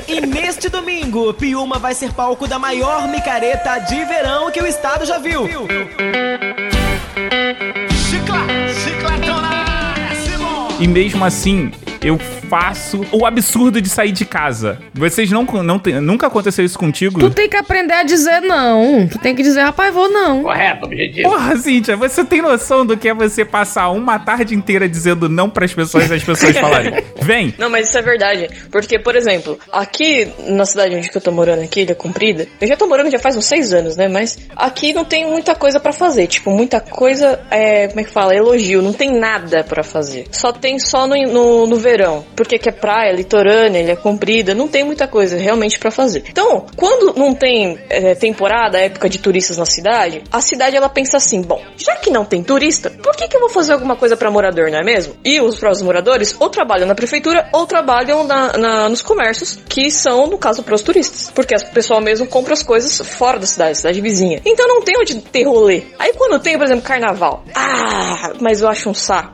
E 0.07 0.21
neste 0.21 0.69
domingo, 0.69 1.33
Piuma 1.33 1.79
vai 1.79 1.93
ser 1.93 2.13
palco 2.13 2.47
da 2.47 2.57
maior 2.57 3.09
micareta 3.09 3.77
de 3.79 4.05
verão 4.05 4.49
que 4.51 4.61
o 4.61 4.65
estado 4.65 5.05
já 5.05 5.17
viu. 5.17 5.47
Simon. 7.11 7.90
E 10.81 10.87
mesmo 10.87 11.23
assim, 11.23 11.69
eu 12.01 12.17
faço 12.51 13.05
o 13.13 13.25
absurdo 13.25 13.81
de 13.81 13.87
sair 13.87 14.11
de 14.11 14.25
casa. 14.25 14.77
Vocês 14.93 15.31
não, 15.31 15.43
não 15.45 15.79
tem- 15.79 16.01
nunca 16.01 16.27
aconteceu 16.27 16.65
isso 16.65 16.77
contigo? 16.77 17.17
Tu 17.17 17.29
tem 17.29 17.47
que 17.47 17.55
aprender 17.55 17.93
a 17.93 18.03
dizer 18.03 18.41
não. 18.41 19.07
Tu 19.07 19.17
tem 19.19 19.33
que 19.33 19.41
dizer, 19.41 19.61
rapaz, 19.61 19.93
vou 19.93 20.09
não. 20.09 20.43
Correto, 20.43 20.85
objetivo. 20.85 21.29
Porra, 21.29 21.55
Cíntia, 21.55 21.95
você 21.95 22.25
tem 22.25 22.41
noção 22.41 22.85
do 22.85 22.97
que 22.97 23.07
é 23.07 23.13
você 23.13 23.45
passar 23.45 23.89
uma 23.91 24.19
tarde 24.19 24.53
inteira 24.53 24.89
dizendo 24.89 25.29
não 25.29 25.49
pras 25.49 25.73
pessoas 25.73 26.11
e 26.11 26.13
as 26.13 26.23
pessoas 26.25 26.57
falarem, 26.57 27.01
vem? 27.21 27.53
Não, 27.57 27.69
mas 27.69 27.87
isso 27.87 27.97
é 27.97 28.01
verdade. 28.01 28.49
Porque, 28.69 28.99
por 28.99 29.15
exemplo, 29.15 29.57
aqui 29.71 30.27
na 30.49 30.65
cidade 30.65 30.93
onde 30.93 31.09
eu 31.15 31.21
tô 31.21 31.31
morando 31.31 31.61
aqui, 31.63 31.81
Ilha 31.83 31.95
Comprida, 31.95 32.49
eu 32.59 32.67
já 32.67 32.75
tô 32.75 32.85
morando 32.85 33.09
já 33.09 33.19
faz 33.19 33.37
uns 33.37 33.45
seis 33.45 33.71
anos, 33.71 33.95
né? 33.95 34.09
Mas 34.09 34.37
aqui 34.57 34.91
não 34.91 35.05
tem 35.05 35.25
muita 35.25 35.55
coisa 35.55 35.79
pra 35.79 35.93
fazer. 35.93 36.27
Tipo, 36.27 36.51
muita 36.51 36.81
coisa, 36.81 37.39
é, 37.49 37.87
como 37.87 38.01
é 38.01 38.03
que 38.03 38.11
fala? 38.11 38.35
Elogio. 38.35 38.81
Não 38.81 38.91
tem 38.91 39.09
nada 39.17 39.63
pra 39.63 39.83
fazer. 39.83 40.25
Só 40.33 40.51
tem 40.51 40.77
só 40.79 41.07
no, 41.07 41.15
no, 41.31 41.65
no 41.67 41.77
verão. 41.77 42.25
Porque 42.41 42.57
que 42.57 42.69
é 42.69 42.71
praia, 42.71 43.11
litorânea, 43.11 43.79
Ilha 43.81 43.95
Comprida, 43.95 44.55
não 44.55 44.67
tem 44.67 44.83
muita 44.83 45.07
coisa 45.07 45.37
realmente 45.37 45.77
pra 45.77 45.91
fazer. 45.91 46.23
Então, 46.27 46.65
quando 46.75 47.13
não 47.15 47.35
tem 47.35 47.77
é, 47.87 48.15
temporada, 48.15 48.79
época 48.79 49.07
de 49.07 49.19
turistas 49.19 49.57
na 49.57 49.65
cidade, 49.65 50.23
a 50.31 50.41
cidade 50.41 50.75
ela 50.75 50.89
pensa 50.89 51.17
assim, 51.17 51.43
bom, 51.43 51.61
já 51.77 51.95
que 51.97 52.09
não 52.09 52.25
tem 52.25 52.41
turista, 52.43 52.89
por 52.89 53.15
que, 53.15 53.27
que 53.27 53.35
eu 53.35 53.39
vou 53.41 53.49
fazer 53.49 53.73
alguma 53.73 53.95
coisa 53.95 54.17
pra 54.17 54.31
morador, 54.31 54.71
não 54.71 54.79
é 54.79 54.83
mesmo? 54.83 55.13
E 55.23 55.39
os 55.39 55.59
próprios 55.59 55.83
moradores 55.83 56.35
ou 56.39 56.49
trabalham 56.49 56.87
na 56.87 56.95
prefeitura 56.95 57.47
ou 57.53 57.67
trabalham 57.67 58.23
na, 58.23 58.57
na- 58.57 58.89
nos 58.89 59.03
comércios, 59.03 59.59
que 59.69 59.91
são, 59.91 60.25
no 60.25 60.39
caso, 60.39 60.63
pros 60.63 60.81
turistas. 60.81 61.29
Porque 61.35 61.55
o 61.55 61.67
pessoal 61.71 62.01
mesmo 62.01 62.25
compra 62.25 62.53
as 62.53 62.63
coisas 62.63 62.97
fora 63.07 63.37
da 63.37 63.45
cidade, 63.45 63.77
cidade 63.77 64.01
vizinha. 64.01 64.41
Então 64.43 64.67
não 64.67 64.81
tem 64.81 64.97
onde 64.99 65.21
ter 65.21 65.43
rolê. 65.43 65.83
Aí 65.99 66.11
quando 66.17 66.39
tem, 66.39 66.57
por 66.57 66.65
exemplo, 66.65 66.83
carnaval. 66.83 67.43
Ah, 67.53 68.33
mas 68.41 68.61
eu 68.61 68.67
acho 68.67 68.89
um 68.89 68.93
saco. 68.95 69.33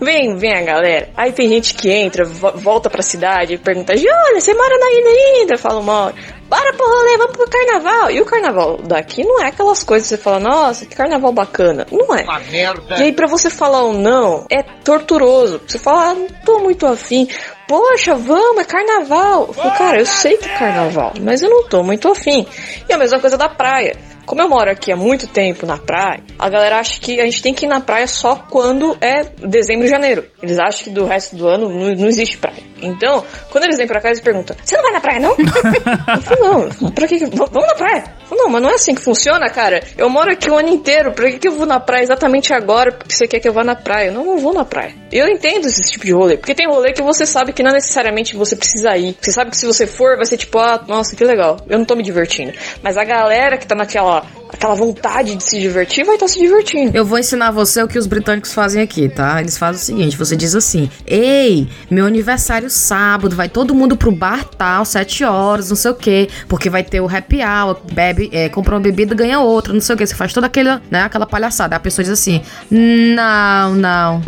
Vem, 0.00 0.36
vem 0.36 0.54
a 0.54 0.62
galera. 0.62 1.10
Aí 1.14 1.32
tem 1.32 1.48
gente 1.48 1.74
que 1.74 1.90
entra, 1.90 2.24
volta 2.52 2.88
pra 2.88 3.02
cidade 3.02 3.54
e 3.54 3.58
pergunta: 3.58 3.96
Júlia, 3.96 4.40
você 4.40 4.54
mora 4.54 4.78
na 4.78 4.90
ilha 4.92 5.40
ainda? 5.40 5.58
Fala 5.58 5.80
uma 5.80 6.04
hora. 6.06 6.14
Bora 6.48 6.72
pro 6.74 6.86
rolê, 6.86 7.16
vamos 7.18 7.36
pro 7.36 7.50
carnaval. 7.50 8.10
E 8.10 8.20
o 8.20 8.24
carnaval 8.24 8.78
daqui 8.84 9.24
não 9.24 9.42
é 9.42 9.48
aquelas 9.48 9.82
coisas 9.82 10.08
que 10.08 10.14
você 10.14 10.22
fala, 10.22 10.38
nossa, 10.38 10.86
que 10.86 10.94
carnaval 10.94 11.32
bacana. 11.32 11.84
Não 11.90 12.14
é. 12.14 12.22
Uma 12.22 12.38
merda. 12.38 12.96
E 12.98 13.02
aí, 13.02 13.12
pra 13.12 13.26
você 13.26 13.50
falar 13.50 13.82
ou 13.82 13.92
não, 13.92 14.46
é 14.48 14.62
torturoso. 14.62 15.60
Você 15.66 15.78
fala, 15.78 16.10
ah, 16.10 16.14
não 16.14 16.28
tô 16.44 16.60
muito 16.60 16.86
afim. 16.86 17.28
Poxa, 17.66 18.14
vamos, 18.14 18.62
é 18.62 18.64
carnaval. 18.64 19.46
Eu 19.48 19.54
falo, 19.54 19.70
cara, 19.76 19.98
eu 19.98 20.06
sei 20.06 20.36
que 20.36 20.48
é 20.48 20.56
carnaval, 20.56 21.14
mas 21.20 21.42
eu 21.42 21.50
não 21.50 21.64
tô 21.64 21.82
muito 21.82 22.08
afim. 22.08 22.46
E 22.88 22.92
a 22.92 22.98
mesma 22.98 23.18
coisa 23.18 23.36
da 23.36 23.48
praia. 23.48 23.96
Como 24.26 24.42
eu 24.42 24.48
moro 24.48 24.68
aqui 24.68 24.90
há 24.90 24.96
muito 24.96 25.28
tempo 25.28 25.64
na 25.64 25.78
praia, 25.78 26.20
a 26.36 26.48
galera 26.48 26.78
acha 26.80 27.00
que 27.00 27.20
a 27.20 27.24
gente 27.24 27.40
tem 27.40 27.54
que 27.54 27.64
ir 27.64 27.68
na 27.68 27.80
praia 27.80 28.08
só 28.08 28.34
quando 28.34 28.98
é 29.00 29.22
dezembro 29.46 29.86
e 29.86 29.88
janeiro. 29.88 30.24
Eles 30.42 30.58
acham 30.58 30.84
que 30.84 30.90
do 30.90 31.06
resto 31.06 31.36
do 31.36 31.46
ano 31.46 31.68
não, 31.68 31.94
não 31.94 32.08
existe 32.08 32.36
praia. 32.36 32.62
Então, 32.82 33.24
quando 33.50 33.64
eles 33.64 33.76
vêm 33.76 33.86
pra 33.86 34.00
cá, 34.00 34.08
eles 34.08 34.20
perguntam: 34.20 34.56
Você 34.62 34.76
não 34.76 34.82
vai 34.82 34.92
na 34.92 35.00
praia, 35.00 35.20
não? 35.20 35.30
eu 35.38 36.22
falo, 36.22 36.70
não, 36.80 36.90
pra 36.90 37.06
que. 37.06 37.24
Vamos 37.24 37.66
na 37.66 37.74
praia? 37.74 38.04
Não, 38.30 38.48
mas 38.48 38.62
não 38.62 38.70
é 38.70 38.74
assim 38.74 38.94
que 38.94 39.02
funciona, 39.02 39.48
cara. 39.48 39.82
Eu 39.96 40.08
moro 40.08 40.30
aqui 40.30 40.50
o 40.50 40.56
ano 40.56 40.68
inteiro, 40.68 41.12
pra 41.12 41.30
que, 41.30 41.38
que 41.38 41.48
eu 41.48 41.52
vou 41.52 41.66
na 41.66 41.80
praia 41.80 42.02
exatamente 42.02 42.52
agora? 42.52 42.92
Porque 42.92 43.14
você 43.14 43.26
quer 43.26 43.40
que 43.40 43.48
eu 43.48 43.52
vá 43.52 43.64
na 43.64 43.74
praia? 43.74 44.08
Eu 44.08 44.14
não, 44.14 44.24
não 44.24 44.38
vou 44.38 44.52
na 44.52 44.64
praia. 44.64 44.94
Eu 45.12 45.28
entendo 45.28 45.66
esse 45.66 45.82
tipo 45.90 46.04
de 46.04 46.12
rolê, 46.12 46.36
porque 46.36 46.54
tem 46.54 46.66
rolê 46.66 46.92
que 46.92 47.02
você 47.02 47.24
sabe 47.24 47.52
que 47.52 47.62
não 47.62 47.72
necessariamente 47.72 48.36
você 48.36 48.56
precisa 48.56 48.96
ir. 48.96 49.16
Você 49.20 49.32
sabe 49.32 49.50
que 49.50 49.56
se 49.56 49.66
você 49.66 49.86
for, 49.86 50.16
vai 50.16 50.26
ser 50.26 50.36
tipo, 50.36 50.58
ah, 50.58 50.82
nossa, 50.86 51.14
que 51.14 51.24
legal, 51.24 51.58
eu 51.68 51.78
não 51.78 51.84
tô 51.84 51.94
me 51.94 52.02
divertindo. 52.02 52.52
Mas 52.82 52.96
a 52.96 53.04
galera 53.04 53.56
que 53.56 53.66
tá 53.66 53.74
naquela 53.74 54.26
aquela 54.48 54.74
vontade 54.74 55.34
de 55.34 55.42
se 55.42 55.60
divertir 55.60 56.04
vai 56.04 56.14
estar 56.14 56.28
se 56.28 56.38
divertindo. 56.38 56.96
Eu 56.96 57.04
vou 57.04 57.18
ensinar 57.18 57.50
você 57.50 57.82
o 57.82 57.88
que 57.88 57.98
os 57.98 58.06
britânicos 58.06 58.52
fazem 58.52 58.82
aqui, 58.82 59.08
tá? 59.08 59.40
Eles 59.40 59.58
fazem 59.58 59.80
o 59.80 59.84
seguinte: 59.84 60.16
você 60.16 60.36
diz 60.36 60.54
assim, 60.54 60.90
ei, 61.06 61.68
meu 61.90 62.06
aniversário 62.06 62.70
sábado, 62.70 63.34
vai 63.34 63.48
todo 63.48 63.74
mundo 63.74 63.96
pro 63.96 64.12
bar 64.12 64.44
tal, 64.44 64.84
sete 64.84 65.24
horas, 65.24 65.68
não 65.68 65.76
sei 65.76 65.90
o 65.90 65.94
quê, 65.94 66.28
porque 66.48 66.70
vai 66.70 66.82
ter 66.82 67.00
o 67.00 67.08
happy 67.08 67.40
hour, 67.42 67.78
bebe, 67.92 68.15
é, 68.32 68.48
compra 68.48 68.74
uma 68.74 68.80
bebida, 68.80 69.14
ganha 69.14 69.40
outra, 69.40 69.72
não 69.72 69.80
sei 69.80 69.94
o 69.94 69.98
quê. 69.98 70.06
Você 70.06 70.14
faz 70.14 70.32
toda 70.32 70.46
aquela, 70.46 70.82
né, 70.90 71.02
aquela 71.02 71.26
palhaçada. 71.26 71.76
A 71.76 71.80
pessoa 71.80 72.02
diz 72.02 72.12
assim: 72.12 72.40
não, 72.70 73.74
não. 73.74 74.22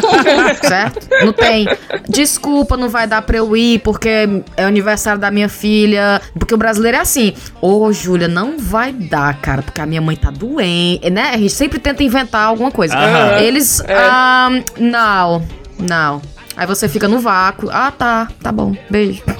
certo? 0.62 1.08
Não 1.24 1.32
tem. 1.32 1.66
Desculpa, 2.08 2.76
não 2.76 2.88
vai 2.88 3.06
dar 3.06 3.22
pra 3.22 3.36
eu 3.36 3.56
ir, 3.56 3.80
porque 3.80 4.28
é 4.56 4.64
o 4.64 4.68
aniversário 4.68 5.20
da 5.20 5.30
minha 5.30 5.48
filha. 5.48 6.20
Porque 6.38 6.54
o 6.54 6.58
brasileiro 6.58 6.96
é 6.96 7.00
assim: 7.00 7.34
Ô, 7.60 7.92
Júlia, 7.92 8.28
não 8.28 8.58
vai 8.58 8.92
dar, 8.92 9.40
cara, 9.40 9.62
porque 9.62 9.80
a 9.80 9.86
minha 9.86 10.00
mãe 10.00 10.16
tá 10.16 10.30
doente, 10.30 11.08
né? 11.10 11.30
A 11.32 11.38
gente 11.38 11.52
sempre 11.52 11.78
tenta 11.78 12.02
inventar 12.02 12.46
alguma 12.46 12.70
coisa. 12.70 12.94
Eles. 13.40 13.80
É. 13.80 13.94
ah, 13.94 14.48
não, 14.78 15.42
não. 15.78 16.22
Aí 16.56 16.66
você 16.66 16.88
fica 16.88 17.06
no 17.08 17.20
vácuo. 17.20 17.68
Ah, 17.72 17.90
tá, 17.90 18.28
tá 18.42 18.50
bom. 18.52 18.74
Beijo. 18.90 19.22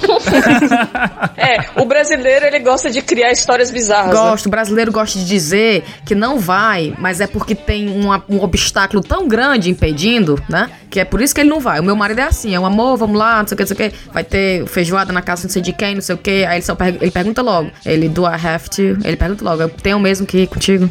É, 1.37 1.57
o 1.81 1.85
brasileiro 1.85 2.45
ele 2.45 2.59
gosta 2.59 2.89
de 2.89 3.01
criar 3.01 3.31
histórias 3.31 3.71
bizarras. 3.71 4.13
né? 4.13 4.19
Gosto, 4.29 4.45
o 4.45 4.49
brasileiro 4.49 4.91
gosta 4.91 5.17
de 5.19 5.25
dizer 5.25 5.83
que 6.05 6.13
não 6.15 6.39
vai, 6.39 6.93
mas 6.99 7.19
é 7.19 7.27
porque 7.27 7.55
tem 7.55 7.89
uma- 7.89 8.23
um 8.29 8.41
obstáculo 8.41 9.01
tão 9.01 9.27
grande 9.27 9.69
impedindo, 9.69 10.41
né? 10.47 10.69
Que 10.91 10.99
é 10.99 11.05
por 11.05 11.21
isso 11.21 11.33
que 11.33 11.39
ele 11.39 11.49
não 11.49 11.61
vai. 11.61 11.79
O 11.79 11.83
meu 11.83 11.95
marido 11.95 12.19
é 12.19 12.23
assim, 12.23 12.53
é 12.53 12.59
um 12.59 12.65
amor, 12.65 12.97
vamos 12.97 13.17
lá, 13.17 13.39
não 13.39 13.47
sei 13.47 13.55
o 13.55 13.57
que, 13.57 13.63
não 13.63 13.67
sei 13.67 13.87
o 13.87 13.89
que. 13.89 13.97
Vai 14.13 14.23
ter 14.25 14.67
feijoada 14.67 15.13
na 15.13 15.21
casa 15.21 15.43
não 15.43 15.49
sei 15.49 15.61
de 15.61 15.71
quem, 15.71 15.95
não 15.95 16.01
sei 16.01 16.15
o 16.15 16.17
que. 16.17 16.43
Aí 16.43 16.57
ele 16.57 16.61
só 16.61 16.75
ele 16.99 17.11
pergunta 17.11 17.41
logo. 17.41 17.71
Ele, 17.85 18.09
do 18.09 18.23
I 18.23 18.33
have 18.33 18.69
to? 18.69 18.99
Ele 19.03 19.15
pergunta 19.15 19.45
logo, 19.45 19.61
eu 19.61 19.69
tenho 19.69 19.97
mesmo 20.01 20.27
que 20.27 20.39
ir 20.39 20.47
contigo? 20.47 20.89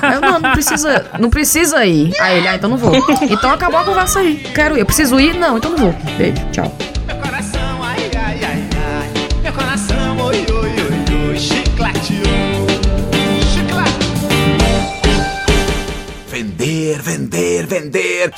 Aí 0.00 0.14
eu, 0.16 0.20
não, 0.22 0.40
não 0.40 0.52
precisa, 0.52 1.06
não 1.20 1.28
precisa 1.28 1.84
ir. 1.84 2.12
Aí 2.18 2.38
ele, 2.38 2.48
ah, 2.48 2.54
então 2.54 2.70
não 2.70 2.78
vou. 2.78 2.92
Então 3.22 3.50
acabou 3.50 3.78
a 3.78 3.84
conversa 3.84 4.20
aí. 4.20 4.36
Quero 4.54 4.74
ir, 4.74 4.80
eu 4.80 4.86
preciso 4.86 5.20
ir? 5.20 5.34
Não, 5.34 5.58
então 5.58 5.70
não 5.72 5.78
vou. 5.78 5.94
Beijo, 6.16 6.42
tchau. 6.50 6.74
Coração, 7.22 7.82
ai, 7.82 8.10
ai, 8.16 8.40
ai, 8.42 8.64
ai. 8.74 9.42
Meu 9.42 9.52
coração, 9.52 10.18
oi, 10.18 10.46
oi, 10.50 10.70
oi, 10.70 11.28
oi. 11.28 11.38
Chiclete, 11.38 12.22
Vender, 16.42 17.00
vender, 17.04 17.66
vender. 17.68 18.32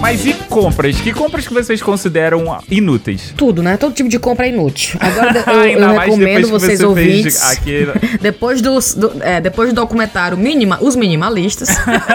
Mas 0.00 0.24
e 0.24 0.32
compras? 0.32 1.00
Que 1.00 1.12
compras 1.12 1.46
que 1.46 1.52
vocês 1.52 1.82
consideram 1.82 2.56
inúteis? 2.70 3.34
Tudo, 3.36 3.64
né? 3.64 3.76
Todo 3.76 3.92
tipo 3.92 4.08
de 4.08 4.18
compra 4.18 4.46
é 4.46 4.50
inútil. 4.50 4.96
Agora 5.00 5.42
eu, 5.52 5.60
Ainda 5.60 5.80
eu 5.86 5.98
recomendo 5.98 6.48
vocês 6.48 6.78
você 6.78 6.86
ouvintes. 6.86 7.58
Depois, 8.22 8.62
dos, 8.62 8.94
do, 8.94 9.12
é, 9.20 9.40
depois 9.40 9.70
do 9.70 9.74
documentário 9.74 10.36
Minima, 10.36 10.78
Os 10.80 10.94
Minimalistas, 10.94 11.68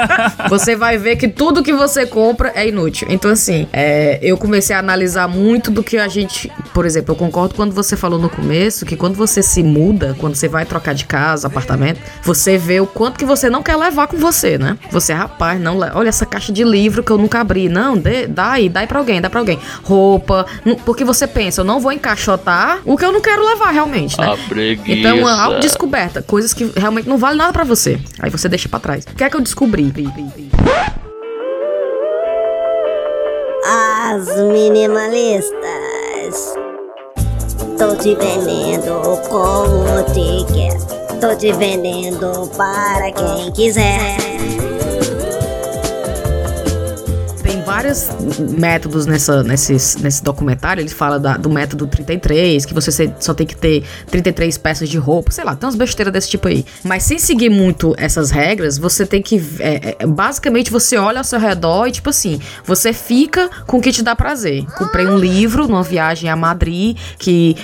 você 0.50 0.76
vai 0.76 0.98
ver 0.98 1.18
que 1.18 1.28
tudo 1.28 1.62
que 1.62 1.74
você 1.74 2.06
compra 2.06 2.54
é 2.56 2.68
inútil. 2.68 3.08
Então, 3.10 3.30
assim, 3.30 3.68
é, 3.74 4.18
eu 4.22 4.38
comecei 4.38 4.76
a 4.76 4.80
analisar 4.80 5.28
muito 5.28 5.70
do 5.70 5.84
que 5.84 5.98
a 5.98 6.08
gente. 6.08 6.52
Por 6.74 6.86
exemplo, 6.86 7.12
eu 7.12 7.18
concordo 7.18 7.54
quando 7.54 7.74
você 7.74 7.98
falou 7.98 8.18
no 8.18 8.30
começo 8.30 8.86
que 8.86 8.96
quando 8.96 9.16
você 9.16 9.44
se 9.44 9.62
muda, 9.62 10.16
quando 10.20 10.36
você 10.36 10.48
vai 10.48 10.66
trocar 10.66 10.94
de 10.94 11.06
casa, 11.06 11.48
apartamento, 11.48 12.00
você 12.24 12.58
vê 12.58 12.80
o 12.80 12.88
quanto 12.88 13.18
que 13.20 13.26
você 13.26 13.50
não 13.50 13.62
quer 13.62 13.76
levar 13.76 14.08
com 14.08 14.18
você, 14.18 14.58
né? 14.58 14.78
Você, 14.90 15.12
rapaz, 15.12 15.60
não, 15.60 15.78
olha 15.78 16.10
essa 16.10 16.26
caixa 16.26 16.54
de 16.54 16.64
livro 16.64 17.04
que 17.04 17.12
eu 17.12 17.18
nunca 17.18 17.42
abri. 17.42 17.73
Não, 17.74 17.98
dê, 17.98 18.28
dá 18.28 18.52
aí, 18.52 18.70
dá 18.70 18.82
aí 18.82 18.88
pra 18.88 19.00
alguém, 19.00 19.20
dá 19.20 19.30
pra 19.30 19.40
alguém. 19.40 19.60
Roupa, 19.84 20.46
porque 20.86 21.04
você 21.04 21.26
pensa, 21.26 21.62
eu 21.62 21.66
não 21.66 21.80
vou 21.80 21.92
encaixotar 21.92 22.80
o 22.86 22.96
que 22.96 23.04
eu 23.04 23.12
não 23.12 23.20
quero 23.20 23.44
levar 23.44 23.72
realmente, 23.72 24.20
né? 24.20 24.32
A 24.32 24.38
preguiça. 24.48 24.92
Então, 24.92 25.18
é 25.18 25.22
uma 25.22 25.44
autodescoberta, 25.44 26.22
coisas 26.22 26.54
que 26.54 26.72
realmente 26.76 27.10
não 27.10 27.18
valem 27.18 27.38
nada 27.38 27.52
pra 27.52 27.64
você. 27.64 28.00
Aí 28.20 28.30
você 28.30 28.48
deixa 28.48 28.70
pra 28.70 28.80
trás. 28.80 29.06
O 29.06 29.16
que 29.16 29.24
é 29.24 29.30
que 29.30 29.36
eu 29.36 29.42
descobri? 29.42 29.92
As 33.66 34.28
minimalistas. 34.52 35.54
Tô 37.78 37.96
te 37.96 38.14
vendendo 38.16 39.02
como 39.30 39.84
quer. 40.54 40.78
Tô 41.20 41.36
te 41.36 41.52
vendendo 41.54 42.50
para 42.56 43.12
quem 43.12 43.52
quiser. 43.54 44.18
Vários 47.84 48.40
métodos 48.58 49.06
nessa, 49.06 49.44
nesses, 49.44 49.98
nesse 49.98 50.24
documentário. 50.24 50.82
Ele 50.82 50.90
fala 50.90 51.20
da- 51.20 51.36
do 51.38 51.50
método 51.50 51.86
33, 51.86 52.66
que 52.66 52.74
você 52.74 53.12
só 53.20 53.34
tem 53.34 53.46
que 53.46 53.56
ter 53.56 53.84
33 54.10 54.58
peças 54.58 54.88
de 54.88 54.98
roupa, 54.98 55.32
sei 55.32 55.44
lá, 55.44 55.56
tem 55.56 55.68
umas 55.68 55.76
besteiras 55.76 56.14
desse 56.14 56.30
tipo 56.30 56.48
aí. 56.48 56.66
Mas 56.84 57.04
sem 57.04 57.20
seguir 57.20 57.50
muito 57.50 57.94
essas 57.98 58.32
regras, 58.32 58.78
você 58.78 59.06
tem 59.06 59.22
que. 59.22 59.42
é, 59.60 59.96
é, 60.00 60.06
basicamente, 60.08 60.72
você 60.72 60.98
olha 60.98 61.18
ao 61.20 61.24
seu 61.24 61.40
redor 61.40 61.88
e, 61.88 61.92
tipo 61.92 62.10
assim, 62.10 62.40
você 62.66 62.94
fica 62.94 63.50
com 63.68 63.78
o 63.78 63.82
que 63.82 63.92
te 63.92 64.02
dá 64.02 64.16
prazer. 64.16 64.66
Comprei 64.78 65.06
um 65.06 65.18
livro 65.18 65.68
numa 65.68 65.84
viagem 65.84 66.30
a 66.30 66.36
Madrid, 66.36 66.98
que 67.18 67.56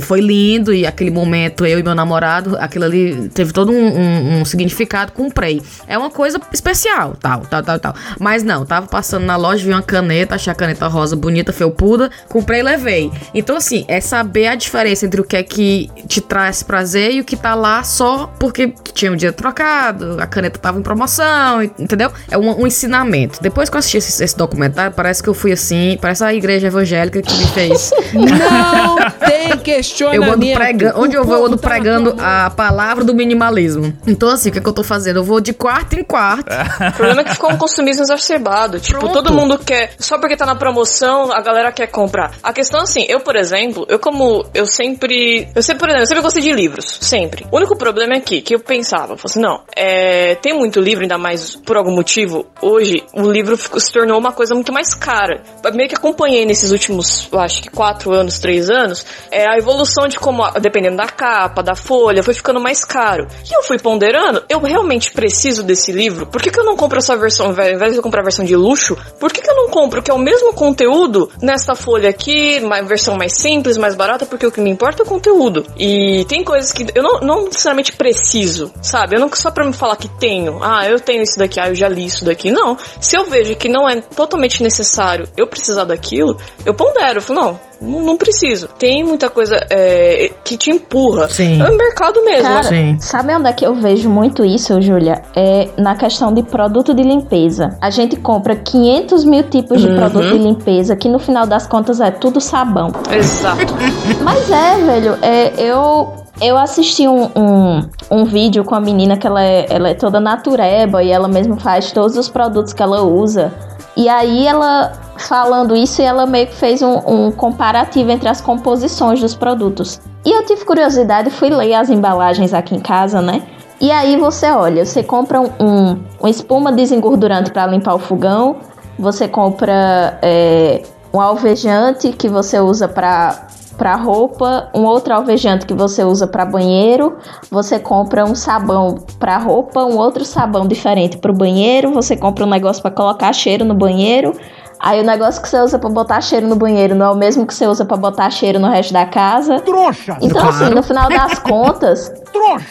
foi 0.00 0.20
lindo, 0.20 0.72
e 0.72 0.86
aquele 0.86 1.10
momento, 1.10 1.66
eu 1.66 1.78
e 1.78 1.82
meu 1.82 1.94
namorado, 1.94 2.56
aquilo 2.58 2.84
ali 2.84 3.28
teve 3.34 3.52
todo 3.52 3.70
um, 3.72 3.86
um- 3.86 4.40
um 4.40 4.44
significado, 4.44 5.12
comprei. 5.12 5.60
É 5.86 5.98
uma 5.98 6.10
coisa 6.10 6.40
especial, 6.52 7.14
tal, 7.20 7.40
tal, 7.42 7.62
tal, 7.62 7.78
tal. 7.78 7.94
Mas 8.18 8.42
não, 8.42 8.64
tava 8.64 8.86
passando 8.86 9.24
na 9.24 9.36
loja, 9.36 9.65
vi 9.66 9.72
uma 9.72 9.82
caneta, 9.82 10.34
achei 10.34 10.50
a 10.52 10.54
caneta 10.56 10.86
rosa 10.86 11.14
bonita, 11.16 11.52
felpuda, 11.52 12.10
comprei 12.28 12.60
e 12.60 12.62
levei. 12.62 13.10
Então, 13.34 13.56
assim, 13.56 13.84
é 13.88 14.00
saber 14.00 14.46
a 14.48 14.54
diferença 14.54 15.04
entre 15.06 15.20
o 15.20 15.24
que 15.24 15.36
é 15.36 15.42
que 15.42 15.90
te 16.06 16.20
traz 16.20 16.62
prazer 16.62 17.12
e 17.12 17.20
o 17.20 17.24
que 17.24 17.36
tá 17.36 17.54
lá 17.54 17.82
só 17.82 18.30
porque 18.38 18.72
tinha 18.94 19.12
um 19.12 19.16
dia 19.16 19.32
trocado, 19.32 20.16
a 20.20 20.26
caneta 20.26 20.58
tava 20.58 20.78
em 20.78 20.82
promoção, 20.82 21.62
entendeu? 21.62 22.10
É 22.30 22.38
um, 22.38 22.62
um 22.62 22.66
ensinamento. 22.66 23.40
Depois 23.42 23.68
que 23.68 23.76
eu 23.76 23.78
assisti 23.78 23.98
esse, 23.98 24.22
esse 24.22 24.36
documentário, 24.36 24.92
parece 24.94 25.22
que 25.22 25.28
eu 25.28 25.34
fui 25.34 25.52
assim, 25.52 25.98
parece 26.00 26.24
a 26.24 26.32
igreja 26.32 26.66
evangélica 26.68 27.20
que 27.20 27.34
me 27.36 27.46
fez. 27.48 27.90
Não 28.14 28.96
tem 29.18 29.50
Eu 29.50 29.58
questionamento. 29.58 30.32
ando 30.32 30.46
pregando, 30.54 31.00
onde 31.00 31.16
O 31.16 31.20
eu 31.20 31.24
vou, 31.24 31.36
eu 31.36 31.46
ando 31.46 31.56
tá 31.56 31.68
pregando 31.68 32.14
a 32.18 32.50
palavra 32.50 33.04
do 33.04 33.14
minimalismo. 33.14 33.92
Então, 34.06 34.28
assim, 34.28 34.48
o 34.48 34.52
que, 34.52 34.58
é 34.58 34.62
que 34.62 34.68
eu 34.68 34.72
tô 34.72 34.82
fazendo? 34.82 35.16
Eu 35.18 35.24
vou 35.24 35.40
de 35.40 35.52
quarto 35.52 35.94
em 35.98 36.04
quarto. 36.04 36.46
O 36.46 36.92
problema 36.92 37.20
é 37.22 37.24
que 37.24 37.32
ficou 37.32 37.50
um 37.50 37.56
consumismo 37.56 38.02
exacerbado. 38.02 38.78
Tipo, 38.80 39.00
Pronto. 39.00 39.12
todo 39.12 39.32
mundo 39.32 39.55
mundo 39.56 39.64
quer, 39.64 39.94
só 39.98 40.18
porque 40.18 40.36
tá 40.36 40.44
na 40.44 40.54
promoção, 40.54 41.32
a 41.32 41.40
galera 41.40 41.72
quer 41.72 41.86
comprar. 41.88 42.34
A 42.42 42.52
questão 42.52 42.80
assim, 42.80 43.04
eu, 43.08 43.20
por 43.20 43.36
exemplo, 43.36 43.86
eu 43.88 43.98
como 43.98 44.44
eu 44.54 44.66
sempre, 44.66 45.48
eu 45.54 45.62
sempre, 45.62 45.80
por 45.80 45.88
exemplo, 45.88 46.02
eu 46.02 46.06
sempre 46.06 46.22
gostei 46.22 46.42
de 46.42 46.52
livros, 46.52 46.98
sempre. 47.00 47.46
O 47.50 47.56
único 47.56 47.76
problema 47.76 48.14
é 48.14 48.20
que, 48.20 48.42
que 48.42 48.54
eu 48.54 48.60
pensava, 48.60 49.14
eu 49.14 49.18
assim, 49.24 49.40
não, 49.40 49.62
é, 49.74 50.34
tem 50.36 50.52
muito 50.52 50.80
livro, 50.80 51.02
ainda 51.02 51.18
mais 51.18 51.56
por 51.56 51.76
algum 51.76 51.94
motivo, 51.94 52.46
hoje 52.60 53.02
o 53.14 53.30
livro 53.30 53.56
se 53.56 53.92
tornou 53.92 54.18
uma 54.18 54.32
coisa 54.32 54.54
muito 54.54 54.72
mais 54.72 54.94
cara. 54.94 55.42
Meio 55.74 55.88
que 55.88 55.96
acompanhei 55.96 56.44
nesses 56.44 56.70
últimos, 56.70 57.28
acho 57.32 57.62
que 57.62 57.70
quatro 57.70 58.12
anos, 58.12 58.38
três 58.38 58.70
anos, 58.70 59.04
é 59.30 59.48
a 59.48 59.56
evolução 59.56 60.06
de 60.06 60.18
como, 60.18 60.48
dependendo 60.60 60.96
da 60.96 61.06
capa, 61.06 61.62
da 61.62 61.74
folha, 61.74 62.22
foi 62.22 62.34
ficando 62.34 62.60
mais 62.60 62.84
caro. 62.84 63.26
E 63.48 63.56
eu 63.56 63.62
fui 63.62 63.78
ponderando, 63.78 64.44
eu 64.48 64.60
realmente 64.60 65.12
preciso 65.12 65.62
desse 65.62 65.92
livro? 65.92 66.26
Por 66.26 66.40
que, 66.42 66.50
que 66.50 66.58
eu 66.58 66.64
não 66.64 66.76
compro 66.76 66.98
essa 66.98 67.16
versão, 67.16 67.46
ao 67.46 67.52
invés 67.52 67.92
de 67.92 67.98
eu 67.98 68.02
comprar 68.02 68.20
a 68.20 68.24
versão 68.24 68.44
de 68.44 68.56
luxo, 68.56 68.96
por 69.18 69.32
que, 69.32 69.45
que 69.46 69.50
eu 69.50 69.54
não 69.54 69.68
compro 69.68 70.02
que 70.02 70.10
é 70.10 70.14
o 70.14 70.18
mesmo 70.18 70.52
conteúdo 70.52 71.30
nesta 71.40 71.76
folha 71.76 72.10
aqui, 72.10 72.60
uma 72.60 72.82
versão 72.82 73.16
mais 73.16 73.34
simples, 73.34 73.76
mais 73.76 73.94
barata, 73.94 74.26
porque 74.26 74.44
o 74.44 74.50
que 74.50 74.60
me 74.60 74.70
importa 74.70 75.02
é 75.02 75.06
o 75.06 75.08
conteúdo. 75.08 75.64
E 75.78 76.24
tem 76.28 76.42
coisas 76.42 76.72
que 76.72 76.84
eu 76.92 77.02
não, 77.02 77.20
não 77.20 77.44
necessariamente 77.44 77.92
preciso, 77.92 78.72
sabe? 78.82 79.14
Eu 79.14 79.20
não 79.20 79.30
só 79.32 79.50
pra 79.52 79.64
me 79.64 79.72
falar 79.72 79.96
que 79.96 80.08
tenho, 80.08 80.58
ah, 80.62 80.88
eu 80.88 80.98
tenho 80.98 81.22
isso 81.22 81.38
daqui, 81.38 81.60
ah, 81.60 81.68
eu 81.68 81.76
já 81.76 81.88
li 81.88 82.06
isso 82.06 82.24
daqui. 82.24 82.50
Não. 82.50 82.76
Se 83.00 83.16
eu 83.16 83.24
vejo 83.26 83.54
que 83.54 83.68
não 83.68 83.88
é 83.88 84.00
totalmente 84.00 84.62
necessário 84.62 85.28
eu 85.36 85.46
precisar 85.46 85.84
daquilo, 85.84 86.36
eu 86.64 86.74
pondero, 86.74 87.18
eu 87.18 87.22
falo, 87.22 87.40
não, 87.40 87.60
não, 87.80 88.02
não 88.02 88.16
preciso. 88.16 88.68
Tem 88.78 89.04
muita 89.04 89.28
coisa 89.28 89.56
é, 89.70 90.30
que 90.44 90.56
te 90.56 90.70
empurra. 90.70 91.28
Sim. 91.28 91.60
É 91.60 91.70
o 91.70 91.76
mercado 91.76 92.24
mesmo. 92.24 92.48
Cara, 92.48 92.68
sabe 93.00 93.34
onde 93.34 93.48
é 93.48 93.52
que 93.52 93.66
eu 93.66 93.74
vejo 93.74 94.08
muito 94.08 94.44
isso, 94.44 94.80
Júlia? 94.80 95.22
É 95.34 95.68
na 95.76 95.94
questão 95.94 96.32
de 96.32 96.42
produto 96.42 96.94
de 96.94 97.02
limpeza. 97.02 97.76
A 97.80 97.90
gente 97.90 98.16
compra 98.16 98.56
500 98.56 99.24
mil 99.24 99.42
tipos 99.44 99.80
de 99.80 99.88
Uhum. 99.88 99.96
produto 99.96 100.28
de 100.32 100.38
limpeza, 100.38 100.96
que 100.96 101.08
no 101.08 101.18
final 101.18 101.46
das 101.46 101.66
contas 101.66 102.00
é 102.00 102.10
tudo 102.10 102.40
sabão. 102.40 102.90
Exato. 103.10 103.74
Mas 104.22 104.50
é, 104.50 104.78
velho, 104.78 105.18
é, 105.22 105.52
eu, 105.58 106.12
eu 106.40 106.56
assisti 106.58 107.06
um, 107.06 107.24
um, 107.36 107.88
um 108.10 108.24
vídeo 108.24 108.64
com 108.64 108.74
a 108.74 108.80
menina 108.80 109.16
que 109.16 109.26
ela 109.26 109.42
é, 109.42 109.66
ela 109.68 109.88
é 109.90 109.94
toda 109.94 110.18
natureba 110.20 111.02
e 111.02 111.10
ela 111.10 111.28
mesmo 111.28 111.56
faz 111.58 111.92
todos 111.92 112.16
os 112.16 112.28
produtos 112.28 112.72
que 112.72 112.82
ela 112.82 113.02
usa. 113.02 113.52
E 113.96 114.08
aí 114.08 114.46
ela 114.46 114.92
falando 115.18 115.76
isso, 115.76 116.02
ela 116.02 116.26
meio 116.26 116.46
que 116.46 116.54
fez 116.54 116.82
um, 116.82 116.96
um 117.06 117.32
comparativo 117.32 118.10
entre 118.10 118.28
as 118.28 118.40
composições 118.40 119.20
dos 119.20 119.34
produtos. 119.34 120.00
E 120.24 120.30
eu 120.30 120.44
tive 120.44 120.64
curiosidade, 120.64 121.30
fui 121.30 121.50
ler 121.50 121.74
as 121.74 121.88
embalagens 121.88 122.52
aqui 122.52 122.74
em 122.74 122.80
casa, 122.80 123.22
né? 123.22 123.42
E 123.80 123.90
aí 123.90 124.16
você 124.16 124.50
olha, 124.50 124.84
você 124.84 125.02
compra 125.02 125.40
um, 125.40 125.50
um, 125.60 125.98
uma 126.18 126.30
espuma 126.30 126.72
desengordurante 126.72 127.50
para 127.50 127.66
limpar 127.66 127.94
o 127.94 127.98
fogão, 127.98 128.56
você 128.98 129.28
compra 129.28 130.18
é, 130.22 130.82
um 131.12 131.20
alvejante 131.20 132.12
que 132.12 132.28
você 132.28 132.58
usa 132.58 132.88
para 132.88 133.46
para 133.76 133.94
roupa, 133.94 134.70
um 134.74 134.84
outro 134.84 135.12
alvejante 135.12 135.66
que 135.66 135.74
você 135.74 136.02
usa 136.02 136.26
para 136.26 136.44
banheiro, 136.44 137.18
você 137.50 137.78
compra 137.78 138.24
um 138.24 138.34
sabão 138.34 138.96
para 139.18 139.36
roupa, 139.36 139.84
um 139.84 139.98
outro 139.98 140.24
sabão 140.24 140.66
diferente 140.66 141.18
para 141.18 141.30
o 141.30 141.34
banheiro, 141.34 141.92
você 141.92 142.16
compra 142.16 142.44
um 142.44 142.48
negócio 142.48 142.80
para 142.80 142.90
colocar 142.90 143.32
cheiro 143.32 143.64
no 143.64 143.74
banheiro. 143.74 144.32
Aí 144.78 145.00
o 145.00 145.04
negócio 145.04 145.40
que 145.40 145.48
você 145.48 145.58
usa 145.60 145.78
pra 145.78 145.88
botar 145.88 146.20
cheiro 146.20 146.46
no 146.46 146.54
banheiro 146.56 146.94
não 146.94 147.06
é 147.06 147.10
o 147.10 147.14
mesmo 147.16 147.46
que 147.46 147.54
você 147.54 147.66
usa 147.66 147.84
pra 147.84 147.96
botar 147.96 148.28
cheiro 148.30 148.58
no 148.58 148.68
resto 148.68 148.92
da 148.92 149.06
casa. 149.06 149.58
Trouxa! 149.60 150.16
Então, 150.20 150.46
assim, 150.48 150.58
Claro. 150.58 150.74
no 150.74 150.82
final 150.82 151.08
das 151.08 151.38
contas, 151.40 152.12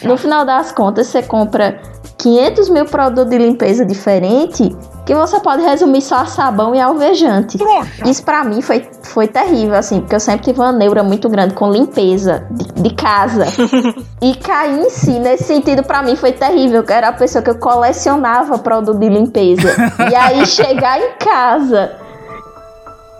no 0.02 0.16
final 0.16 0.44
das 0.44 0.72
contas, 0.72 1.06
você 1.08 1.22
compra 1.22 1.80
500 2.18 2.68
mil 2.70 2.84
produtos 2.86 3.30
de 3.30 3.38
limpeza 3.38 3.84
diferente 3.84 4.74
que 5.04 5.14
você 5.14 5.38
pode 5.38 5.62
resumir 5.62 6.00
só 6.00 6.16
a 6.16 6.26
sabão 6.26 6.74
e 6.74 6.80
alvejante. 6.80 7.56
Isso 8.04 8.24
pra 8.24 8.42
mim 8.42 8.60
foi, 8.60 8.84
foi 9.02 9.28
terrível, 9.28 9.76
assim, 9.76 10.00
porque 10.00 10.16
eu 10.16 10.20
sempre 10.20 10.46
tive 10.46 10.58
uma 10.58 10.72
neura 10.72 11.04
muito 11.04 11.28
grande 11.28 11.54
com 11.54 11.70
limpeza 11.70 12.44
de, 12.50 12.82
de 12.82 12.94
casa. 12.94 13.46
e 14.20 14.34
cair 14.34 14.80
em 14.80 14.90
si, 14.90 15.18
nesse 15.20 15.44
sentido, 15.44 15.84
pra 15.84 16.02
mim 16.02 16.16
foi 16.16 16.32
terrível. 16.32 16.82
que 16.82 16.92
era 16.92 17.08
a 17.08 17.12
pessoa 17.12 17.40
que 17.40 17.50
eu 17.50 17.58
colecionava 17.58 18.58
produto 18.58 18.98
de 18.98 19.08
limpeza. 19.08 19.68
e 20.10 20.14
aí 20.14 20.44
chegar 20.46 20.98
em 21.00 21.12
casa 21.18 22.06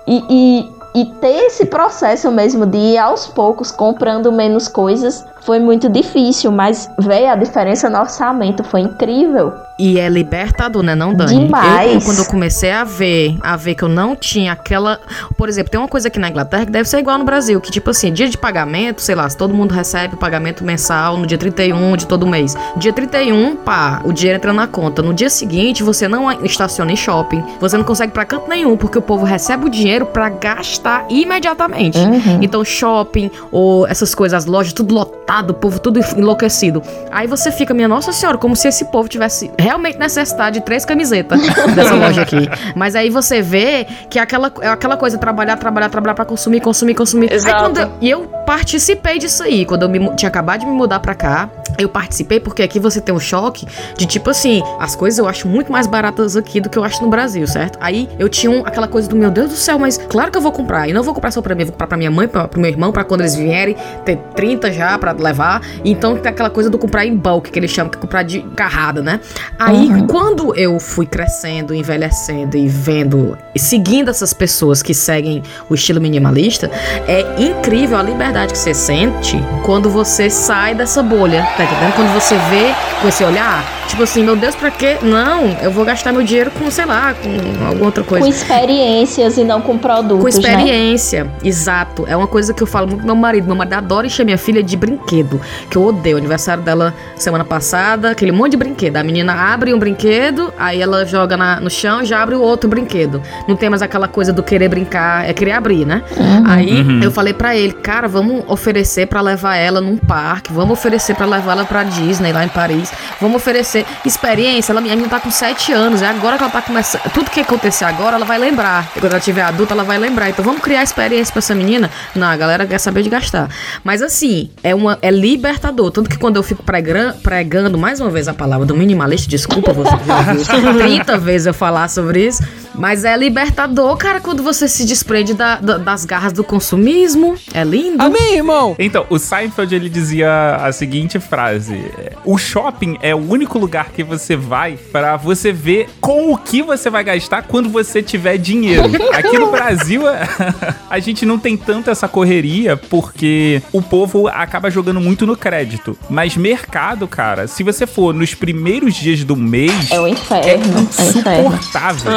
e, 0.07 0.25
e, 0.31 0.76
e 0.97 1.05
ter 1.05 1.45
esse 1.45 1.67
processo 1.67 2.31
mesmo 2.31 2.65
de 2.65 2.79
ir 2.79 2.97
aos 2.97 3.27
poucos 3.27 3.71
comprando 3.71 4.33
menos 4.33 4.67
coisas 4.67 5.27
foi 5.47 5.61
muito 5.61 5.89
difícil, 5.89 6.51
mas 6.51 6.91
veio 6.99 7.29
a 7.29 7.37
diferença 7.37 7.89
no 7.89 8.01
orçamento, 8.01 8.65
foi 8.65 8.81
incrível. 8.81 9.53
E 9.79 10.01
é 10.01 10.09
libertador, 10.09 10.83
né, 10.83 10.95
não, 10.95 11.15
Dani? 11.15 11.45
Demais. 11.45 11.95
Eu, 11.95 12.01
quando 12.01 12.19
eu 12.19 12.25
comecei 12.25 12.73
a 12.73 12.83
ver, 12.83 13.37
a 13.43 13.57
ver 13.57 13.75
que 13.75 13.83
eu 13.83 13.89
não 13.89 14.17
tinha 14.17 14.53
aquela. 14.53 14.99
Por 15.37 15.51
exemplo, 15.51 15.71
tem 15.71 15.79
uma 15.79 15.87
coisa 15.87 16.09
aqui 16.09 16.19
na 16.19 16.31
Inglaterra 16.31 16.65
que 16.65 16.73
deve 16.73 16.89
ser 16.89 16.99
igual 16.99 17.19
no 17.19 17.25
Brasil, 17.25 17.61
que 17.61 17.71
tipo 17.71 17.91
assim, 17.91 18.11
dia 18.11 18.27
de 18.27 18.39
pagamento, 18.39 19.03
sei 19.03 19.15
lá, 19.15 19.29
se 19.29 19.37
todo 19.37 19.53
mundo 19.53 19.73
recebe 19.73 20.15
o 20.15 20.17
pagamento 20.17 20.65
mensal 20.65 21.19
no 21.19 21.27
dia 21.27 21.37
31 21.37 21.95
de 21.97 22.07
todo 22.07 22.27
mês. 22.27 22.57
Dia 22.79 22.93
31, 22.93 23.57
pá, 23.57 24.01
o 24.03 24.15
dinheiro 24.15 24.39
entra 24.39 24.53
na 24.53 24.67
conta. 24.67 25.03
No 25.03 25.13
dia 25.13 25.29
seguinte, 25.29 25.83
você 25.83 26.09
não 26.09 26.33
estaciona 26.43 26.91
em 26.91 26.97
shopping, 26.97 27.45
você 27.61 27.77
não 27.77 27.85
consegue 27.85 28.11
ir 28.11 28.15
pra 28.15 28.25
canto 28.25 28.49
nenhum, 28.49 28.79
porque 28.79 28.99
o 28.99 29.03
povo 29.03 29.27
recebe 29.27 29.67
o 29.67 29.69
dinheiro 29.69 30.07
pra 30.07 30.31
gastar 30.31 30.86
imediatamente. 31.09 31.99
Uhum. 31.99 32.43
Então, 32.43 32.65
shopping 32.65 33.31
ou 33.51 33.87
essas 33.87 34.15
coisas, 34.15 34.45
as 34.45 34.47
lojas, 34.47 34.73
tudo 34.73 34.95
lotado, 34.95 35.51
o 35.51 35.55
povo 35.55 35.79
tudo 35.79 36.01
enlouquecido. 36.17 36.83
Aí 37.11 37.27
você 37.27 37.51
fica, 37.51 37.75
minha 37.75 37.89
nossa 37.89 38.13
senhora, 38.13 38.39
como 38.39 38.55
se 38.57 38.69
esse 38.69 38.85
povo 38.87 39.09
tivesse 39.09 39.51
realmente 39.59 39.99
necessidade 39.99 40.61
de 40.61 40.65
três 40.65 40.85
camisetas 40.85 41.41
dessa 41.75 41.95
loja 41.95 42.23
aqui. 42.23 42.49
Mas 42.75 42.95
aí 42.95 43.11
você 43.11 43.43
vê 43.43 43.87
que 44.09 44.19
é 44.19 44.23
aquela, 44.23 44.53
é 44.61 44.69
aquela 44.69 44.97
coisa, 44.97 45.19
trabalhar, 45.19 45.57
trabalhar, 45.57 45.89
trabalhar 45.89 46.15
pra 46.15 46.25
consumir, 46.25 46.61
consumir, 46.61 46.95
consumir. 46.95 47.31
Aí 47.31 47.37
Exato. 47.37 47.63
quando 47.63 47.79
eu, 47.79 47.91
e 48.01 48.11
eu 48.11 48.23
participei 48.47 49.19
disso 49.19 49.43
aí, 49.43 49.65
quando 49.65 49.83
eu 49.83 49.89
me 49.89 50.15
tinha 50.15 50.29
acabado 50.29 50.61
de 50.61 50.67
me 50.67 50.73
mudar 50.73 51.01
pra 51.01 51.15
cá, 51.15 51.51
eu 51.79 51.89
participei 51.89 52.41
porque 52.41 52.63
aqui 52.63 52.79
você 52.79 53.01
tem 53.01 53.15
um 53.15 53.21
choque 53.21 53.67
de 53.97 54.07
tipo 54.07 54.31
assim, 54.31 54.63
as 54.79 54.95
coisas 54.97 55.19
eu 55.19 55.29
acho 55.29 55.49
muito 55.49 55.71
mais 55.73 55.87
baratas 55.87 56.37
aqui 56.37 56.61
do 56.61 56.69
que 56.69 56.79
eu 56.79 56.85
acho 56.85 57.03
no 57.03 57.09
Brasil, 57.09 57.47
certo? 57.47 57.79
Aí 57.81 58.09
eu 58.19 58.29
tinha 58.29 58.51
um- 58.51 58.61
aquela 58.67 58.89
coisa 58.89 59.09
do 59.09 59.17
meu 59.17 59.31
Deus 59.31 59.51
do 59.51 59.57
céu, 59.57 59.79
mas 59.79 59.99
claro 59.99 60.31
que 60.31 60.39
eu 60.39 60.43
vou 60.43 60.53
comprar. 60.53 60.89
E 60.89 60.93
não 60.93 61.03
vou 61.03 61.15
comprar 61.15 61.31
só 61.31 61.41
pra 61.43 61.55
mim, 61.55 61.65
vou 61.65 61.73
comprar 61.73 61.87
pra 61.87 61.97
minha 61.99 62.11
mãe, 62.11 62.29
pra, 62.29 62.49
pro 62.49 62.61
meu 62.61 62.71
irmão, 62.71 62.93
pra 62.93 63.05
quando 63.05 63.21
eles 63.23 63.35
vierem, 63.35 63.77
ter 64.05 64.17
30 64.35 64.73
já 64.73 64.99
pra 64.99 65.13
levar. 65.13 65.61
Então 65.85 66.17
tem 66.17 66.31
aquela 66.31 66.51
coisa 66.51 66.69
do 66.71 66.79
comprar 66.79 67.07
em 67.07 67.17
bulk, 67.17 67.51
que 67.51 67.59
eles 67.59 67.71
chamam, 67.71 67.91
que 67.91 67.99
é 67.99 68.01
comprar 68.01 68.23
de 68.23 68.41
carrada, 68.55 69.03
né? 69.03 69.21
Aí 69.59 69.89
quando 70.09 70.55
eu 70.55 70.79
fui 70.79 71.07
crescendo, 71.07 71.75
envelhecendo 71.75 72.57
e 72.57 72.69
vendo, 72.69 73.37
e 73.55 73.59
seguindo 73.59 74.11
essas 74.11 74.33
pessoas 74.33 74.83
que 74.83 74.93
seguem 74.95 75.43
o 75.69 75.75
estilo 75.75 76.01
minimalista, 76.01 76.71
é 77.07 77.25
incrível 77.43 77.97
a 77.99 78.03
liberdade 78.03 78.53
que 78.53 78.59
você 78.59 78.75
sente 78.75 79.37
quando 79.65 79.89
você 79.91 80.29
sai 80.31 80.75
dessa 80.75 81.03
bolha, 81.03 81.47
tá 81.57 81.65
entendendo? 81.65 81.95
Quando 81.95 82.13
você 82.13 82.35
vê 82.51 82.75
com 83.01 83.09
esse 83.09 83.25
olhar, 83.25 83.65
tipo 83.89 84.03
assim, 84.03 84.23
meu 84.23 84.37
Deus, 84.37 84.55
pra 84.55 84.71
quê? 84.71 84.97
Não, 85.03 85.57
eu 85.63 85.71
vou 85.71 85.85
gastar 85.85 86.13
meu 86.13 86.23
dinheiro 86.23 86.51
com, 86.51 86.71
sei 86.71 86.85
lá, 86.85 87.15
com 87.15 87.67
alguma 87.67 87.87
outra 87.87 88.03
coisa. 88.05 88.25
Com 88.25 88.31
experiências 88.31 89.37
e 89.39 89.45
não 89.45 89.61
com 89.61 89.79
produtos, 89.79 90.35
Com 90.37 90.43
né? 90.43 90.49
experiência, 90.53 91.27
exato. 91.43 92.05
É 92.09 92.17
uma 92.17 92.27
coisa 92.27 92.53
que 92.53 92.63
eu 92.63 92.67
falo 92.67 92.87
muito 92.87 92.99
pro 92.99 93.07
meu 93.07 93.17
marido. 93.17 93.47
Meu 93.47 93.57
marido 93.57 93.75
adora 93.75 94.07
encher 94.07 94.25
minha 94.25 94.39
filha 94.39 94.63
de 94.63 94.77
brinquedo, 94.77 95.41
que 95.71 95.77
eu 95.77 95.85
odeio. 95.85 96.17
O 96.17 96.19
aniversário 96.19 96.63
dela 96.63 96.93
semana 97.17 97.45
passada, 97.45 98.11
aquele 98.11 98.33
monte 98.33 98.53
de 98.53 98.57
brinquedo. 98.57 98.97
A 98.97 99.03
menina 99.03 99.33
abre 99.53 99.73
um 99.73 99.79
brinquedo, 99.79 100.53
aí 100.59 100.81
ela 100.83 101.05
joga 101.07 101.37
na- 101.37 101.61
no 101.61 101.71
chão 101.71 102.03
e 102.03 102.07
já 102.07 102.23
abre 102.23 102.35
o 102.35 102.41
outro 102.43 102.69
brinquedo. 102.69 103.23
Não 103.49 103.57
tem 103.57 103.69
mais 103.71 103.83
aquela 103.83 104.09
coisa 104.09 104.33
do 104.33 104.43
querer 104.43 104.69
brincar, 104.69 105.29
é 105.29 105.33
querer 105.33 105.53
abrir, 105.53 105.85
né? 105.87 106.03
Aí 106.47 106.81
Uhum. 106.83 107.01
eu 107.03 107.11
falei 107.11 107.33
pra 107.33 107.57
ele, 107.57 107.73
cara, 107.73 108.09
vamos 108.09 108.43
oferecer 108.49 109.07
pra 109.07 109.21
levar 109.21 109.57
ela 109.57 109.81
num 109.81 109.97
parque, 109.97 110.53
vamos 110.53 110.73
oferecer 110.79 111.15
pra 111.15 111.27
levar 111.27 111.46
ela 111.51 111.65
pra 111.65 111.83
Disney 111.85 112.33
lá 112.33 112.45
em 112.45 112.49
Paris, 112.49 112.91
vamos 113.21 113.37
oferecer 113.37 113.85
experiência. 114.05 114.73
Ela, 114.73 114.81
a 114.81 114.83
menina 114.83 115.09
tá 115.09 115.21
com 115.21 115.31
7 115.31 115.73
anos, 115.73 116.03
é 116.03 116.07
agora 116.09 116.37
que 116.37 116.43
ela 116.45 116.53
tá 116.53 116.63
começando. 116.63 117.03
Tudo 117.13 117.31
que 117.31 117.41
acontecer 117.41 117.85
agora, 117.85 118.17
ela 118.17 118.25
vai 118.25 118.39
lembrar. 118.39 118.89
E 118.97 119.01
quando 119.01 119.13
ela 119.13 119.21
tiver 119.21 119.43
adulta, 119.43 119.75
ela 119.75 119.85
vai 119.85 119.99
lembrar. 119.99 120.29
Então 120.31 120.45
vamos 120.45 120.61
criar 120.61 120.83
experiência 120.83 121.33
pra 121.33 121.39
essa 121.39 121.55
menina? 121.55 121.91
Não, 122.15 122.27
a 122.27 122.37
galera 122.37 122.67
quer 122.67 122.79
saber 122.79 123.03
de 123.03 123.09
gastar. 123.11 123.49
Mas 123.85 124.03
assim, 124.03 124.51
é, 124.63 124.75
uma, 124.75 124.99
é 125.03 125.11
libertador. 125.11 125.91
Tanto 125.91 126.09
que 126.11 126.19
quando 126.19 126.37
eu 126.37 126.43
fico 126.43 126.63
pregra- 126.63 127.15
pregando, 127.23 127.77
mais 127.79 128.01
uma 128.01 128.11
vez 128.11 128.29
a 128.29 128.35
palavra 128.35 128.67
do 128.67 128.75
minimalista, 128.77 129.29
desculpa 129.29 129.73
você 129.73 129.97
que 129.97 130.07
já 130.45 130.55
ouviu 130.57 130.75
30 130.79 131.19
vezes 131.19 131.47
eu 131.47 131.55
falar 131.55 131.89
sobre 131.89 132.27
isso, 132.27 132.43
mas 132.79 133.05
é 133.05 133.17
libertador, 133.17 133.97
cara, 133.97 134.21
quando 134.21 134.43
você 134.43 134.69
se 134.69 134.85
desprende 134.85 135.35
da- 135.35 135.57
da- 135.57 135.79
das 135.79 136.05
garras 136.05 136.33
do 136.33 136.45
consumismo. 136.45 137.37
É 137.55 137.65
lindo. 137.65 138.03
Amém, 138.03 138.35
irmão! 138.37 138.75
Então, 138.79 139.07
o 139.11 139.19
Seinfeld 139.19 139.75
ele 139.75 139.89
dizia 139.89 140.57
a 140.57 140.71
seguinte 140.73 141.19
frase: 141.19 141.91
O 142.25 142.37
shopping 142.39 142.99
é 143.03 143.15
o 143.15 143.19
único 143.19 143.59
lugar 143.59 143.91
que 143.91 144.03
você 144.03 144.37
vai 144.37 144.79
pra 144.93 145.17
você 145.17 145.53
ver 145.53 145.89
com 146.01 146.33
o 146.33 146.37
que 146.39 146.63
você 146.63 146.91
vai 146.91 147.03
gastar 147.05 147.43
quando 147.43 147.69
você 147.69 148.03
tiver 148.03 148.37
dinheiro. 148.39 148.85
Aqui 149.13 149.39
no 149.39 149.51
Brasil, 149.51 150.03
a 150.91 150.99
gente 150.99 151.25
não 151.25 151.39
tem 151.39 151.57
tanto 151.57 151.91
essa 151.91 152.07
correria 152.09 152.77
porque 152.77 153.63
o 153.73 153.81
povo 153.83 154.29
acaba 154.29 154.71
jogando 154.71 155.01
muito 155.01 155.27
no 155.27 155.37
crédito. 155.37 155.97
Mas 156.11 156.37
mercado, 156.37 157.07
cara, 157.09 157.47
se 157.47 157.63
você 157.63 157.87
for 157.87 158.13
nos 158.15 158.35
primeiros 158.35 158.95
dias 158.95 159.25
do 159.25 159.37
mês. 159.37 159.91
É 159.91 160.01
o 160.01 160.07
inferno. 160.07 160.47
É 160.47 160.53
É 160.53 160.57
o 160.57 160.61
inferno. 160.61 161.47
insuportável. 161.57 162.13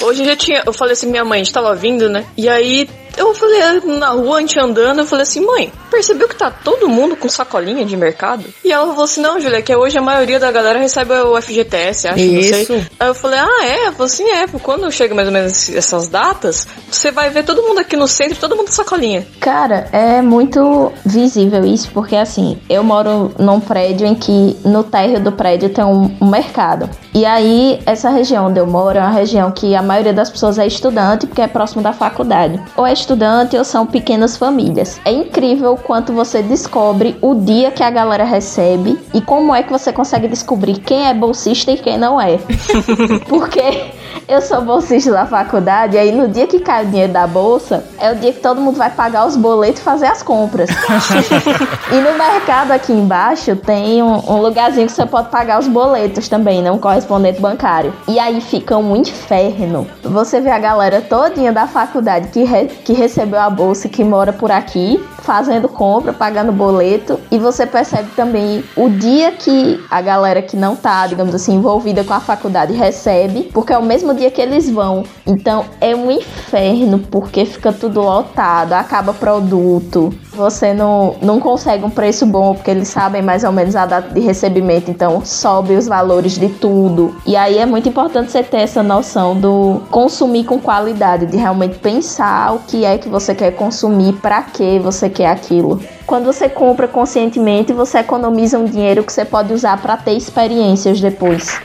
Hoje 0.00 0.24
já 0.24 0.36
tinha. 0.36 0.62
Eu 0.66 0.72
falei 0.72 0.92
assim, 0.92 1.10
minha 1.10 1.24
mãe, 1.24 1.40
a 1.40 1.44
gente 1.44 1.52
tava 1.52 1.74
vindo, 1.74 2.08
né? 2.08 2.24
E 2.36 2.48
aí 2.48 2.88
eu 3.16 3.34
falei, 3.34 3.60
na 3.98 4.10
rua, 4.10 4.38
a 4.38 4.40
gente 4.40 4.58
andando, 4.58 5.00
eu 5.00 5.06
falei 5.06 5.22
assim, 5.22 5.44
mãe, 5.44 5.72
percebeu 5.90 6.28
que 6.28 6.36
tá 6.36 6.50
todo 6.50 6.88
mundo 6.88 7.16
com 7.16 7.28
sacolinha 7.28 7.84
de 7.84 7.96
mercado? 7.96 8.44
E 8.64 8.72
ela 8.72 8.86
falou 8.88 9.04
assim, 9.04 9.20
não, 9.20 9.40
Julia, 9.40 9.62
que 9.62 9.74
hoje 9.74 9.98
a 9.98 10.02
maioria 10.02 10.38
da 10.38 10.50
galera 10.50 10.78
recebe 10.78 11.12
o 11.14 11.40
FGTS, 11.40 12.08
acho, 12.08 12.24
não 12.24 12.40
Isso. 12.40 12.66
sei. 12.66 12.86
Aí 12.98 13.08
eu 13.08 13.14
falei, 13.14 13.38
ah, 13.38 13.64
é? 13.64 13.84
Ela 13.84 13.92
falou 13.92 14.06
assim, 14.06 14.28
é, 14.28 14.46
quando 14.46 14.90
chega 14.90 15.14
mais 15.14 15.26
ou 15.26 15.32
menos 15.32 15.68
essas 15.70 16.08
datas, 16.08 16.66
você 16.90 17.10
vai 17.10 17.30
ver 17.30 17.44
todo 17.44 17.62
mundo 17.62 17.78
aqui 17.78 17.96
no 17.96 18.06
centro, 18.08 18.38
todo 18.38 18.56
mundo 18.56 18.66
com 18.66 18.72
sacolinha. 18.72 19.26
Cara, 19.40 19.88
é 19.92 20.22
muito 20.22 20.92
visível 21.04 21.64
isso, 21.64 21.90
porque 21.92 22.16
assim, 22.16 22.58
eu 22.68 22.82
moro 22.82 23.32
num 23.38 23.60
prédio 23.60 24.06
em 24.06 24.14
que 24.14 24.56
no 24.64 24.84
térreo 24.84 25.20
do 25.20 25.32
prédio 25.32 25.68
tem 25.68 25.84
um, 25.84 26.16
um 26.20 26.26
mercado. 26.28 26.88
E 27.12 27.24
aí, 27.24 27.80
essa 27.86 28.10
região 28.10 28.46
onde 28.46 28.60
eu 28.60 28.66
moro 28.66 28.98
é 28.98 29.00
uma 29.00 29.10
região 29.10 29.50
que 29.50 29.74
a 29.74 29.82
maioria 29.82 30.12
das 30.12 30.30
pessoas 30.30 30.58
é 30.58 30.66
estudante, 30.66 31.26
porque 31.26 31.42
é 31.42 31.48
próximo 31.48 31.82
da 31.82 31.92
faculdade. 31.92 32.60
Ou 32.76 32.86
é 32.86 32.92
estudante 33.00 33.56
ou 33.56 33.64
são 33.64 33.86
pequenas 33.86 34.36
famílias. 34.36 35.00
É 35.04 35.12
incrível 35.12 35.76
quanto 35.76 36.12
você 36.12 36.42
descobre 36.42 37.16
o 37.20 37.34
dia 37.34 37.70
que 37.70 37.82
a 37.82 37.90
galera 37.90 38.24
recebe 38.24 38.98
e 39.12 39.20
como 39.20 39.54
é 39.54 39.62
que 39.62 39.72
você 39.72 39.92
consegue 39.92 40.28
descobrir 40.28 40.78
quem 40.78 41.08
é 41.08 41.14
bolsista 41.14 41.72
e 41.72 41.78
quem 41.78 41.98
não 41.98 42.20
é. 42.20 42.38
porque 43.28 43.99
eu 44.28 44.40
sou 44.40 44.60
bolsista 44.62 45.10
da 45.10 45.26
faculdade, 45.26 45.98
aí 45.98 46.12
no 46.12 46.28
dia 46.28 46.46
que 46.46 46.60
cai 46.60 46.84
o 46.84 46.88
dinheiro 46.88 47.12
da 47.12 47.26
bolsa, 47.26 47.84
é 47.98 48.12
o 48.12 48.14
dia 48.16 48.32
que 48.32 48.40
todo 48.40 48.60
mundo 48.60 48.76
vai 48.76 48.90
pagar 48.90 49.26
os 49.26 49.36
boletos 49.36 49.80
e 49.80 49.84
fazer 49.84 50.06
as 50.06 50.22
compras. 50.22 50.70
e 51.90 51.94
no 51.96 52.16
mercado 52.16 52.70
aqui 52.72 52.92
embaixo 52.92 53.56
tem 53.56 54.02
um, 54.02 54.14
um 54.30 54.40
lugarzinho 54.40 54.86
que 54.86 54.92
você 54.92 55.04
pode 55.06 55.28
pagar 55.30 55.58
os 55.58 55.66
boletos 55.68 56.28
também, 56.28 56.62
né? 56.62 56.70
Um 56.70 56.78
correspondente 56.78 57.40
bancário. 57.40 57.92
E 58.08 58.18
aí 58.18 58.40
fica 58.40 58.76
um 58.76 58.96
inferno. 58.96 59.86
Você 60.02 60.40
vê 60.40 60.50
a 60.50 60.58
galera 60.58 61.00
todinha 61.00 61.52
da 61.52 61.66
faculdade 61.66 62.28
que, 62.28 62.44
re- 62.44 62.66
que 62.84 62.92
recebeu 62.92 63.40
a 63.40 63.50
bolsa 63.50 63.86
e 63.86 63.90
que 63.90 64.04
mora 64.04 64.32
por 64.32 64.50
aqui, 64.50 65.02
fazendo 65.22 65.68
compra, 65.68 66.12
pagando 66.12 66.52
boleto. 66.52 67.18
E 67.30 67.38
você 67.38 67.66
percebe 67.66 68.10
também 68.16 68.64
o 68.76 68.88
dia 68.88 69.32
que 69.32 69.82
a 69.90 70.00
galera 70.00 70.40
que 70.40 70.56
não 70.56 70.74
tá, 70.76 71.06
digamos 71.06 71.34
assim, 71.34 71.54
envolvida 71.54 72.04
com 72.04 72.14
a 72.14 72.20
faculdade 72.20 72.72
recebe, 72.72 73.50
porque 73.52 73.72
é 73.72 73.78
o 73.78 73.82
mesmo 73.82 73.99
dia 74.14 74.30
que 74.30 74.40
eles 74.40 74.68
vão. 74.68 75.04
Então 75.26 75.64
é 75.80 75.94
um 75.94 76.10
inferno, 76.10 76.98
porque 76.98 77.44
fica 77.44 77.72
tudo 77.72 78.00
lotado, 78.00 78.72
acaba 78.72 79.12
produto. 79.12 80.12
Você 80.32 80.72
não, 80.72 81.16
não 81.20 81.40
consegue 81.40 81.84
um 81.84 81.90
preço 81.90 82.24
bom, 82.24 82.54
porque 82.54 82.70
eles 82.70 82.88
sabem 82.88 83.20
mais 83.20 83.44
ou 83.44 83.52
menos 83.52 83.76
a 83.76 83.84
data 83.84 84.12
de 84.12 84.20
recebimento, 84.20 84.90
então 84.90 85.24
sobe 85.24 85.74
os 85.74 85.86
valores 85.86 86.38
de 86.38 86.48
tudo. 86.48 87.14
E 87.26 87.36
aí 87.36 87.58
é 87.58 87.66
muito 87.66 87.88
importante 87.88 88.30
você 88.30 88.42
ter 88.42 88.58
essa 88.58 88.82
noção 88.82 89.38
do 89.38 89.82
consumir 89.90 90.44
com 90.44 90.58
qualidade, 90.58 91.26
de 91.26 91.36
realmente 91.36 91.78
pensar 91.78 92.54
o 92.54 92.60
que 92.60 92.84
é 92.84 92.96
que 92.96 93.08
você 93.08 93.34
quer 93.34 93.52
consumir, 93.52 94.14
para 94.14 94.42
que 94.42 94.78
você 94.78 95.08
quer 95.10 95.26
aquilo. 95.26 95.80
Quando 96.06 96.24
você 96.24 96.48
compra 96.48 96.88
conscientemente, 96.88 97.72
você 97.72 97.98
economiza 97.98 98.58
um 98.58 98.64
dinheiro 98.64 99.04
que 99.04 99.12
você 99.12 99.24
pode 99.24 99.52
usar 99.52 99.80
para 99.80 99.96
ter 99.96 100.12
experiências 100.12 101.00
depois. 101.00 101.60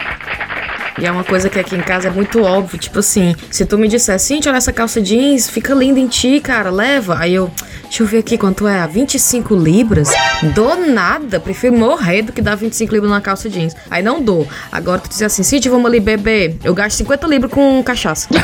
E 0.97 1.05
é 1.05 1.11
uma 1.11 1.23
coisa 1.25 1.49
que 1.49 1.59
aqui 1.59 1.75
em 1.75 1.81
casa 1.81 2.07
é 2.07 2.11
muito 2.11 2.41
óbvio, 2.41 2.79
tipo 2.79 2.99
assim, 2.99 3.35
se 3.51 3.65
tu 3.65 3.77
me 3.77 3.87
disser, 3.87 4.17
Cintia, 4.17 4.49
olha 4.49 4.57
essa 4.57 4.71
calça 4.71 5.01
jeans, 5.01 5.49
fica 5.49 5.73
linda 5.73 5.99
em 5.99 6.07
ti, 6.07 6.39
cara, 6.39 6.69
leva. 6.69 7.17
Aí 7.19 7.33
eu, 7.33 7.51
deixa 7.83 8.03
eu 8.03 8.07
ver 8.07 8.19
aqui 8.19 8.37
quanto 8.37 8.65
é, 8.65 8.87
25 8.87 9.53
libras? 9.55 10.13
Dou 10.53 10.77
nada, 10.87 11.37
prefiro 11.39 11.75
morrer 11.75 12.21
do 12.21 12.31
que 12.31 12.41
dar 12.41 12.55
25 12.55 12.93
libras 12.93 13.09
numa 13.11 13.19
calça 13.19 13.49
jeans. 13.49 13.75
Aí 13.91 14.01
não 14.01 14.21
dou. 14.21 14.47
Agora 14.71 15.01
tu 15.01 15.09
diz 15.09 15.21
assim, 15.21 15.43
Cintia, 15.43 15.69
vamos 15.69 15.87
ali 15.87 15.99
beber, 15.99 16.55
eu 16.63 16.73
gasto 16.73 16.95
50 16.97 17.27
libras 17.27 17.51
com 17.51 17.83
cachaça. 17.83 18.29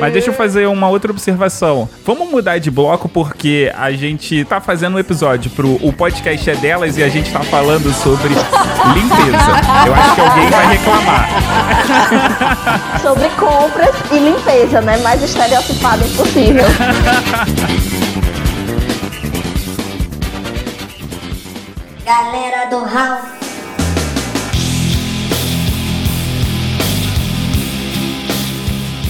Mas 0.00 0.12
deixa 0.12 0.30
eu 0.30 0.34
fazer 0.34 0.66
uma 0.66 0.88
outra 0.88 1.10
observação. 1.10 1.88
Vamos 2.04 2.30
mudar 2.30 2.58
de 2.58 2.70
bloco 2.70 3.08
porque 3.08 3.70
a 3.76 3.92
gente 3.92 4.44
tá 4.44 4.60
fazendo 4.60 4.94
um 4.96 4.98
episódio 4.98 5.50
pro 5.50 5.74
o 5.82 5.92
podcast 5.92 6.48
é 6.48 6.56
delas 6.56 6.96
e 6.96 7.02
a 7.02 7.08
gente 7.08 7.30
tá 7.30 7.40
falando 7.40 7.92
sobre 7.92 8.28
limpeza. 8.28 9.86
Eu 9.86 9.94
acho 9.94 10.14
que 10.14 10.20
alguém 10.20 10.53
vai 10.54 10.76
reclamar. 10.76 11.28
Sobre 13.02 13.28
compras 13.30 13.94
e 14.12 14.18
limpeza, 14.18 14.80
né? 14.80 14.96
Mais 14.98 15.22
estereotipado 15.22 16.04
impossível. 16.04 16.64
Galera 22.04 22.66
do 22.66 22.84
Hall. 22.84 23.43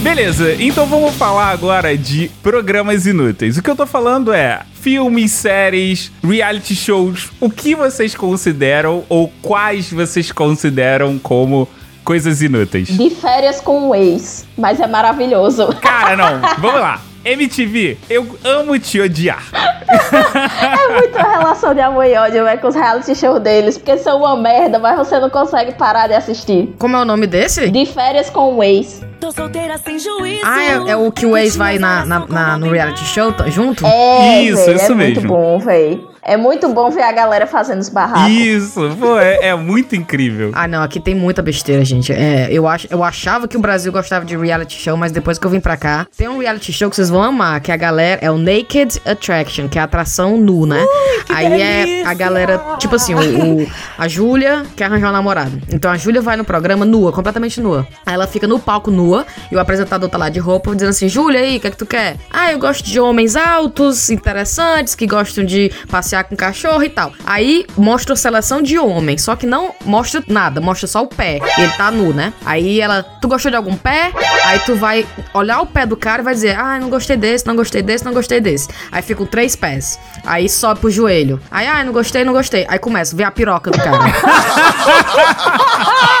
Beleza, 0.05 0.55
então 0.59 0.85
vamos 0.85 1.15
falar 1.15 1.47
agora 1.47 1.97
de 1.97 2.29
programas 2.43 3.07
inúteis. 3.07 3.57
O 3.57 3.63
que 3.63 3.71
eu 3.71 3.75
tô 3.75 3.87
falando 3.87 4.31
é 4.31 4.61
filmes, 4.75 5.31
séries, 5.31 6.11
reality 6.23 6.75
shows. 6.75 7.31
O 7.41 7.49
que 7.49 7.73
vocês 7.73 8.13
consideram 8.13 9.03
ou 9.09 9.33
quais 9.41 9.91
vocês 9.91 10.31
consideram 10.31 11.17
como 11.17 11.67
coisas 12.03 12.43
inúteis? 12.43 12.89
De 12.89 13.09
férias 13.09 13.59
com 13.59 13.89
o 13.89 13.95
ex, 13.95 14.45
mas 14.55 14.79
é 14.79 14.85
maravilhoso. 14.85 15.69
Cara, 15.81 16.15
não. 16.15 16.39
Vamos 16.61 16.81
lá. 16.81 17.01
MTV, 17.25 17.97
eu 18.07 18.37
amo 18.43 18.77
te 18.77 19.01
odiar. 19.01 19.43
É 19.87 20.99
muito 20.99 21.17
a 21.17 21.39
relação 21.39 21.73
de 21.73 21.81
amor 21.81 22.05
e 22.05 22.15
ódio, 22.15 22.43
né, 22.43 22.57
com 22.57 22.67
os 22.67 22.75
reality 22.75 23.15
shows 23.15 23.41
deles, 23.41 23.75
porque 23.79 23.97
são 23.97 24.19
uma 24.19 24.37
merda, 24.37 24.77
mas 24.77 24.95
você 24.95 25.19
não 25.19 25.31
consegue 25.31 25.71
parar 25.73 26.05
de 26.05 26.13
assistir. 26.13 26.75
Como 26.77 26.95
é 26.95 27.01
o 27.01 27.05
nome 27.05 27.25
desse? 27.25 27.71
De 27.71 27.87
férias 27.87 28.29
com 28.29 28.53
o 28.55 28.63
ex. 28.63 29.01
Tô 29.19 29.31
solteira 29.31 29.77
sem 29.77 29.97
juízo. 29.97 30.41
Ah, 30.43 30.63
é, 30.63 30.91
é 30.91 30.95
o 30.95 31.11
que 31.11 31.25
o 31.25 31.35
ex 31.37 31.55
vai 31.55 31.79
na, 31.79 32.05
na- 32.05 32.27
na- 32.27 32.57
no 32.57 32.69
reality 32.69 33.03
show 33.05 33.31
tá, 33.31 33.49
junto? 33.49 33.85
É, 33.85 34.43
Isso, 34.43 34.65
véi, 34.65 34.75
isso 34.75 34.91
é 34.91 34.95
muito 34.95 35.21
mesmo. 35.21 35.27
bom, 35.29 35.59
véi. 35.59 36.03
É 36.27 36.35
muito 36.35 36.67
bom 36.69 36.89
ver 36.89 37.03
a 37.03 37.11
galera 37.11 37.45
fazendo 37.45 37.81
os 37.81 37.87
barracos. 37.89 38.33
Isso, 38.33 38.97
pô, 38.99 39.19
é, 39.19 39.49
é 39.49 39.55
muito 39.55 39.95
incrível. 39.95 40.49
Ah, 40.55 40.67
não, 40.67 40.81
aqui 40.81 40.99
tem 40.99 41.13
muita 41.13 41.39
besteira, 41.43 41.85
gente. 41.85 42.11
É, 42.11 42.47
eu, 42.49 42.67
ach, 42.67 42.87
eu 42.89 43.03
achava 43.03 43.47
que 43.47 43.55
o 43.55 43.59
Brasil 43.59 43.91
gostava 43.91 44.25
de 44.25 44.35
reality 44.35 44.75
show, 44.81 44.97
mas 44.97 45.11
depois 45.11 45.37
que 45.37 45.45
eu 45.45 45.51
vim 45.51 45.59
pra 45.59 45.77
cá, 45.77 46.07
tem 46.17 46.27
um 46.27 46.39
reality 46.39 46.73
show 46.73 46.89
que 46.89 46.95
vocês 46.95 47.11
vão 47.11 47.21
amar, 47.21 47.61
que 47.61 47.71
a 47.71 47.77
galera 47.77 48.19
é 48.23 48.31
o 48.31 48.39
Naked 48.39 48.99
Attraction, 49.05 49.67
que 49.69 49.77
é 49.77 49.81
a 49.81 49.85
atração 49.85 50.35
nu, 50.35 50.65
né? 50.65 50.83
Aí 51.29 51.61
é 51.61 52.03
a 52.07 52.13
galera, 52.15 52.59
tipo 52.79 52.95
assim, 52.95 53.13
o, 53.13 53.19
o- 53.61 53.67
a 53.95 54.07
Júlia 54.07 54.63
quer 54.75 54.85
arranjar 54.85 55.09
um 55.09 55.13
namorado. 55.13 55.61
Então 55.71 55.91
a 55.91 55.95
Júlia 55.97 56.23
vai 56.23 56.35
no 56.35 56.43
programa 56.43 56.85
nua, 56.85 57.11
completamente 57.11 57.61
nua. 57.61 57.87
Aí 58.03 58.15
ela 58.15 58.25
fica 58.25 58.47
no 58.47 58.57
palco 58.57 58.89
nua 58.89 59.04
e 59.51 59.55
o 59.55 59.59
apresentador 59.59 60.09
tá 60.09 60.17
lá 60.17 60.29
de 60.29 60.39
roupa 60.39 60.73
dizendo 60.73 60.89
assim: 60.89 61.07
Júlia, 61.07 61.39
aí, 61.39 61.57
o 61.57 61.59
que 61.59 61.67
é 61.67 61.71
que 61.71 61.77
tu 61.77 61.85
quer? 61.85 62.17
Ah, 62.31 62.51
eu 62.51 62.59
gosto 62.59 62.83
de 62.83 62.99
homens 62.99 63.35
altos, 63.35 64.09
interessantes, 64.09 64.95
que 64.95 65.05
gostam 65.05 65.43
de 65.43 65.71
passear 65.89 66.23
com 66.23 66.35
cachorro 66.35 66.83
e 66.83 66.89
tal. 66.89 67.13
Aí 67.25 67.65
mostra 67.77 68.13
a 68.13 68.17
seleção 68.17 68.61
de 68.61 68.77
homens, 68.77 69.23
só 69.23 69.35
que 69.35 69.45
não 69.45 69.73
mostra 69.85 70.23
nada, 70.27 70.61
mostra 70.61 70.87
só 70.87 71.03
o 71.03 71.07
pé. 71.07 71.39
E 71.57 71.61
ele 71.61 71.71
tá 71.73 71.91
nu, 71.91 72.13
né? 72.13 72.33
Aí 72.45 72.81
ela, 72.81 73.03
tu 73.21 73.27
gostou 73.27 73.51
de 73.51 73.57
algum 73.57 73.75
pé? 73.75 74.11
Aí 74.45 74.59
tu 74.59 74.75
vai 74.75 75.05
olhar 75.33 75.61
o 75.61 75.67
pé 75.67 75.85
do 75.85 75.97
cara 75.97 76.21
e 76.21 76.25
vai 76.25 76.33
dizer: 76.33 76.57
Ah, 76.57 76.79
não 76.79 76.89
gostei 76.89 77.17
desse, 77.17 77.45
não 77.45 77.55
gostei 77.55 77.81
desse, 77.81 78.05
não 78.05 78.13
gostei 78.13 78.39
desse. 78.39 78.69
Aí 78.91 79.01
ficam 79.01 79.25
três 79.25 79.55
pés. 79.55 79.99
Aí 80.25 80.49
sobe 80.49 80.79
pro 80.79 80.89
joelho. 80.89 81.39
Aí, 81.51 81.67
ah, 81.67 81.83
não 81.83 81.93
gostei, 81.93 82.23
não 82.23 82.33
gostei. 82.33 82.65
Aí 82.67 82.79
começa, 82.79 83.15
vê 83.15 83.23
a 83.23 83.31
piroca 83.31 83.71
do 83.71 83.77
cara. 83.77 83.99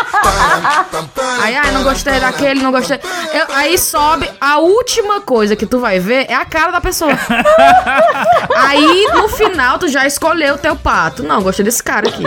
Aí, 1.41 1.55
ai, 1.55 1.71
não 1.71 1.83
gostei 1.83 2.19
daquele, 2.19 2.61
não 2.61 2.71
gostei. 2.71 2.97
Eu- 3.33 3.55
aí 3.55 3.77
sobe, 3.77 4.29
a 4.39 4.57
última 4.59 5.21
coisa 5.21 5.55
que 5.55 5.65
tu 5.65 5.79
vai 5.79 5.99
ver 5.99 6.25
é 6.29 6.33
a 6.33 6.45
cara 6.45 6.71
da 6.71 6.81
pessoa. 6.81 7.11
aí, 8.55 9.07
no 9.13 9.27
final, 9.29 9.77
tu 9.79 9.87
já 9.87 10.05
escolheu 10.05 10.55
o 10.55 10.57
teu 10.57 10.75
pato. 10.75 11.23
Não, 11.23 11.41
gostei 11.41 11.63
desse 11.65 11.83
cara 11.83 12.07
aqui. 12.07 12.23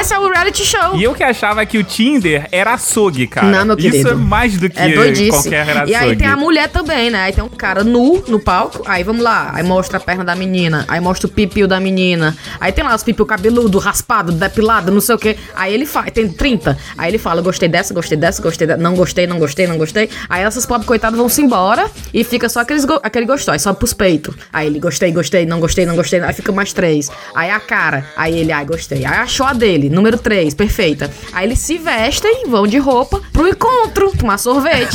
Esse 0.00 0.14
é 0.14 0.18
o 0.18 0.28
reality 0.28 0.64
show. 0.64 0.94
E 0.96 1.02
eu 1.02 1.14
que 1.14 1.22
achava 1.22 1.64
que 1.66 1.78
o 1.78 1.84
Tinder 1.84 2.48
era 2.52 2.74
açougue, 2.74 3.26
cara. 3.26 3.46
Não, 3.46 3.64
meu 3.64 3.76
querido. 3.76 3.96
Isso 3.96 4.08
é 4.08 4.14
mais 4.14 4.56
do 4.58 4.68
que 4.68 4.78
É 4.80 4.88
doidice. 4.88 5.30
qualquer 5.30 5.68
açougue. 5.70 5.90
E 5.90 5.94
aí 5.94 6.16
tem 6.16 6.26
a 6.26 6.36
mulher 6.36 6.68
também, 6.68 7.10
né? 7.10 7.24
Aí 7.24 7.32
tem 7.32 7.42
um 7.44 7.48
cara 7.48 7.82
nu 7.84 8.22
no 8.28 8.38
palco. 8.38 8.82
Aí 8.86 9.02
vamos 9.02 9.22
lá. 9.22 9.50
Aí 9.54 9.62
mostra 9.62 9.98
a 9.98 10.00
perna 10.00 10.24
da 10.24 10.34
menina. 10.34 10.84
Aí 10.88 11.00
mostra 11.00 11.26
o 11.26 11.30
pipiu 11.30 11.66
da 11.66 11.80
menina. 11.80 12.36
Aí 12.60 12.72
tem 12.72 12.84
lá 12.84 12.94
os 12.94 13.02
pipiu 13.02 13.26
cabeludo, 13.26 13.78
raspado, 13.78 14.32
depilado, 14.32 14.90
não 14.92 15.00
sei 15.00 15.14
o 15.14 15.18
quê. 15.18 15.36
Aí 15.54 15.72
ele 15.72 15.86
faz. 15.86 16.10
Tem 16.12 16.28
30. 16.28 16.76
Aí 16.96 17.10
ele 17.14 17.22
fala: 17.22 17.40
gostei 17.40 17.68
dessa, 17.68 17.94
gostei 17.94 18.16
dessa, 18.18 18.42
gostei 18.42 18.66
dessa. 18.66 18.80
Não 18.82 18.94
gostei, 18.94 19.26
não 19.26 19.38
gostei, 19.38 19.66
não 19.66 19.78
gostei. 19.78 20.10
Aí 20.28 20.42
essas 20.42 20.66
pobres 20.66 20.86
coitadas 20.86 21.18
vão 21.18 21.28
se 21.28 21.40
embora. 21.42 21.90
E 22.12 22.22
fica 22.24 22.48
só 22.48 22.60
aqueles 22.60 22.84
go- 22.84 23.00
aquele 23.02 23.26
gostou. 23.26 23.52
Aí 23.52 23.58
sobe 23.58 23.78
pros 23.78 23.92
peitos. 23.92 24.34
Aí 24.52 24.66
ele 24.66 24.78
gostei, 24.80 25.12
gostei, 25.12 25.46
não 25.46 25.60
gostei, 25.60 25.86
não 25.86 25.94
gostei. 25.96 26.20
Aí 26.20 26.32
fica 26.32 26.50
mais 26.52 26.72
três. 26.72 27.10
Aí 27.34 27.50
a 27.50 27.60
cara. 27.60 28.04
Aí 28.16 28.36
ele, 28.38 28.52
ai, 28.52 28.64
gostei. 28.64 29.04
Aí 29.04 29.14
achou 29.18 29.46
a 29.46 29.52
dele, 29.52 29.88
número 29.88 30.18
3, 30.18 30.54
perfeita. 30.54 31.10
Aí 31.32 31.46
eles 31.46 31.58
se 31.58 31.78
vestem, 31.78 32.44
vão 32.48 32.66
de 32.66 32.78
roupa 32.78 33.20
pro 33.32 33.48
encontro, 33.48 34.12
tomar 34.16 34.38
sorvete. 34.38 34.94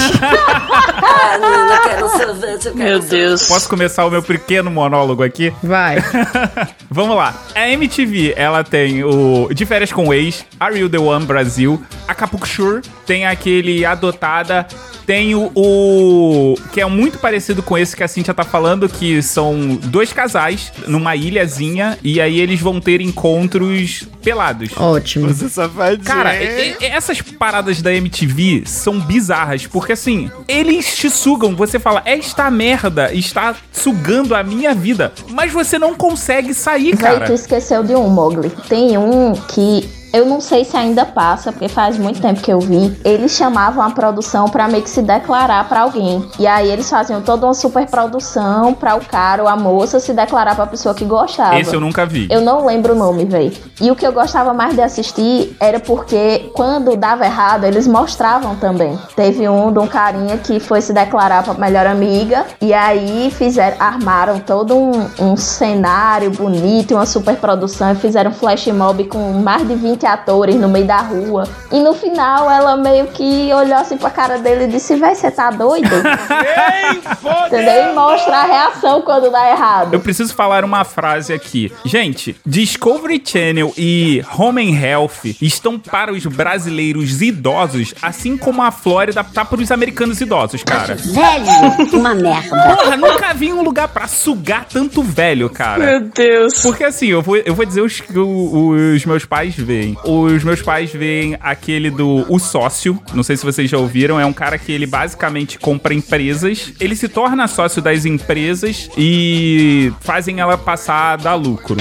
Não, 1.40 1.74
eu 1.76 1.82
quero 1.82 2.10
sorvete, 2.10 2.66
eu 2.68 2.74
quero 2.74 2.76
Meu 2.78 3.00
Deus. 3.00 3.48
Posso 3.48 3.70
começar 3.70 4.06
o 4.06 4.10
meu 4.12 4.22
pequeno 4.22 4.70
monólogo 4.70 5.24
aqui? 5.24 5.54
Vai. 5.64 5.98
Vamos 6.90 7.16
lá. 7.16 7.34
A 7.56 7.70
MTV, 7.70 8.34
ela 8.36 8.64
tem 8.64 9.04
o 9.04 9.50
De 9.54 9.66
Férias 9.66 9.92
com 9.92 10.08
o 10.08 10.14
Ex, 10.14 10.46
Are 10.60 10.78
You 10.78 10.90
The 10.90 10.98
One 11.00 11.26
Brasil, 11.26 11.82
Acapulco 12.10 12.48
Shore, 12.48 12.82
tem 13.06 13.26
aquele 13.26 13.86
Adotada, 13.86 14.68
tem 15.06 15.34
o, 15.36 15.52
o- 15.56 16.56
que 16.72 16.82
é 16.82 16.86
muito 16.86 17.18
parecido 17.18 17.64
com 17.64 17.78
esse 17.78 17.96
que 17.96 18.04
a 18.04 18.08
Cintia 18.08 18.34
tá 18.34 18.44
falando, 18.44 18.88
que 18.88 19.22
são 19.22 19.78
dois 19.84 20.14
casais 20.14 20.72
numa 20.88 21.16
ilhazinha 21.16 21.98
e 22.04 22.20
aí 22.22 22.40
eles 22.40 22.60
vão 22.60 22.80
ter 22.80 23.02
encontros 23.02 24.08
pelados. 24.24 24.70
Ótimo. 24.78 25.28
Você 25.30 25.50
safadinho. 25.50 26.04
Cara, 26.04 26.36
e- 26.36 26.76
e- 26.80 26.86
essas 26.86 27.22
paradas 27.22 27.82
da 27.82 27.94
MTV 27.94 28.64
são 28.66 29.00
bizarras, 29.00 29.66
porque 29.66 29.94
assim, 29.94 30.30
eles 30.48 30.96
te 30.96 31.10
sugam, 31.10 31.56
você 31.56 31.80
fala, 31.80 32.02
esta 32.06 32.50
merda 32.52 33.14
está 33.14 33.56
sugando 33.72 34.36
a 34.36 34.44
minha 34.44 34.74
vida, 34.76 35.12
mas 35.30 35.52
você 35.52 35.80
não 35.80 35.94
consegue 35.96 36.54
sair, 36.54 36.92
tu 36.92 36.98
cara. 37.00 37.34
esqueceu 37.34 37.84
de 37.84 37.96
um, 37.96 38.08
Mogli. 38.10 38.50
Tem 38.68 38.98
um 38.98 39.34
que 39.34 39.88
eu 40.12 40.26
não 40.26 40.42
sei 40.42 40.66
se 40.66 40.76
ainda 40.76 41.06
passa, 41.06 41.52
porque 41.52 41.68
faz 41.68 41.98
muito 41.98 42.22
tempo 42.22 42.42
que 42.42 42.52
eu 42.52 42.60
vi. 42.60 42.98
Eles 43.04 43.32
chamavam 43.32 43.84
a 43.84 43.92
produção 43.92 44.50
pra 44.50 44.68
meio 44.68 44.84
que 44.84 44.90
se 44.90 45.02
declarar 45.02 45.68
pra 45.68 45.82
alguém. 45.82 46.26
E 46.40 46.48
aí 46.48 46.70
eles 46.70 46.90
faziam 46.90 47.22
toda 47.22 47.46
uma 47.46 47.54
super 47.54 47.86
produção 47.88 48.74
pra 48.74 48.96
o 48.96 49.06
cara 49.06 49.44
ou 49.44 49.48
a 49.48 49.56
moça 49.56 50.00
se 50.00 50.14
declarar 50.14 50.56
pra 50.56 50.66
pessoa 50.66 50.96
que 50.96 51.06
gostava. 51.06 51.60
Esse 51.60 51.76
eu 51.76 51.80
nunca 51.80 52.06
vi. 52.06 52.28
Eu 52.30 52.42
não 52.42 52.66
lembro 52.66 52.94
o 52.94 52.96
nome, 52.96 53.26
véi. 53.26 53.56
E 53.80 53.92
o 53.92 53.96
que 53.96 54.06
eu 54.06 54.12
gostava 54.12 54.54
mais 54.54 54.74
de 54.74 54.82
assistir 54.82 55.56
era 55.60 55.80
porque 55.80 56.50
quando 56.54 56.96
dava 56.96 57.26
errado, 57.26 57.64
eles 57.66 57.88
mostravam 57.88 58.56
também. 58.56 58.98
Teve 59.16 59.48
um 59.48 59.72
de 59.72 59.80
um 59.80 59.88
carinha 59.88 60.38
que 60.38 60.60
foi 60.60 60.82
se 60.82 60.92
declarar 60.92 61.44
pra 61.44 61.54
melhor 61.54 61.86
amiga. 61.86 62.46
E 62.62 62.74
aí 62.74 63.32
fizeram, 63.32 63.78
armaram 63.80 64.40
todo 64.40 64.76
um, 64.76 65.08
um 65.20 65.38
cenário 65.38 66.32
bonito, 66.32 66.96
uma 66.96 67.06
super 67.06 67.36
produção. 67.38 67.92
E 67.92 67.96
fizeram 67.96 68.32
um 68.32 68.34
flash 68.34 68.68
mob 68.68 69.04
com 69.06 69.34
mais 69.34 69.68
de 69.68 69.76
20 69.76 69.99
atores 70.06 70.56
no 70.56 70.70
meio 70.70 70.86
da 70.86 70.98
rua. 70.98 71.48
E 71.72 71.80
no 71.80 71.94
final 71.94 72.50
ela 72.50 72.76
meio 72.78 73.08
que 73.08 73.52
olhou 73.54 73.78
assim 73.78 73.98
pra 73.98 74.10
cara 74.10 74.38
dele 74.38 74.66
e 74.66 74.68
disse: 74.68 74.96
Véi, 74.96 75.16
você 75.16 75.32
tá 75.32 75.52
doido? 75.52 75.90
Entendeu? 77.48 77.92
E 77.92 77.94
mostra 77.94 78.38
a 78.38 78.46
reação 78.46 79.02
quando 79.02 79.32
dá 79.32 79.50
errado. 79.50 79.94
Eu 79.94 80.00
preciso 80.00 80.34
falar 80.34 80.64
uma 80.64 80.84
frase 80.84 81.34
aqui. 81.34 81.72
Gente, 81.86 82.36
Discovery 82.46 83.22
Channel 83.24 83.74
e 83.78 84.24
Home 84.38 84.72
and 84.72 84.80
Health 84.80 85.36
estão 85.42 85.80
para 85.80 86.12
os 86.12 86.26
brasileiros 86.26 87.22
idosos, 87.22 87.94
assim 88.02 88.38
como 88.38 88.62
a 88.62 88.72
Flórida 88.72 89.24
tá 89.24 89.44
para 89.46 89.62
os 89.62 89.72
americanos 89.72 90.22
idosos, 90.22 90.64
cara. 90.64 90.96
Velho, 90.96 91.98
uma 91.98 92.14
merda. 92.16 92.76
Porra, 92.76 92.98
nunca 92.98 93.34
vi 93.34 93.52
um 93.54 93.62
lugar 93.62 93.88
pra 93.88 94.08
sugar 94.08 94.66
tanto 94.66 95.02
velho, 95.04 95.50
cara. 95.50 95.86
Meu 95.86 96.02
Deus. 96.02 96.62
Porque 96.62 96.84
assim, 96.84 97.08
eu 97.08 97.22
vou, 97.22 97.38
eu 97.38 97.54
vou 97.54 97.66
dizer 97.66 97.82
os 97.82 98.00
que 98.00 98.18
os 98.18 99.06
meus 99.06 99.26
pais 99.26 99.56
veem. 99.56 99.89
Os 100.04 100.44
meus 100.44 100.62
pais 100.62 100.92
veem 100.92 101.38
aquele 101.40 101.90
do 101.90 102.26
O 102.30 102.40
Sócio. 102.40 103.00
Não 103.14 103.24
sei 103.24 103.38
se 103.38 103.46
vocês 103.46 103.70
já 103.70 103.78
ouviram. 103.78 104.20
É 104.20 104.26
um 104.26 104.34
cara 104.34 104.58
que 104.58 104.72
ele 104.72 104.86
basicamente 104.86 105.58
compra 105.60 105.94
empresas. 105.94 106.74
Ele 106.80 106.96
se 106.96 107.08
torna 107.08 107.48
sócio 107.48 107.82
das 107.82 108.06
empresas 108.06 108.90
e 108.98 109.92
fazem 110.02 110.40
ela 110.40 110.58
passar 110.58 111.14
a 111.14 111.16
dar 111.16 111.36
lucro. 111.36 111.78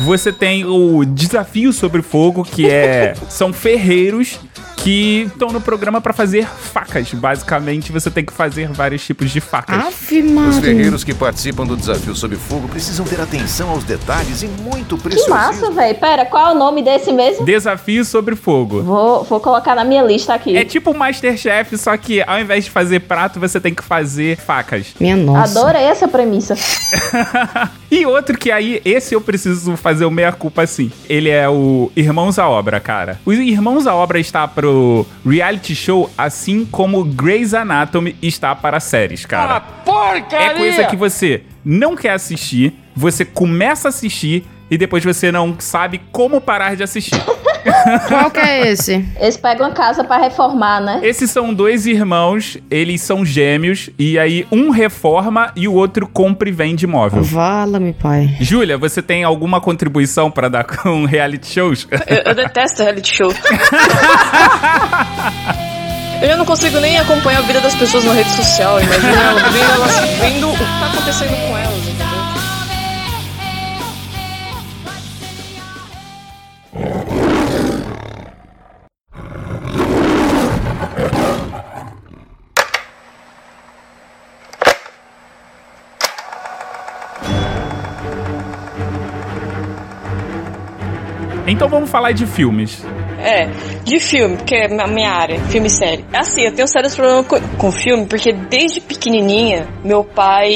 Você 0.00 0.32
tem 0.32 0.64
o 0.64 1.04
Desafio 1.04 1.72
sobre 1.72 2.02
Fogo, 2.02 2.44
que 2.44 2.68
é. 2.68 3.14
são 3.28 3.52
ferreiros 3.52 4.38
que 4.82 5.22
estão 5.32 5.48
no 5.50 5.60
programa 5.60 6.00
pra 6.00 6.12
fazer 6.12 6.46
facas. 6.46 7.12
Basicamente, 7.14 7.92
você 7.92 8.10
tem 8.10 8.24
que 8.24 8.32
fazer 8.32 8.68
vários 8.68 9.04
tipos 9.04 9.30
de 9.30 9.40
facas. 9.40 9.76
Ave 9.86 10.22
Os 10.22 10.30
Maria. 10.32 10.60
ferreiros 10.60 11.04
que 11.04 11.14
participam 11.14 11.64
do 11.64 11.76
desafio 11.76 12.14
sob 12.16 12.34
fogo 12.36 12.66
precisam 12.68 13.04
ter 13.06 13.20
atenção 13.20 13.70
aos 13.70 13.84
detalhes 13.84 14.42
e 14.42 14.46
muito 14.48 14.96
Que 14.96 15.02
preciosismo. 15.04 15.34
massa, 15.34 15.70
véi. 15.70 15.94
Pera, 15.94 16.24
qual 16.24 16.48
é 16.48 16.52
o 16.52 16.58
nome 16.58 16.82
desse 16.82 17.12
mesmo? 17.12 17.44
Desafio 17.44 18.04
sobre 18.04 18.34
Fogo. 18.34 18.82
Vou, 18.82 19.22
vou 19.24 19.38
colocar 19.40 19.74
na 19.76 19.84
minha 19.84 20.02
lista 20.02 20.34
aqui. 20.34 20.56
É 20.56 20.64
tipo 20.64 20.90
o 20.90 20.98
Masterchef, 20.98 21.76
só 21.78 21.96
que 21.96 22.22
ao 22.22 22.40
invés 22.40 22.64
de 22.64 22.70
fazer 22.70 23.00
prato, 23.00 23.38
você 23.38 23.60
tem 23.60 23.72
que 23.74 23.84
fazer 23.84 24.36
facas. 24.36 24.86
Minha 24.98 25.16
nossa. 25.16 25.60
Adorei 25.60 25.82
essa 25.82 26.08
premissa. 26.08 26.54
E 27.92 28.06
outro 28.06 28.38
que 28.38 28.50
aí, 28.50 28.80
esse 28.86 29.14
eu 29.14 29.20
preciso 29.20 29.76
fazer 29.76 30.06
o 30.06 30.10
meia-culpa 30.10 30.62
assim. 30.62 30.90
Ele 31.10 31.28
é 31.28 31.46
o 31.46 31.92
Irmãos 31.94 32.38
à 32.38 32.48
Obra, 32.48 32.80
cara. 32.80 33.20
O 33.26 33.34
Irmãos 33.34 33.86
à 33.86 33.94
Obra 33.94 34.18
está 34.18 34.48
pro 34.48 34.71
reality 35.24 35.74
show, 35.74 36.10
assim 36.16 36.64
como 36.64 37.04
Grey's 37.04 37.54
Anatomy 37.54 38.16
está 38.22 38.54
para 38.54 38.80
séries, 38.80 39.26
cara. 39.26 39.60
Porcaria! 39.60 40.46
É 40.46 40.54
coisa 40.54 40.84
que 40.84 40.96
você 40.96 41.42
não 41.64 41.96
quer 41.96 42.12
assistir, 42.12 42.74
você 42.94 43.24
começa 43.24 43.88
a 43.88 43.90
assistir 43.90 44.44
e 44.72 44.78
depois 44.78 45.04
você 45.04 45.30
não 45.30 45.54
sabe 45.58 46.00
como 46.10 46.40
parar 46.40 46.74
de 46.74 46.82
assistir. 46.82 47.22
Qual 48.08 48.30
que 48.30 48.40
é 48.40 48.70
esse? 48.70 49.06
Eles 49.20 49.36
pegam 49.36 49.66
a 49.66 49.70
casa 49.70 50.02
pra 50.02 50.16
reformar, 50.16 50.80
né? 50.80 51.00
Esses 51.02 51.30
são 51.30 51.52
dois 51.52 51.84
irmãos, 51.84 52.56
eles 52.70 53.02
são 53.02 53.22
gêmeos, 53.22 53.90
e 53.98 54.18
aí 54.18 54.46
um 54.50 54.70
reforma 54.70 55.52
e 55.54 55.68
o 55.68 55.74
outro 55.74 56.08
compra 56.08 56.48
e 56.48 56.52
vende 56.52 56.86
imóvel. 56.86 57.22
Vala-me, 57.22 57.92
pai. 57.92 58.34
Júlia, 58.40 58.78
você 58.78 59.02
tem 59.02 59.24
alguma 59.24 59.60
contribuição 59.60 60.30
pra 60.30 60.48
dar 60.48 60.64
com 60.64 61.04
reality 61.04 61.48
shows? 61.52 61.86
Eu, 62.06 62.22
eu 62.30 62.34
detesto 62.34 62.82
reality 62.82 63.14
show. 63.14 63.30
Eu 66.22 66.28
já 66.28 66.36
não 66.36 66.44
consigo 66.44 66.78
nem 66.78 66.96
acompanhar 67.00 67.40
a 67.40 67.42
vida 67.42 67.60
das 67.60 67.74
pessoas 67.74 68.04
na 68.04 68.12
rede 68.12 68.30
social. 68.30 68.80
Imagina 68.80 69.22
ela 69.22 69.42
vendo, 69.48 69.70
elas, 69.72 69.98
vendo 70.20 70.50
o 70.50 70.52
que 70.52 70.58
tá 70.64 70.86
acontecendo 70.86 71.48
com 71.48 71.58
elas, 71.58 71.71
então 91.46 91.68
vamos 91.68 91.90
falar 91.90 92.12
de 92.12 92.26
filmes. 92.26 92.82
É, 93.22 93.48
de 93.84 94.00
filme, 94.00 94.36
que 94.38 94.54
é 94.54 94.66
a 94.66 94.86
minha 94.88 95.10
área, 95.10 95.38
filme 95.44 95.68
e 95.68 95.70
série. 95.70 96.04
Assim, 96.12 96.42
eu 96.42 96.52
tenho 96.52 96.66
sérios 96.66 96.94
problemas 96.94 97.26
com, 97.26 97.40
com 97.56 97.72
filme, 97.72 98.06
porque 98.06 98.32
desde 98.32 98.80
pequenininha, 98.80 99.68
meu 99.84 100.02
pai, 100.02 100.52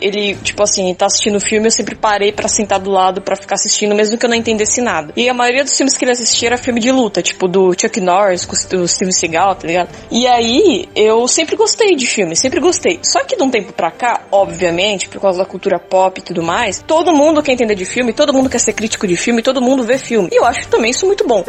ele, 0.00 0.34
tipo 0.36 0.62
assim, 0.62 0.94
tá 0.94 1.06
assistindo 1.06 1.38
filme, 1.38 1.66
eu 1.66 1.70
sempre 1.70 1.94
parei 1.94 2.32
pra 2.32 2.48
sentar 2.48 2.80
do 2.80 2.90
lado 2.90 3.20
pra 3.20 3.36
ficar 3.36 3.56
assistindo, 3.56 3.94
mesmo 3.94 4.16
que 4.16 4.24
eu 4.24 4.30
não 4.30 4.36
entendesse 4.36 4.80
nada. 4.80 5.12
E 5.14 5.28
a 5.28 5.34
maioria 5.34 5.62
dos 5.62 5.76
filmes 5.76 5.96
que 5.96 6.04
ele 6.04 6.12
assistia 6.12 6.48
era 6.48 6.56
filme 6.56 6.80
de 6.80 6.90
luta, 6.90 7.20
tipo 7.20 7.46
do 7.46 7.74
Chuck 7.78 8.00
Norris, 8.00 8.46
com 8.46 8.54
o 8.54 8.88
Steven 8.88 9.12
Seagal, 9.12 9.54
tá 9.56 9.66
ligado? 9.66 9.90
E 10.10 10.26
aí, 10.26 10.88
eu 10.94 11.28
sempre 11.28 11.54
gostei 11.54 11.94
de 11.94 12.06
filme, 12.06 12.34
sempre 12.34 12.60
gostei. 12.60 12.98
Só 13.02 13.22
que 13.24 13.36
de 13.36 13.42
um 13.42 13.50
tempo 13.50 13.72
pra 13.74 13.90
cá, 13.90 14.22
obviamente, 14.32 15.08
por 15.08 15.20
causa 15.20 15.38
da 15.38 15.44
cultura 15.44 15.78
pop 15.78 16.18
e 16.18 16.22
tudo 16.22 16.42
mais, 16.42 16.82
todo 16.86 17.12
mundo 17.12 17.42
quer 17.42 17.52
entender 17.52 17.74
de 17.74 17.84
filme, 17.84 18.14
todo 18.14 18.32
mundo 18.32 18.48
quer 18.48 18.58
ser 18.58 18.72
crítico 18.72 19.06
de 19.06 19.16
filme, 19.16 19.42
todo 19.42 19.60
mundo 19.60 19.84
vê 19.84 19.98
filme. 19.98 20.30
E 20.32 20.36
eu 20.36 20.44
acho 20.44 20.66
também 20.68 20.90
isso 20.90 21.06
muito 21.06 21.26
bom. 21.26 21.44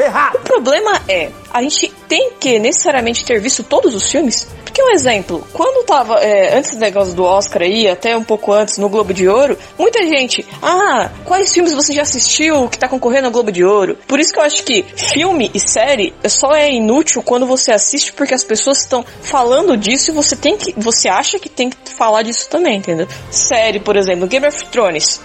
O 0.56 0.56
problema 0.57 0.99
é, 1.07 1.29
a 1.53 1.61
gente 1.61 1.93
tem 2.07 2.31
que 2.39 2.57
necessariamente 2.57 3.23
ter 3.23 3.39
visto 3.39 3.63
todos 3.63 3.93
os 3.93 4.09
filmes? 4.09 4.47
Porque 4.65 4.81
um 4.81 4.89
exemplo, 4.89 5.47
quando 5.53 5.85
tava, 5.85 6.15
é, 6.15 6.57
antes 6.57 6.71
do 6.71 6.79
negócio 6.79 7.13
do 7.13 7.23
Oscar 7.23 7.61
aí, 7.61 7.87
até 7.87 8.17
um 8.17 8.23
pouco 8.23 8.51
antes, 8.51 8.77
no 8.79 8.89
Globo 8.89 9.13
de 9.13 9.27
Ouro, 9.27 9.57
muita 9.77 10.03
gente, 10.03 10.45
ah, 10.61 11.11
quais 11.25 11.53
filmes 11.53 11.73
você 11.73 11.93
já 11.93 12.01
assistiu 12.01 12.67
que 12.69 12.77
tá 12.77 12.87
concorrendo 12.87 13.27
ao 13.27 13.31
Globo 13.31 13.51
de 13.51 13.63
Ouro? 13.63 13.97
Por 14.07 14.19
isso 14.19 14.33
que 14.33 14.39
eu 14.39 14.43
acho 14.43 14.63
que 14.63 14.83
filme 14.95 15.51
e 15.53 15.59
série 15.59 16.13
só 16.27 16.55
é 16.55 16.71
inútil 16.71 17.21
quando 17.21 17.45
você 17.45 17.71
assiste 17.71 18.13
porque 18.13 18.33
as 18.33 18.43
pessoas 18.43 18.79
estão 18.79 19.05
falando 19.21 19.77
disso 19.77 20.09
e 20.09 20.13
você 20.13 20.35
tem 20.35 20.57
que, 20.57 20.73
você 20.75 21.07
acha 21.07 21.37
que 21.37 21.49
tem 21.49 21.69
que 21.69 21.77
falar 21.91 22.23
disso 22.23 22.49
também, 22.49 22.77
entendeu? 22.77 23.07
Série, 23.29 23.79
por 23.79 23.95
exemplo, 23.95 24.27
Game 24.27 24.47
of 24.47 24.65
Thrones. 24.67 25.19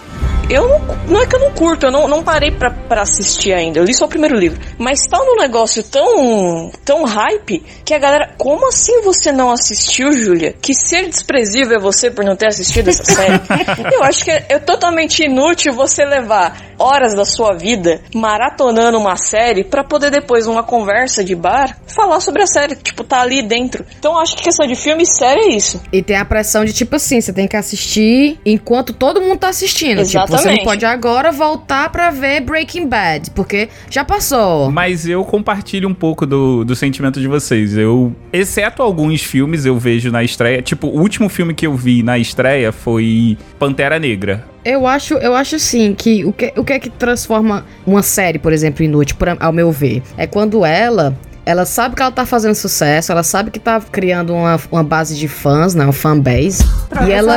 Eu 0.53 0.69
não, 0.69 0.79
não 1.09 1.23
é 1.23 1.27
que 1.27 1.35
eu 1.35 1.41
não 1.41 1.51
curto, 1.53 1.87
eu 1.87 1.91
não, 1.91 2.07
não 2.07 2.23
parei 2.23 2.51
pra, 2.51 2.71
pra 2.71 3.03
assistir 3.03 3.55
ainda. 3.55 3.79
Eu 3.79 3.85
li 3.85 3.95
só 3.95 4.05
o 4.05 4.09
primeiro 4.09 4.37
livro. 4.37 4.61
Mas 4.77 5.07
tá 5.07 5.17
num 5.19 5.37
negócio 5.37 5.83
tão, 5.83 6.71
tão 6.85 7.05
hype 7.05 7.65
que 7.83 7.95
a 7.95 7.99
galera. 7.99 8.35
Como 8.37 8.69
assim 8.69 9.01
você 9.01 9.33
não 9.33 9.51
assistiu, 9.51 10.13
Júlia? 10.13 10.55
Que 10.61 10.75
ser 10.75 11.09
desprezível 11.09 11.79
é 11.79 11.81
você 11.81 12.11
por 12.11 12.23
não 12.23 12.37
ter 12.37 12.49
assistido 12.49 12.89
essa 12.89 13.03
série? 13.03 13.41
eu 13.95 14.03
acho 14.05 14.25
que 14.25 14.31
é, 14.31 14.45
é 14.51 14.59
totalmente 14.59 15.25
inútil 15.25 15.73
você 15.73 16.05
levar 16.05 16.72
horas 16.79 17.15
da 17.15 17.25
sua 17.25 17.55
vida 17.55 18.01
maratonando 18.15 18.99
uma 18.99 19.17
série 19.17 19.65
pra 19.65 19.85
poder 19.85 20.11
depois, 20.11 20.47
numa 20.47 20.63
conversa 20.63 21.25
de 21.25 21.35
bar, 21.35 21.77
falar 21.87 22.21
sobre 22.21 22.43
a 22.43 22.47
série. 22.47 22.77
Tipo, 22.77 23.05
tá 23.05 23.21
ali 23.21 23.43
dentro. 23.43 23.85
Então 23.99 24.13
eu 24.13 24.19
acho 24.19 24.37
que 24.37 24.43
questão 24.43 24.67
de 24.67 24.75
filme 24.75 25.03
e 25.03 25.07
série 25.07 25.41
é 25.41 25.57
isso. 25.57 25.83
E 25.93 26.03
tem 26.03 26.17
a 26.17 26.25
pressão 26.25 26.65
de 26.65 26.73
tipo 26.73 26.97
assim, 26.97 27.21
você 27.21 27.33
tem 27.33 27.47
que 27.47 27.57
assistir 27.57 28.39
enquanto 28.45 28.93
todo 28.93 29.21
mundo 29.21 29.39
tá 29.39 29.49
assistindo. 29.49 30.05
Tipo, 30.05 30.13
você 30.13 30.17
não 30.17 30.25
Exatamente. 30.25 30.65
pode 30.65 30.85
agora 30.85 31.33
voltar 31.33 31.91
pra 31.91 32.11
ver 32.11 32.41
Breaking 32.41 32.87
Bad, 32.87 33.31
porque 33.33 33.69
já 33.91 34.05
passou. 34.05 34.71
Mas 34.71 35.07
eu 35.07 35.25
compartilho 35.25 35.89
um 35.89 35.95
pouco 35.95 36.27
do, 36.27 36.65
do 36.65 36.75
sentimento 36.75 37.21
de 37.21 37.29
vocês. 37.29 37.77
Eu, 37.77 38.15
exceto 38.33 38.83
alguns 38.83 39.23
filmes, 39.23 39.65
eu 39.65 39.79
vejo 39.79 40.11
na 40.11 40.23
estreia. 40.23 40.63
Tipo, 40.63 40.89
o 40.89 41.01
último 41.01 41.29
filme 41.29 41.55
que 41.55 41.67
eu 41.67 41.75
vi 41.75 42.03
na 42.03 42.19
estreia 42.19 42.73
foi 42.73 43.37
Pantera 43.59 43.99
Negra. 43.99 44.45
Eu 44.65 44.87
acho, 44.87 45.15
eu 45.15 45.35
acho 45.35 45.59
sim 45.59 45.93
que 45.93 46.25
o 46.25 46.33
que, 46.33 46.53
o 46.57 46.63
que 46.65 46.73
é 46.73 46.79
que 46.79 46.89
transforma 46.89 47.67
uma 47.85 48.03
série, 48.03 48.39
por 48.39 48.53
exemplo, 48.53 48.85
inútil, 48.85 49.17
pra- 49.17 49.37
ao 49.41 49.53
meu 49.53 49.73
ver, 49.73 50.03
é 50.17 50.25
quando 50.27 50.65
ela 50.65 51.17
ela 51.45 51.65
sabe 51.67 51.97
que 51.97 52.03
ela 52.03 52.11
tá 52.13 52.25
fazendo 52.25 52.55
sucesso, 52.55 53.11
ela 53.11 53.23
sabe 53.23 53.51
que 53.51 53.59
tá 53.59 53.81
criando 53.81 54.33
uma, 54.35 54.61
uma 54.71 54.83
base 54.85 55.17
de 55.17 55.27
fãs, 55.29 55.75
né? 55.75 55.85
Uma 55.85 55.93
fanbase. 55.93 56.65
E 57.09 57.13
ela 57.13 57.33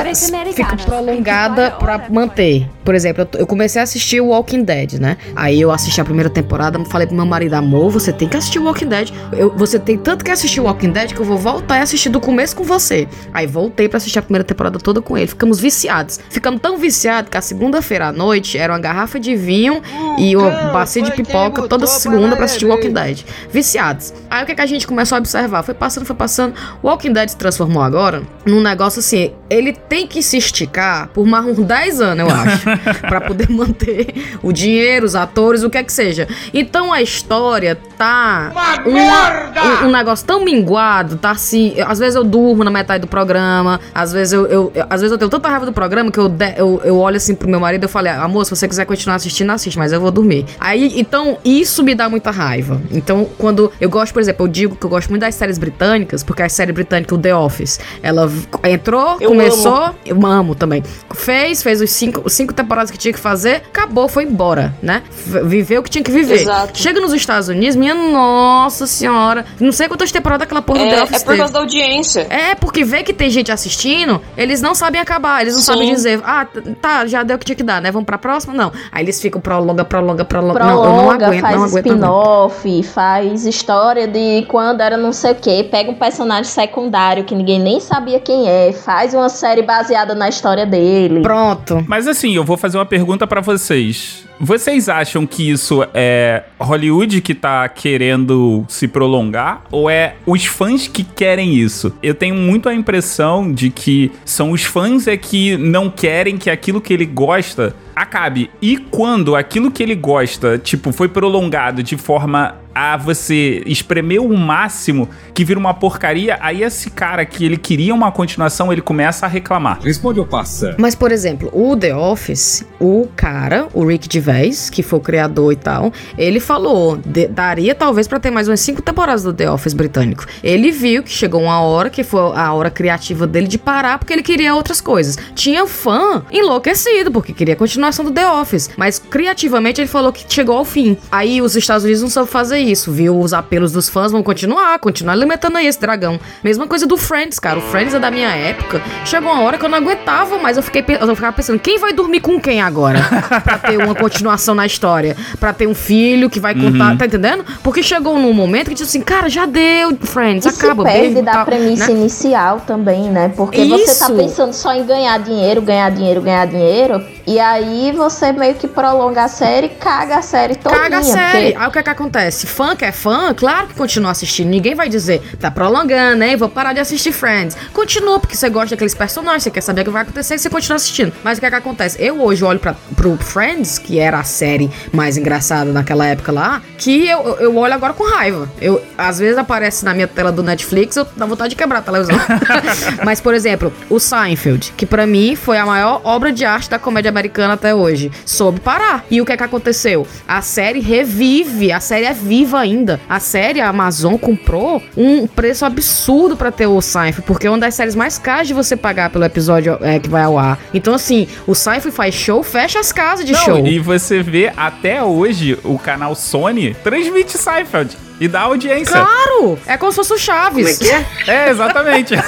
fica 0.53 0.75
prolongada 0.85 1.71
pra 1.71 2.05
manter. 2.09 2.69
Por 2.83 2.93
exemplo, 2.93 3.27
eu, 3.33 3.39
eu 3.39 3.47
comecei 3.47 3.79
a 3.79 3.83
assistir 3.83 4.21
o 4.21 4.27
Walking 4.27 4.63
Dead, 4.63 4.93
né? 4.99 5.17
Aí 5.35 5.59
eu 5.59 5.71
assisti 5.71 5.99
a 5.99 6.05
primeira 6.05 6.29
temporada, 6.29 6.83
falei 6.85 7.07
pro 7.07 7.15
meu 7.15 7.25
marido, 7.25 7.55
amor, 7.55 7.89
você 7.89 8.13
tem 8.13 8.27
que 8.27 8.37
assistir 8.37 8.59
o 8.59 8.65
Walking 8.65 8.87
Dead. 8.87 9.09
Eu- 9.31 9.55
você 9.57 9.79
tem 9.79 9.97
tanto 9.97 10.23
que 10.23 10.29
assistir 10.29 10.59
o 10.59 10.65
Walking 10.65 10.91
Dead 10.91 11.13
que 11.13 11.19
eu 11.19 11.25
vou 11.25 11.37
voltar 11.37 11.77
e 11.79 11.81
assistir 11.81 12.09
do 12.09 12.19
começo 12.19 12.55
com 12.55 12.63
você. 12.63 13.07
Aí 13.33 13.47
voltei 13.47 13.89
pra 13.89 13.97
assistir 13.97 14.19
a 14.19 14.21
primeira 14.21 14.43
temporada 14.43 14.77
toda 14.77 15.01
com 15.01 15.17
ele. 15.17 15.27
Ficamos 15.27 15.59
viciados. 15.59 16.19
Ficamos 16.29 16.61
tão 16.61 16.77
viciados 16.77 17.29
que 17.31 17.37
a 17.37 17.41
segunda-feira 17.41 18.07
à 18.07 18.11
noite 18.11 18.57
era 18.57 18.71
uma 18.73 18.79
garrafa 18.79 19.19
de 19.19 19.35
vinho 19.35 19.81
e 20.19 20.35
uma 20.35 20.51
bacia 20.71 21.01
de 21.01 21.11
pipoca 21.11 21.67
toda 21.67 21.87
segunda 21.87 22.35
pra 22.35 22.45
assistir 22.45 22.65
o 22.65 22.69
Walking 22.69 22.93
Dead. 22.93 23.21
Viciados. 23.51 23.94
Aí 24.29 24.43
o 24.43 24.45
que, 24.45 24.55
que 24.55 24.61
a 24.61 24.65
gente 24.65 24.85
começou 24.87 25.15
a 25.15 25.19
observar? 25.19 25.63
Foi 25.63 25.73
passando, 25.73 26.05
foi 26.05 26.15
passando. 26.15 26.53
O 26.81 26.87
Walking 26.87 27.13
Dead 27.13 27.29
se 27.29 27.37
transformou 27.37 27.81
agora 27.83 28.23
num 28.45 28.61
negócio 28.61 28.99
assim. 28.99 29.31
Ele 29.49 29.73
tem 29.73 30.07
que 30.07 30.21
se 30.23 30.37
esticar 30.37 31.09
por 31.09 31.25
mais 31.25 31.45
uns 31.45 31.59
10 31.65 32.01
anos, 32.01 32.27
eu 32.27 32.35
acho. 32.35 32.65
pra 33.07 33.21
poder 33.21 33.49
manter 33.49 34.37
o 34.41 34.51
dinheiro, 34.51 35.05
os 35.05 35.15
atores, 35.15 35.63
o 35.63 35.69
que 35.69 35.77
é 35.77 35.83
que 35.83 35.93
seja. 35.93 36.27
Então 36.53 36.91
a 36.91 37.01
história 37.01 37.77
tá 37.97 38.51
uma- 38.85 39.83
um, 39.83 39.87
um 39.87 39.91
negócio 39.91 40.25
tão 40.25 40.43
minguado, 40.43 41.15
tá 41.17 41.31
assim. 41.31 41.75
Às 41.85 41.99
vezes 41.99 42.15
eu 42.15 42.23
durmo 42.23 42.63
na 42.63 42.71
metade 42.71 43.01
do 43.01 43.07
programa, 43.07 43.79
às 43.93 44.11
vezes 44.11 44.33
eu, 44.33 44.45
eu- 44.47 44.71
eu- 44.75 44.85
às 44.89 45.01
vezes 45.01 45.11
eu 45.11 45.17
tenho 45.17 45.29
tanta 45.29 45.47
raiva 45.49 45.65
do 45.65 45.73
programa 45.73 46.11
que 46.11 46.19
eu, 46.19 46.27
de- 46.29 46.53
eu, 46.57 46.81
eu 46.83 46.97
olho 46.97 47.17
assim 47.17 47.35
pro 47.35 47.47
meu 47.49 47.59
marido 47.59 47.83
e 47.83 47.85
eu 47.85 47.89
falo, 47.89 48.07
amor, 48.09 48.43
se 48.45 48.51
você 48.51 48.67
quiser 48.67 48.85
continuar 48.85 49.15
assistindo, 49.15 49.49
assiste, 49.51 49.77
mas 49.77 49.91
eu 49.91 50.01
vou 50.01 50.11
dormir. 50.11 50.45
Aí, 50.59 50.93
então, 50.99 51.37
isso 51.43 51.83
me 51.83 51.93
dá 51.95 52.09
muita 52.09 52.31
raiva. 52.31 52.81
Então, 52.91 53.27
quando 53.37 53.71
eu 53.85 53.89
gosto, 53.89 54.13
por 54.13 54.21
exemplo, 54.21 54.45
eu 54.45 54.47
digo 54.49 54.75
que 54.75 54.85
eu 54.85 54.89
gosto 54.89 55.09
muito 55.09 55.21
das 55.21 55.35
séries 55.35 55.57
britânicas, 55.57 56.23
porque 56.23 56.41
a 56.43 56.49
série 56.49 56.71
britânica, 56.71 57.13
o 57.13 57.17
The 57.17 57.35
Office, 57.35 57.79
ela 58.01 58.29
entrou, 58.63 59.17
Eu 59.19 59.29
começou, 59.29 59.75
amo. 59.75 59.95
eu 60.05 60.25
amo 60.25 60.55
também. 60.55 60.83
Fez, 61.13 61.61
fez 61.63 61.81
os 61.81 61.91
cinco, 61.91 62.29
cinco 62.29 62.53
temporadas 62.53 62.91
que 62.91 62.97
tinha 62.97 63.13
que 63.13 63.19
fazer, 63.19 63.57
acabou, 63.67 64.07
foi 64.07 64.23
embora, 64.23 64.73
né? 64.81 65.03
Viveu 65.43 65.81
o 65.81 65.83
que 65.83 65.89
tinha 65.89 66.03
que 66.03 66.11
viver. 66.11 66.41
Exato. 66.41 66.77
Chega 66.77 66.99
nos 66.99 67.13
Estados 67.13 67.47
Unidos, 67.47 67.75
minha 67.75 67.93
nossa 67.95 68.87
senhora, 68.87 69.45
não 69.59 69.71
sei 69.71 69.87
quantas 69.87 70.11
temporadas 70.11 70.45
aquela 70.45 70.61
porra 70.61 70.79
do 70.79 70.89
The 70.89 70.95
É, 70.95 71.03
Office 71.03 71.15
é 71.15 71.19
por 71.19 71.25
teve. 71.27 71.37
causa 71.37 71.53
da 71.53 71.59
audiência. 71.59 72.27
É, 72.29 72.55
porque 72.55 72.83
vê 72.83 73.03
que 73.03 73.13
tem 73.13 73.29
gente 73.29 73.51
assistindo, 73.51 74.21
eles 74.37 74.61
não 74.61 74.73
sabem 74.73 74.99
acabar, 74.99 75.41
eles 75.41 75.53
não 75.53 75.61
Sim. 75.61 75.73
sabem 75.73 75.93
dizer, 75.93 76.21
ah, 76.23 76.45
tá, 76.81 77.05
já 77.05 77.23
deu 77.23 77.35
o 77.35 77.39
que 77.39 77.45
tinha 77.45 77.55
que 77.55 77.63
dar, 77.63 77.81
né? 77.81 77.91
Vamos 77.91 78.05
pra 78.05 78.17
próxima? 78.17 78.53
Não. 78.53 78.71
Aí 78.91 79.03
eles 79.05 79.21
ficam 79.21 79.39
prolonga, 79.39 79.85
prolonga, 79.85 80.25
prolonga. 80.25 80.59
não, 80.59 80.69
eu 80.69 80.75
não 80.89 80.95
Prolonga, 81.05 81.27
aguento, 81.27 81.41
faz 81.41 81.55
não 81.55 81.63
aguento. 81.65 81.85
não 81.95 82.21
aguento. 82.21 82.51
spin-off, 82.55 82.83
faz 82.83 83.45
história 83.45 83.74
de 84.07 84.45
quando 84.47 84.81
era 84.81 84.97
não 84.97 85.11
sei 85.11 85.31
o 85.31 85.35
que, 85.35 85.63
pega 85.63 85.91
um 85.91 85.95
personagem 85.95 86.45
secundário 86.51 87.23
que 87.23 87.35
ninguém 87.35 87.59
nem 87.59 87.79
sabia 87.79 88.19
quem 88.19 88.47
é, 88.47 88.71
faz 88.71 89.13
uma 89.13 89.29
série 89.29 89.61
baseada 89.61 90.15
na 90.15 90.29
história 90.29 90.65
dele. 90.65 91.21
Pronto. 91.21 91.83
Mas 91.87 92.07
assim, 92.07 92.35
eu 92.35 92.43
vou 92.43 92.57
fazer 92.57 92.77
uma 92.77 92.85
pergunta 92.85 93.25
pra 93.27 93.41
vocês. 93.41 94.25
Vocês 94.39 94.89
acham 94.89 95.25
que 95.25 95.49
isso 95.49 95.85
é 95.93 96.43
Hollywood 96.59 97.21
que 97.21 97.33
tá 97.33 97.67
querendo 97.69 98.65
se 98.67 98.85
prolongar 98.85 99.63
ou 99.71 99.89
é 99.89 100.15
os 100.25 100.45
fãs 100.45 100.87
que 100.87 101.03
querem 101.03 101.53
isso? 101.53 101.93
Eu 102.03 102.13
tenho 102.13 102.35
muito 102.35 102.67
a 102.67 102.75
impressão 102.75 103.51
de 103.51 103.69
que 103.69 104.11
são 104.25 104.51
os 104.51 104.63
fãs 104.63 105.07
é 105.07 105.15
que 105.15 105.55
não 105.57 105.89
querem 105.89 106.37
que 106.37 106.49
aquilo 106.49 106.81
que 106.81 106.93
ele 106.93 107.05
gosta 107.05 107.73
acabe. 107.95 108.51
E 108.61 108.77
quando 108.77 109.35
aquilo 109.35 109.71
que 109.71 109.81
ele 109.81 109.95
gosta, 109.95 110.57
tipo, 110.57 110.91
foi 110.91 111.07
prolongado 111.07 111.81
de 111.81 111.95
forma 111.95 112.55
a 112.75 112.97
você 112.97 113.63
espremer 113.65 114.21
o 114.21 114.37
máximo 114.37 115.07
que 115.33 115.45
vira 115.45 115.57
uma 115.59 115.73
porcaria, 115.73 116.37
aí 116.41 116.61
esse 116.61 116.89
cara 116.89 117.25
que 117.25 117.45
ele 117.45 117.55
queria 117.57 117.93
uma 117.95 118.11
continuação, 118.11 118.71
ele 118.71 118.81
começa 118.81 119.25
a 119.25 119.29
reclamar. 119.29 119.79
Responde 119.81 120.19
ou 120.19 120.25
passa? 120.25 120.75
Mas, 120.77 120.93
por 120.93 121.11
exemplo, 121.11 121.49
o 121.53 121.75
The 121.75 121.95
Office, 121.95 122.65
o 122.79 123.07
cara, 123.15 123.67
o 123.73 123.85
Rick 123.85 124.07
Gervais, 124.11 124.69
que 124.69 124.83
foi 124.83 124.99
o 124.99 125.01
criador 125.01 125.53
e 125.53 125.55
tal, 125.55 125.91
ele 126.17 126.39
falou, 126.41 126.97
de- 126.97 127.27
daria 127.27 127.73
talvez 127.73 128.07
pra 128.07 128.19
ter 128.19 128.29
mais 128.31 128.47
umas 128.49 128.59
cinco 128.59 128.81
temporadas 128.81 129.23
do 129.23 129.33
The 129.33 129.49
Office 129.49 129.73
britânico. 129.73 130.25
Ele 130.43 130.71
viu 130.71 131.01
que 131.03 131.09
chegou 131.11 131.41
uma 131.41 131.61
hora, 131.61 131.89
que 131.89 132.03
foi 132.03 132.19
a 132.35 132.51
hora 132.53 132.69
criativa 132.69 133.25
dele 133.25 133.47
de 133.47 133.57
parar, 133.57 133.97
porque 133.99 134.11
ele 134.11 134.23
queria 134.23 134.53
outras 134.53 134.81
coisas. 134.81 135.17
Tinha 135.33 135.65
fã 135.65 136.23
enlouquecido, 136.31 137.11
porque 137.11 137.31
queria 137.33 137.53
a 137.53 137.57
continuação 137.57 138.03
do 138.03 138.11
The 138.11 138.29
Office. 138.29 138.69
Mas, 138.77 138.99
criativamente, 138.99 139.79
ele 139.79 139.87
falou 139.87 140.11
que 140.11 140.25
chegou 140.27 140.57
ao 140.57 140.65
fim. 140.65 140.97
Aí, 141.11 141.41
os 141.41 141.55
Estados 141.55 141.83
Unidos 141.83 142.01
não 142.01 142.09
sabem 142.09 142.29
fazer 142.31 142.59
isso, 142.71 142.91
viu? 142.91 143.19
Os 143.19 143.33
apelos 143.33 143.71
dos 143.71 143.87
fãs 143.89 144.11
vão 144.11 144.21
continuar, 144.23 144.77
continuar 144.79 145.13
alimentando 145.13 145.57
aí 145.57 145.67
esse 145.67 145.79
dragão. 145.79 146.19
Mesma 146.43 146.67
coisa 146.67 146.85
do 146.85 146.97
Friends, 146.97 147.39
cara. 147.39 147.59
O 147.59 147.61
Friends 147.61 147.93
é 147.93 147.99
da 147.99 148.11
minha 148.11 148.29
época. 148.29 148.81
Chegou 149.05 149.31
uma 149.31 149.41
hora 149.43 149.57
que 149.57 149.65
eu 149.65 149.69
não 149.69 149.77
aguentava, 149.77 150.37
mas 150.37 150.57
eu 150.57 150.63
fiquei 150.63 150.83
eu 150.99 151.15
ficava 151.15 151.33
pensando, 151.33 151.59
quem 151.59 151.79
vai 151.79 151.93
dormir 151.93 152.19
com 152.19 152.39
quem 152.39 152.61
agora? 152.61 152.99
pra 153.43 153.57
ter 153.57 153.77
uma 153.77 153.95
continuação 153.95 154.53
na 154.55 154.65
história. 154.65 155.15
Pra 155.39 155.53
ter 155.53 155.67
um 155.67 155.75
filho 155.75 156.29
que 156.29 156.39
vai 156.39 156.53
contar, 156.53 156.91
Uhum. 156.91 156.97
tá 156.97 157.05
entendendo? 157.05 157.45
Porque 157.63 157.81
chegou 157.83 158.17
num 158.19 158.33
momento 158.33 158.69
que 158.69 158.73
disse 158.75 158.89
assim, 158.97 159.01
cara, 159.01 159.29
já 159.29 159.45
deu, 159.45 159.95
Friends, 160.01 160.45
E 160.45 160.49
acaba, 160.49 160.83
se 160.83 160.89
perde 160.91 161.07
beijo, 161.13 161.25
da 161.25 161.31
tá, 161.31 161.45
premissa 161.45 161.87
né? 161.87 161.93
inicial 161.99 162.59
também, 162.61 163.09
né? 163.09 163.31
Porque 163.35 163.63
você 163.65 163.85
tá 163.99 164.05
Isso. 164.05 164.15
pensando 164.15 164.53
só 164.53 164.73
em 164.73 164.85
ganhar 164.85 165.17
dinheiro, 165.19 165.61
ganhar 165.61 165.89
dinheiro, 165.91 166.21
ganhar 166.21 166.45
dinheiro. 166.47 167.03
E 167.27 167.39
aí 167.39 167.91
você 167.91 168.31
meio 168.31 168.53
que 168.55 168.67
prolonga 168.67 169.23
a 169.23 169.27
série, 169.27 169.69
caga 169.69 170.17
a 170.17 170.21
série 170.21 170.55
toda. 170.55 170.75
Caga 170.75 170.99
a 170.99 171.03
série. 171.03 171.55
Aí 171.55 171.67
o 171.67 171.71
que 171.71 171.79
é 171.79 171.83
que 171.83 171.89
acontece? 171.89 172.45
Fã 172.55 172.73
que 172.75 172.85
é 172.85 172.91
fã, 172.91 173.33
claro 173.33 173.67
que 173.67 173.73
continua 173.73 174.11
assistindo. 174.11 174.47
Ninguém 174.47 174.73
vai 174.75 174.87
dizer, 174.87 175.21
tá 175.39 175.51
prolongando, 175.51 176.23
hein? 176.23 176.37
Vou 176.37 176.47
parar 176.47 176.71
de 176.71 176.79
assistir 176.79 177.11
Friends. 177.11 177.57
Continua, 177.73 178.17
porque 178.17 178.35
você 178.35 178.49
gosta 178.49 178.69
daqueles 178.75 178.93
personagens, 178.95 179.43
você 179.43 179.51
quer 179.51 179.59
saber 179.59 179.81
o 179.81 179.83
que 179.85 179.89
vai 179.89 180.03
acontecer 180.03 180.35
e 180.35 180.39
você 180.39 180.49
continua 180.49 180.77
assistindo. 180.77 181.11
Mas 181.21 181.37
o 181.37 181.41
que 181.41 181.47
é 181.47 181.49
que 181.49 181.55
acontece? 181.57 181.97
Eu 182.01 182.21
hoje 182.21 182.45
olho 182.45 182.59
pra, 182.59 182.73
pro 182.95 183.17
Friends, 183.17 183.77
que 183.77 183.99
era 183.99 184.19
a 184.19 184.23
série 184.23 184.71
mais 184.93 185.17
engraçada 185.17 185.73
naquela 185.73 186.05
época 186.05 186.31
lá, 186.31 186.61
que 186.77 187.05
eu, 187.09 187.19
eu- 187.39 187.55
olho 187.57 187.73
agora 187.73 187.91
com 187.93 188.05
raiva. 188.09 188.49
Eu, 188.61 188.81
às 188.97 189.19
vezes 189.19 189.37
aparece 189.37 189.83
na 189.83 189.93
minha 189.93 190.07
tela 190.07 190.31
do 190.31 190.41
Netflix, 190.41 190.95
eu 190.95 191.05
dá 191.17 191.25
vontade 191.25 191.49
de 191.49 191.55
quebrar 191.57 191.79
a 191.79 191.81
televisão. 191.81 192.15
Mas, 193.03 193.19
por 193.19 193.33
exemplo, 193.33 193.73
o 193.89 193.99
Seinfeld, 193.99 194.71
que 194.77 194.85
pra 194.85 195.05
mim 195.05 195.35
foi 195.35 195.57
a 195.57 195.65
maior 195.65 195.99
obra 196.05 196.31
de 196.31 196.45
arte 196.45 196.69
da 196.69 196.79
comédia 196.79 197.09
americana 197.09 197.55
até 197.55 197.75
hoje, 197.75 198.09
soube 198.25 198.61
parar. 198.61 199.03
E 199.11 199.19
o 199.21 199.25
que 199.25 199.33
é 199.33 199.37
que 199.37 199.43
aconteceu? 199.43 200.07
A 200.25 200.41
série 200.41 200.79
revive, 200.79 201.71
a 201.73 201.79
série 201.81 202.05
é 202.05 202.13
viva 202.13 202.44
ainda. 202.53 202.99
A 203.07 203.19
série, 203.19 203.61
a 203.61 203.69
Amazon 203.69 204.15
comprou 204.15 204.83
um 204.97 205.25
preço 205.25 205.65
absurdo 205.65 206.35
pra 206.35 206.51
ter 206.51 206.67
o 206.67 206.81
Seinfeld, 206.81 207.25
porque 207.25 207.47
é 207.47 207.49
uma 207.49 207.59
das 207.59 207.75
séries 207.75 207.95
mais 207.95 208.17
caras 208.17 208.47
de 208.47 208.53
você 208.53 208.75
pagar 208.75 209.09
pelo 209.09 209.23
episódio 209.23 209.77
é, 209.81 209.99
que 209.99 210.09
vai 210.09 210.23
ao 210.23 210.37
ar. 210.37 210.59
Então, 210.73 210.93
assim, 210.93 211.27
o 211.47 211.55
Seinfeld 211.55 211.95
faz 211.95 212.13
show, 212.13 212.43
fecha 212.43 212.79
as 212.79 212.91
casas 212.91 213.25
de 213.25 213.31
Não, 213.31 213.39
show. 213.39 213.65
E 213.65 213.79
você 213.79 214.21
vê 214.21 214.51
até 214.55 215.01
hoje 215.01 215.57
o 215.63 215.79
canal 215.79 216.13
Sony 216.15 216.75
transmite 216.83 217.37
Seinfeld 217.37 217.97
e 218.19 218.27
dá 218.27 218.41
audiência. 218.41 218.93
Claro! 218.93 219.57
É 219.65 219.77
como 219.77 219.91
se 219.91 219.95
fosse 219.97 220.13
o 220.13 220.17
Chaves. 220.17 220.77
Como 220.77 220.91
é 220.91 221.03
que 221.05 221.29
é? 221.29 221.45
É, 221.45 221.49
exatamente. 221.49 222.13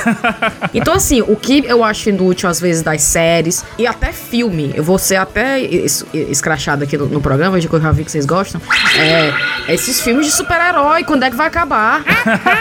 Então, 0.73 0.93
assim, 0.93 1.21
o 1.21 1.35
que 1.35 1.63
eu 1.65 1.83
acho 1.83 2.09
inútil 2.09 2.47
às 2.49 2.59
vezes 2.59 2.81
das 2.83 3.01
séries 3.01 3.63
e 3.77 3.87
até 3.87 4.11
filme, 4.11 4.71
eu 4.75 4.83
vou 4.83 4.97
ser 4.97 5.15
até 5.15 5.59
es- 5.59 6.05
escrachado 6.13 6.83
aqui 6.83 6.97
no, 6.97 7.05
no 7.07 7.21
programa, 7.21 7.59
de 7.59 7.67
que 7.67 7.73
eu 7.73 7.81
já 7.81 7.91
vi 7.91 8.03
que 8.03 8.11
vocês 8.11 8.25
gostam, 8.25 8.61
é 8.97 9.73
esses 9.73 10.01
filmes 10.01 10.25
de 10.27 10.31
super-herói, 10.31 11.03
quando 11.03 11.23
é 11.23 11.29
que 11.29 11.35
vai 11.35 11.47
acabar? 11.47 12.03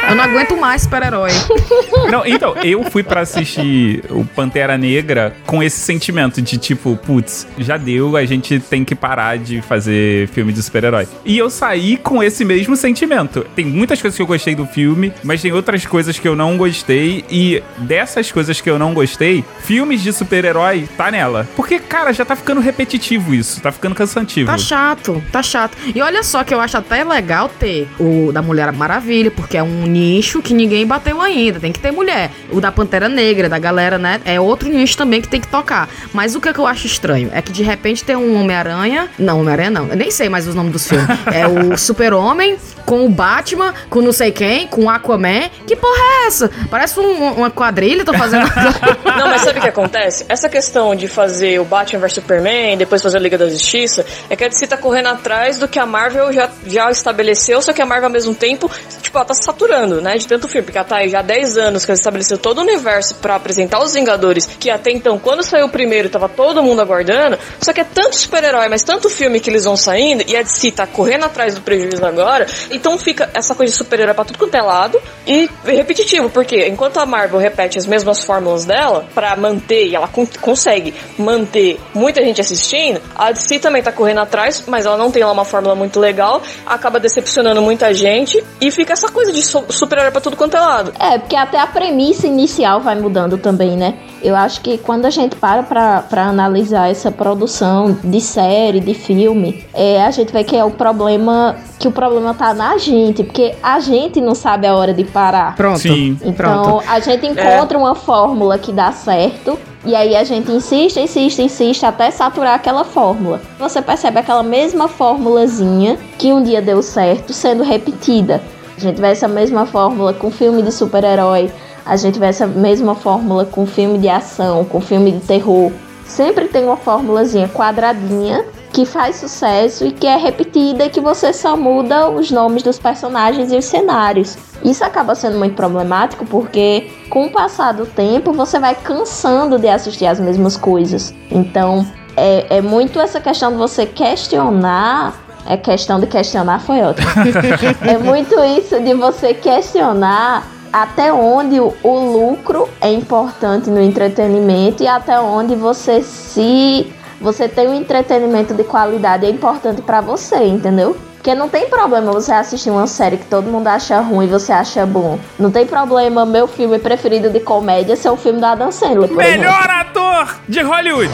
Eu 0.08 0.14
não 0.14 0.24
aguento 0.24 0.56
mais 0.56 0.82
super-herói. 0.82 1.30
Não, 2.10 2.24
então, 2.24 2.54
eu 2.62 2.84
fui 2.90 3.02
pra 3.02 3.22
assistir 3.22 4.04
o 4.10 4.24
Pantera 4.24 4.78
Negra 4.78 5.34
com 5.44 5.60
esse 5.62 5.80
sentimento 5.80 6.40
de 6.40 6.56
tipo, 6.56 6.96
putz, 6.96 7.46
já 7.58 7.76
deu, 7.76 8.16
a 8.16 8.24
gente 8.24 8.60
tem 8.60 8.84
que 8.84 8.94
parar 8.94 9.38
de 9.38 9.60
fazer 9.60 10.28
filme 10.28 10.52
de 10.52 10.62
super-herói. 10.62 11.08
E 11.24 11.36
eu 11.36 11.50
saí 11.50 11.96
com 11.96 12.22
esse 12.22 12.44
mesmo 12.44 12.76
sentimento. 12.76 13.15
Tem 13.54 13.64
muitas 13.64 14.00
coisas 14.00 14.16
que 14.16 14.22
eu 14.22 14.26
gostei 14.26 14.54
do 14.54 14.66
filme, 14.66 15.12
mas 15.22 15.42
tem 15.42 15.52
outras 15.52 15.86
coisas 15.86 16.18
que 16.18 16.26
eu 16.26 16.36
não 16.36 16.56
gostei. 16.56 17.24
E 17.30 17.62
dessas 17.78 18.30
coisas 18.30 18.60
que 18.60 18.68
eu 18.68 18.78
não 18.78 18.92
gostei, 18.92 19.44
filmes 19.60 20.02
de 20.02 20.12
super-herói 20.12 20.88
tá 20.96 21.10
nela. 21.10 21.48
Porque, 21.56 21.78
cara, 21.78 22.12
já 22.12 22.24
tá 22.24 22.36
ficando 22.36 22.60
repetitivo 22.60 23.34
isso, 23.34 23.60
tá 23.60 23.72
ficando 23.72 23.94
cansativo. 23.94 24.50
Tá 24.50 24.58
chato, 24.58 25.22
tá 25.32 25.42
chato. 25.42 25.76
E 25.94 26.00
olha 26.00 26.22
só 26.22 26.44
que 26.44 26.52
eu 26.52 26.60
acho 26.60 26.76
até 26.76 27.04
legal 27.04 27.48
ter 27.48 27.88
o 27.98 28.30
da 28.32 28.42
Mulher 28.42 28.70
Maravilha, 28.72 29.30
porque 29.30 29.56
é 29.56 29.62
um 29.62 29.86
nicho 29.86 30.42
que 30.42 30.52
ninguém 30.52 30.86
bateu 30.86 31.20
ainda. 31.20 31.58
Tem 31.60 31.72
que 31.72 31.80
ter 31.80 31.90
mulher. 31.90 32.30
O 32.50 32.60
da 32.60 32.70
Pantera 32.70 33.08
Negra, 33.08 33.48
da 33.48 33.58
galera, 33.58 33.98
né? 33.98 34.20
É 34.24 34.40
outro 34.40 34.68
nicho 34.68 34.96
também 34.96 35.20
que 35.20 35.28
tem 35.28 35.40
que 35.40 35.48
tocar. 35.48 35.88
Mas 36.12 36.34
o 36.34 36.40
que, 36.40 36.48
é 36.48 36.52
que 36.52 36.58
eu 36.58 36.66
acho 36.66 36.86
estranho 36.86 37.30
é 37.32 37.40
que 37.40 37.52
de 37.52 37.62
repente 37.62 38.04
tem 38.04 38.16
um 38.16 38.40
Homem-Aranha. 38.40 39.08
Não, 39.18 39.40
Homem-Aranha 39.40 39.70
não. 39.70 39.86
Eu 39.88 39.96
nem 39.96 40.10
sei 40.10 40.28
mais 40.28 40.46
os 40.46 40.54
nomes 40.54 40.72
dos 40.72 40.88
filmes. 40.88 41.06
é 41.32 41.46
o 41.46 41.76
Super-Homem 41.76 42.56
com 42.84 43.05
o 43.06 43.10
Batman, 43.10 43.74
com 43.88 44.00
não 44.02 44.12
sei 44.12 44.30
quem, 44.32 44.66
com 44.66 44.84
o 44.84 44.90
Aquaman. 44.90 45.48
Que 45.66 45.74
porra 45.76 45.98
é 46.24 46.26
essa? 46.26 46.50
Parece 46.70 46.98
um- 47.00 47.32
uma 47.34 47.50
quadrilha, 47.50 48.04
tô 48.04 48.12
fazendo. 48.14 48.46
Não, 49.18 49.28
mas 49.28 49.40
sabe 49.42 49.58
o 49.58 49.62
que 49.62 49.68
acontece? 49.68 50.24
Essa 50.28 50.48
questão 50.48 50.94
de 50.94 51.08
fazer 51.08 51.58
o 51.60 51.64
Batman 51.64 52.00
vs 52.00 52.12
Superman, 52.14 52.76
depois 52.76 53.02
fazer 53.02 53.16
a 53.16 53.20
Liga 53.20 53.38
da 53.38 53.48
Justiça, 53.48 54.04
é 54.28 54.36
que 54.36 54.44
a 54.44 54.48
DC 54.48 54.66
tá 54.66 54.76
correndo 54.76 55.06
atrás 55.08 55.58
do 55.58 55.66
que 55.66 55.78
a 55.78 55.86
Marvel 55.86 56.32
já, 56.32 56.50
já 56.66 56.90
estabeleceu, 56.90 57.62
só 57.62 57.72
que 57.72 57.80
a 57.80 57.86
Marvel 57.86 58.06
ao 58.08 58.12
mesmo 58.12 58.34
tempo, 58.34 58.70
tipo, 59.00 59.16
ela 59.16 59.24
tá 59.24 59.34
saturando, 59.34 60.00
né, 60.00 60.18
de 60.18 60.26
tanto 60.26 60.46
filme, 60.48 60.64
porque 60.64 60.76
ela 60.78 60.86
tá 60.86 60.96
aí 60.96 61.08
já 61.08 61.20
há 61.20 61.22
10 61.22 61.56
anos 61.56 61.84
que 61.84 61.90
ela 61.90 61.96
estabeleceu 61.96 62.36
todo 62.38 62.58
o 62.58 62.60
universo 62.62 63.14
pra 63.16 63.36
apresentar 63.36 63.82
os 63.82 63.94
Vingadores, 63.94 64.46
que 64.60 64.68
até 64.70 64.90
então, 64.90 65.18
quando 65.18 65.42
saiu 65.42 65.66
o 65.66 65.70
primeiro, 65.70 66.08
tava 66.10 66.28
todo 66.28 66.62
mundo 66.62 66.80
aguardando, 66.82 67.38
só 67.60 67.72
que 67.72 67.80
é 67.80 67.84
tanto 67.84 68.16
super-herói, 68.16 68.68
mas 68.68 68.82
tanto 68.82 69.08
filme 69.08 69.40
que 69.40 69.48
eles 69.48 69.64
vão 69.64 69.76
saindo, 69.76 70.24
e 70.26 70.36
a 70.36 70.42
DC 70.42 70.72
tá 70.72 70.86
correndo 70.86 71.24
atrás 71.24 71.54
do 71.54 71.60
prejuízo 71.62 72.04
agora, 72.04 72.46
então 72.70 72.95
fica 72.98 73.30
essa 73.34 73.54
coisa 73.54 73.72
de 73.72 73.76
super-herói 73.78 74.14
pra 74.14 74.24
tudo 74.24 74.38
quanto 74.38 74.54
é 74.54 74.62
lado, 74.62 75.00
e 75.26 75.48
repetitivo, 75.64 76.28
porque 76.30 76.66
enquanto 76.68 76.98
a 76.98 77.06
Marvel 77.06 77.38
repete 77.38 77.78
as 77.78 77.86
mesmas 77.86 78.22
fórmulas 78.24 78.64
dela, 78.64 79.04
pra 79.14 79.34
manter, 79.36 79.86
e 79.88 79.94
ela 79.94 80.08
con- 80.08 80.26
consegue 80.40 80.94
manter 81.18 81.78
muita 81.94 82.22
gente 82.22 82.40
assistindo, 82.40 83.00
a 83.14 83.32
DC 83.32 83.58
também 83.58 83.82
tá 83.82 83.92
correndo 83.92 84.20
atrás, 84.20 84.64
mas 84.66 84.86
ela 84.86 84.96
não 84.96 85.10
tem 85.10 85.24
lá 85.24 85.32
uma 85.32 85.44
fórmula 85.44 85.74
muito 85.74 85.98
legal, 86.00 86.40
acaba 86.66 86.98
decepcionando 87.00 87.60
muita 87.62 87.92
gente, 87.94 88.42
e 88.60 88.70
fica 88.70 88.92
essa 88.92 89.08
coisa 89.10 89.32
de 89.32 89.42
super-herói 89.42 90.10
pra 90.10 90.20
tudo 90.20 90.36
quanto 90.36 90.56
é 90.56 90.60
lado. 90.60 90.92
É, 90.98 91.18
porque 91.18 91.36
até 91.36 91.58
a 91.58 91.66
premissa 91.66 92.26
inicial 92.26 92.80
vai 92.80 92.94
mudando 92.94 93.38
também, 93.38 93.76
né? 93.76 93.94
Eu 94.22 94.34
acho 94.34 94.60
que 94.60 94.78
quando 94.78 95.04
a 95.06 95.10
gente 95.10 95.36
para 95.36 95.62
pra 95.62 96.24
analisar 96.24 96.90
essa 96.90 97.10
produção 97.10 97.96
de 98.02 98.20
série, 98.20 98.80
de 98.80 98.94
filme, 98.94 99.64
é, 99.74 100.02
a 100.02 100.10
gente 100.10 100.32
vê 100.32 100.42
que 100.42 100.56
é 100.56 100.64
o 100.64 100.70
problema, 100.70 101.56
que 101.78 101.86
o 101.86 101.92
problema 101.92 102.34
tá 102.34 102.52
na 102.54 102.76
gente, 102.86 103.24
porque 103.24 103.54
a 103.62 103.80
gente 103.80 104.20
não 104.20 104.34
sabe 104.34 104.66
a 104.66 104.74
hora 104.74 104.94
de 104.94 105.04
parar. 105.04 105.54
Pronto. 105.56 105.78
Sim. 105.78 106.18
Então, 106.22 106.62
Pronto. 106.62 106.84
a 106.88 107.00
gente 107.00 107.26
encontra 107.26 107.76
uma 107.76 107.94
fórmula 107.94 108.58
que 108.58 108.72
dá 108.72 108.92
certo. 108.92 109.58
E 109.84 109.94
aí 109.94 110.16
a 110.16 110.24
gente 110.24 110.50
insiste, 110.50 110.98
insiste, 110.98 111.40
insiste 111.42 111.86
até 111.86 112.10
saturar 112.10 112.54
aquela 112.54 112.82
fórmula. 112.82 113.40
Você 113.58 113.80
percebe 113.80 114.18
aquela 114.18 114.42
mesma 114.42 114.88
formulazinha 114.88 115.96
que 116.18 116.32
um 116.32 116.42
dia 116.42 116.60
deu 116.60 116.82
certo 116.82 117.32
sendo 117.32 117.62
repetida. 117.62 118.42
A 118.76 118.80
gente 118.80 119.00
vê 119.00 119.08
essa 119.08 119.28
mesma 119.28 119.64
fórmula 119.64 120.12
com 120.12 120.30
filme 120.30 120.60
de 120.60 120.72
super-herói. 120.72 121.52
A 121.84 121.96
gente 121.96 122.18
vê 122.18 122.26
essa 122.26 122.48
mesma 122.48 122.96
fórmula 122.96 123.44
com 123.44 123.64
filme 123.64 123.96
de 123.98 124.08
ação, 124.08 124.64
com 124.64 124.80
filme 124.80 125.12
de 125.12 125.20
terror. 125.20 125.70
Sempre 126.04 126.48
tem 126.48 126.64
uma 126.64 126.76
formulazinha 126.76 127.48
quadradinha 127.48 128.44
que 128.72 128.84
faz 128.84 129.16
sucesso 129.16 129.86
e 129.86 129.92
que 129.92 130.06
é 130.06 130.16
repetida 130.16 130.84
e 130.84 130.90
que 130.90 131.00
você 131.00 131.32
só 131.32 131.56
muda 131.56 132.08
os 132.08 132.30
nomes 132.30 132.62
dos 132.62 132.78
personagens 132.78 133.52
e 133.52 133.56
os 133.56 133.64
cenários. 133.64 134.36
Isso 134.64 134.84
acaba 134.84 135.14
sendo 135.14 135.38
muito 135.38 135.54
problemático 135.54 136.24
porque, 136.26 136.90
com 137.08 137.26
o 137.26 137.30
passar 137.30 137.72
do 137.72 137.86
tempo, 137.86 138.32
você 138.32 138.58
vai 138.58 138.74
cansando 138.74 139.58
de 139.58 139.68
assistir 139.68 140.06
as 140.06 140.18
mesmas 140.18 140.56
coisas. 140.56 141.14
Então, 141.30 141.86
é, 142.16 142.58
é 142.58 142.60
muito 142.60 142.98
essa 142.98 143.20
questão 143.20 143.52
de 143.52 143.58
você 143.58 143.86
questionar. 143.86 145.14
É 145.48 145.56
questão 145.56 146.00
de 146.00 146.06
questionar 146.06 146.60
foi 146.60 146.82
ótimo. 146.82 147.08
é 147.86 147.98
muito 147.98 148.34
isso 148.58 148.80
de 148.80 148.94
você 148.94 149.32
questionar 149.32 150.44
até 150.72 151.12
onde 151.12 151.60
o, 151.60 151.72
o 151.82 151.98
lucro 152.12 152.68
é 152.80 152.92
importante 152.92 153.70
no 153.70 153.80
entretenimento 153.80 154.82
e 154.82 154.86
até 154.86 155.18
onde 155.20 155.54
você 155.54 156.02
se 156.02 156.92
você 157.26 157.48
tem 157.48 157.66
um 157.66 157.74
entretenimento 157.74 158.54
de 158.54 158.62
qualidade 158.62 159.26
é 159.26 159.30
importante 159.30 159.82
pra 159.82 160.00
você, 160.00 160.44
entendeu? 160.44 160.96
Porque 161.16 161.34
não 161.34 161.48
tem 161.48 161.68
problema 161.68 162.12
você 162.12 162.32
assistir 162.32 162.70
uma 162.70 162.86
série 162.86 163.16
que 163.16 163.24
todo 163.24 163.50
mundo 163.50 163.66
acha 163.66 163.98
ruim 163.98 164.26
e 164.26 164.28
você 164.28 164.52
acha 164.52 164.86
bom. 164.86 165.18
Não 165.36 165.50
tem 165.50 165.66
problema 165.66 166.24
meu 166.24 166.46
filme 166.46 166.78
preferido 166.78 167.28
de 167.28 167.40
comédia 167.40 167.96
ser 167.96 168.10
o 168.10 168.16
filme 168.16 168.40
da 168.40 168.52
Adam 168.52 168.70
Sandler, 168.70 169.08
por 169.08 169.20
exemplo. 169.20 169.40
Melhor 169.40 169.68
ator 169.70 170.36
de 170.48 170.62
Hollywood. 170.62 171.10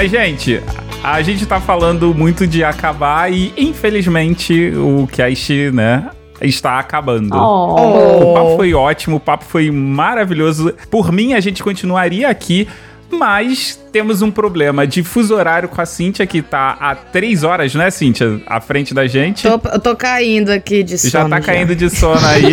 Mas, 0.00 0.12
gente, 0.12 0.62
a 1.02 1.20
gente 1.22 1.44
tá 1.44 1.60
falando 1.60 2.14
muito 2.14 2.46
de 2.46 2.62
acabar 2.62 3.32
e, 3.32 3.52
infelizmente, 3.56 4.70
o 4.76 5.08
cast, 5.08 5.72
né? 5.72 6.10
Está 6.40 6.78
acabando. 6.78 7.36
Oh. 7.36 8.30
O 8.30 8.32
papo 8.32 8.56
foi 8.56 8.72
ótimo, 8.74 9.16
o 9.16 9.20
papo 9.20 9.44
foi 9.44 9.72
maravilhoso. 9.72 10.72
Por 10.88 11.10
mim, 11.10 11.32
a 11.32 11.40
gente 11.40 11.64
continuaria 11.64 12.28
aqui, 12.28 12.68
mas 13.10 13.78
temos 13.90 14.22
um 14.22 14.30
problema 14.30 14.86
de 14.86 15.02
fuso 15.02 15.34
horário 15.34 15.68
com 15.68 15.80
a 15.80 15.86
Cíntia, 15.86 16.26
que 16.26 16.42
tá 16.42 16.76
há 16.78 16.94
três 16.94 17.42
horas, 17.42 17.74
né, 17.74 17.90
Cíntia? 17.90 18.40
À 18.46 18.60
frente 18.60 18.92
da 18.92 19.06
gente. 19.06 19.42
Tô, 19.42 19.60
eu 19.70 19.80
tô 19.80 19.96
caindo 19.96 20.50
aqui 20.50 20.82
de 20.82 20.98
sono. 20.98 21.10
já 21.10 21.28
tá 21.28 21.40
caindo 21.40 21.74
de 21.74 21.88
sono 21.88 22.24
aí. 22.26 22.44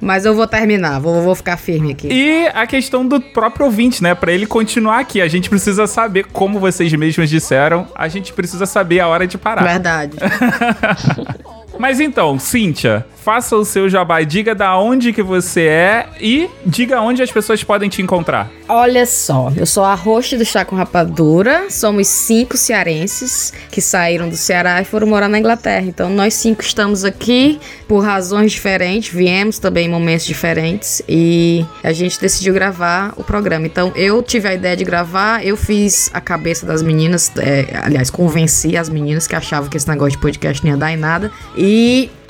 Mas 0.00 0.24
eu 0.24 0.34
vou 0.34 0.46
terminar, 0.46 1.00
vou, 1.00 1.22
vou 1.22 1.34
ficar 1.34 1.56
firme 1.56 1.92
aqui. 1.92 2.08
E 2.10 2.48
a 2.52 2.66
questão 2.66 3.06
do 3.06 3.20
próprio 3.20 3.66
ouvinte, 3.66 4.02
né? 4.02 4.14
Pra 4.14 4.32
ele 4.32 4.46
continuar 4.46 5.00
aqui, 5.00 5.20
a 5.20 5.28
gente 5.28 5.48
precisa 5.48 5.86
saber, 5.86 6.26
como 6.26 6.58
vocês 6.58 6.92
mesmos 6.92 7.30
disseram, 7.30 7.86
a 7.94 8.08
gente 8.08 8.32
precisa 8.32 8.66
saber 8.66 9.00
a 9.00 9.08
hora 9.08 9.26
de 9.26 9.38
parar. 9.38 9.62
Verdade. 9.62 10.16
Mas 11.80 11.98
então, 11.98 12.38
Cíntia, 12.38 13.06
faça 13.24 13.56
o 13.56 13.64
seu 13.64 13.88
jabá, 13.88 14.20
diga 14.20 14.54
da 14.54 14.76
onde 14.76 15.14
que 15.14 15.22
você 15.22 15.62
é 15.62 16.06
e 16.20 16.46
diga 16.66 17.00
onde 17.00 17.22
as 17.22 17.32
pessoas 17.32 17.64
podem 17.64 17.88
te 17.88 18.02
encontrar. 18.02 18.50
Olha 18.68 19.06
só, 19.06 19.50
eu 19.56 19.64
sou 19.64 19.82
a 19.82 19.94
host 19.94 20.36
do 20.36 20.44
Chá 20.44 20.62
com 20.62 20.76
Rapadura. 20.76 21.70
Somos 21.70 22.06
cinco 22.06 22.56
cearenses 22.58 23.52
que 23.70 23.80
saíram 23.80 24.28
do 24.28 24.36
Ceará 24.36 24.82
e 24.82 24.84
foram 24.84 25.06
morar 25.06 25.28
na 25.28 25.38
Inglaterra. 25.38 25.86
Então 25.86 26.10
nós 26.10 26.34
cinco 26.34 26.62
estamos 26.62 27.02
aqui 27.02 27.58
por 27.88 28.04
razões 28.04 28.52
diferentes, 28.52 29.12
viemos 29.12 29.58
também 29.58 29.86
em 29.86 29.90
momentos 29.90 30.26
diferentes 30.26 31.02
e 31.08 31.64
a 31.82 31.92
gente 31.92 32.20
decidiu 32.20 32.52
gravar 32.52 33.14
o 33.16 33.24
programa. 33.24 33.66
Então 33.66 33.90
eu 33.96 34.22
tive 34.22 34.48
a 34.48 34.54
ideia 34.54 34.76
de 34.76 34.84
gravar, 34.84 35.44
eu 35.44 35.56
fiz 35.56 36.10
a 36.12 36.20
cabeça 36.20 36.66
das 36.66 36.82
meninas, 36.82 37.32
é, 37.38 37.80
aliás, 37.82 38.10
convenci 38.10 38.76
as 38.76 38.90
meninas 38.90 39.26
que 39.26 39.34
achavam 39.34 39.70
que 39.70 39.76
esse 39.76 39.88
negócio 39.88 40.12
de 40.12 40.18
podcast 40.18 40.62
não 40.62 40.72
ia 40.72 40.76
dar 40.76 40.92
em 40.92 40.96
nada. 40.96 41.32
E 41.56 41.69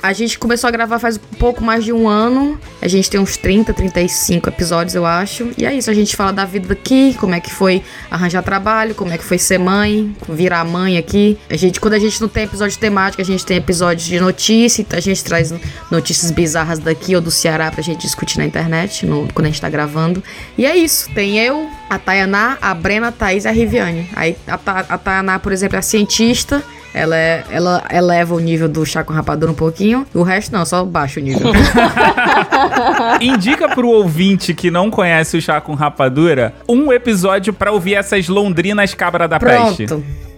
a 0.03 0.13
gente 0.13 0.39
começou 0.39 0.67
a 0.67 0.71
gravar 0.71 0.97
faz 0.97 1.17
um 1.17 1.35
pouco 1.37 1.63
mais 1.63 1.83
de 1.85 1.93
um 1.93 2.07
ano. 2.09 2.59
A 2.81 2.87
gente 2.87 3.07
tem 3.09 3.19
uns 3.19 3.37
30, 3.37 3.71
35 3.73 4.49
episódios, 4.49 4.95
eu 4.95 5.05
acho. 5.05 5.51
E 5.57 5.63
é 5.65 5.73
isso, 5.73 5.91
a 5.91 5.93
gente 5.93 6.15
fala 6.15 6.33
da 6.33 6.43
vida 6.43 6.73
aqui, 6.73 7.15
como 7.19 7.35
é 7.35 7.39
que 7.39 7.51
foi 7.53 7.83
arranjar 8.09 8.41
trabalho, 8.41 8.95
como 8.95 9.11
é 9.13 9.17
que 9.17 9.23
foi 9.23 9.37
ser 9.37 9.59
mãe, 9.59 10.15
virar 10.27 10.65
mãe 10.65 10.97
aqui. 10.97 11.37
A 11.49 11.55
gente, 11.55 11.79
quando 11.79 11.93
a 11.93 11.99
gente 11.99 12.19
não 12.19 12.27
tem 12.27 12.43
episódio 12.45 12.77
temático, 12.79 13.21
a 13.21 13.25
gente 13.25 13.45
tem 13.45 13.57
episódios 13.57 14.07
de 14.07 14.19
notícia, 14.19 14.81
então 14.81 14.97
a 14.97 15.01
gente 15.01 15.23
traz 15.23 15.53
notícias 15.91 16.31
bizarras 16.31 16.79
daqui 16.79 17.15
ou 17.15 17.21
do 17.21 17.29
Ceará 17.29 17.69
pra 17.71 17.83
gente 17.83 18.01
discutir 18.01 18.39
na 18.39 18.45
internet, 18.45 19.05
no- 19.05 19.27
quando 19.33 19.45
a 19.45 19.49
gente 19.49 19.61
tá 19.61 19.69
gravando. 19.69 20.23
E 20.57 20.65
é 20.65 20.75
isso, 20.75 21.09
tem 21.13 21.37
eu, 21.37 21.69
a 21.89 21.99
Tayaná, 21.99 22.57
a 22.59 22.73
Brena, 22.73 23.09
a 23.09 23.11
Thaís 23.11 23.45
e 23.45 23.47
a 23.47 23.51
Riviane. 23.51 24.09
Aí 24.15 24.35
a, 24.47 24.55
a 24.89 24.97
Tayaná, 24.97 25.37
por 25.37 25.51
exemplo, 25.51 25.77
é 25.77 25.81
cientista. 25.81 26.63
Ela, 26.93 27.15
é, 27.15 27.43
ela 27.49 27.83
eleva 27.91 28.35
o 28.35 28.39
nível 28.39 28.67
do 28.67 28.85
chá 28.85 29.03
com 29.03 29.13
rapadura 29.13 29.51
um 29.51 29.55
pouquinho. 29.55 30.05
O 30.13 30.23
resto 30.23 30.51
não, 30.51 30.65
só 30.65 30.83
baixa 30.83 31.19
o 31.19 31.23
nível. 31.23 31.51
Indica 33.21 33.69
pro 33.69 33.87
ouvinte 33.87 34.53
que 34.53 34.69
não 34.69 34.89
conhece 34.89 35.37
o 35.37 35.41
Chá 35.41 35.61
com 35.61 35.73
Rapadura 35.73 36.53
um 36.67 36.91
episódio 36.91 37.53
pra 37.53 37.71
ouvir 37.71 37.95
essas 37.95 38.27
londrinas 38.27 38.93
cabra 38.93 39.27
da 39.27 39.39
peste. 39.39 39.85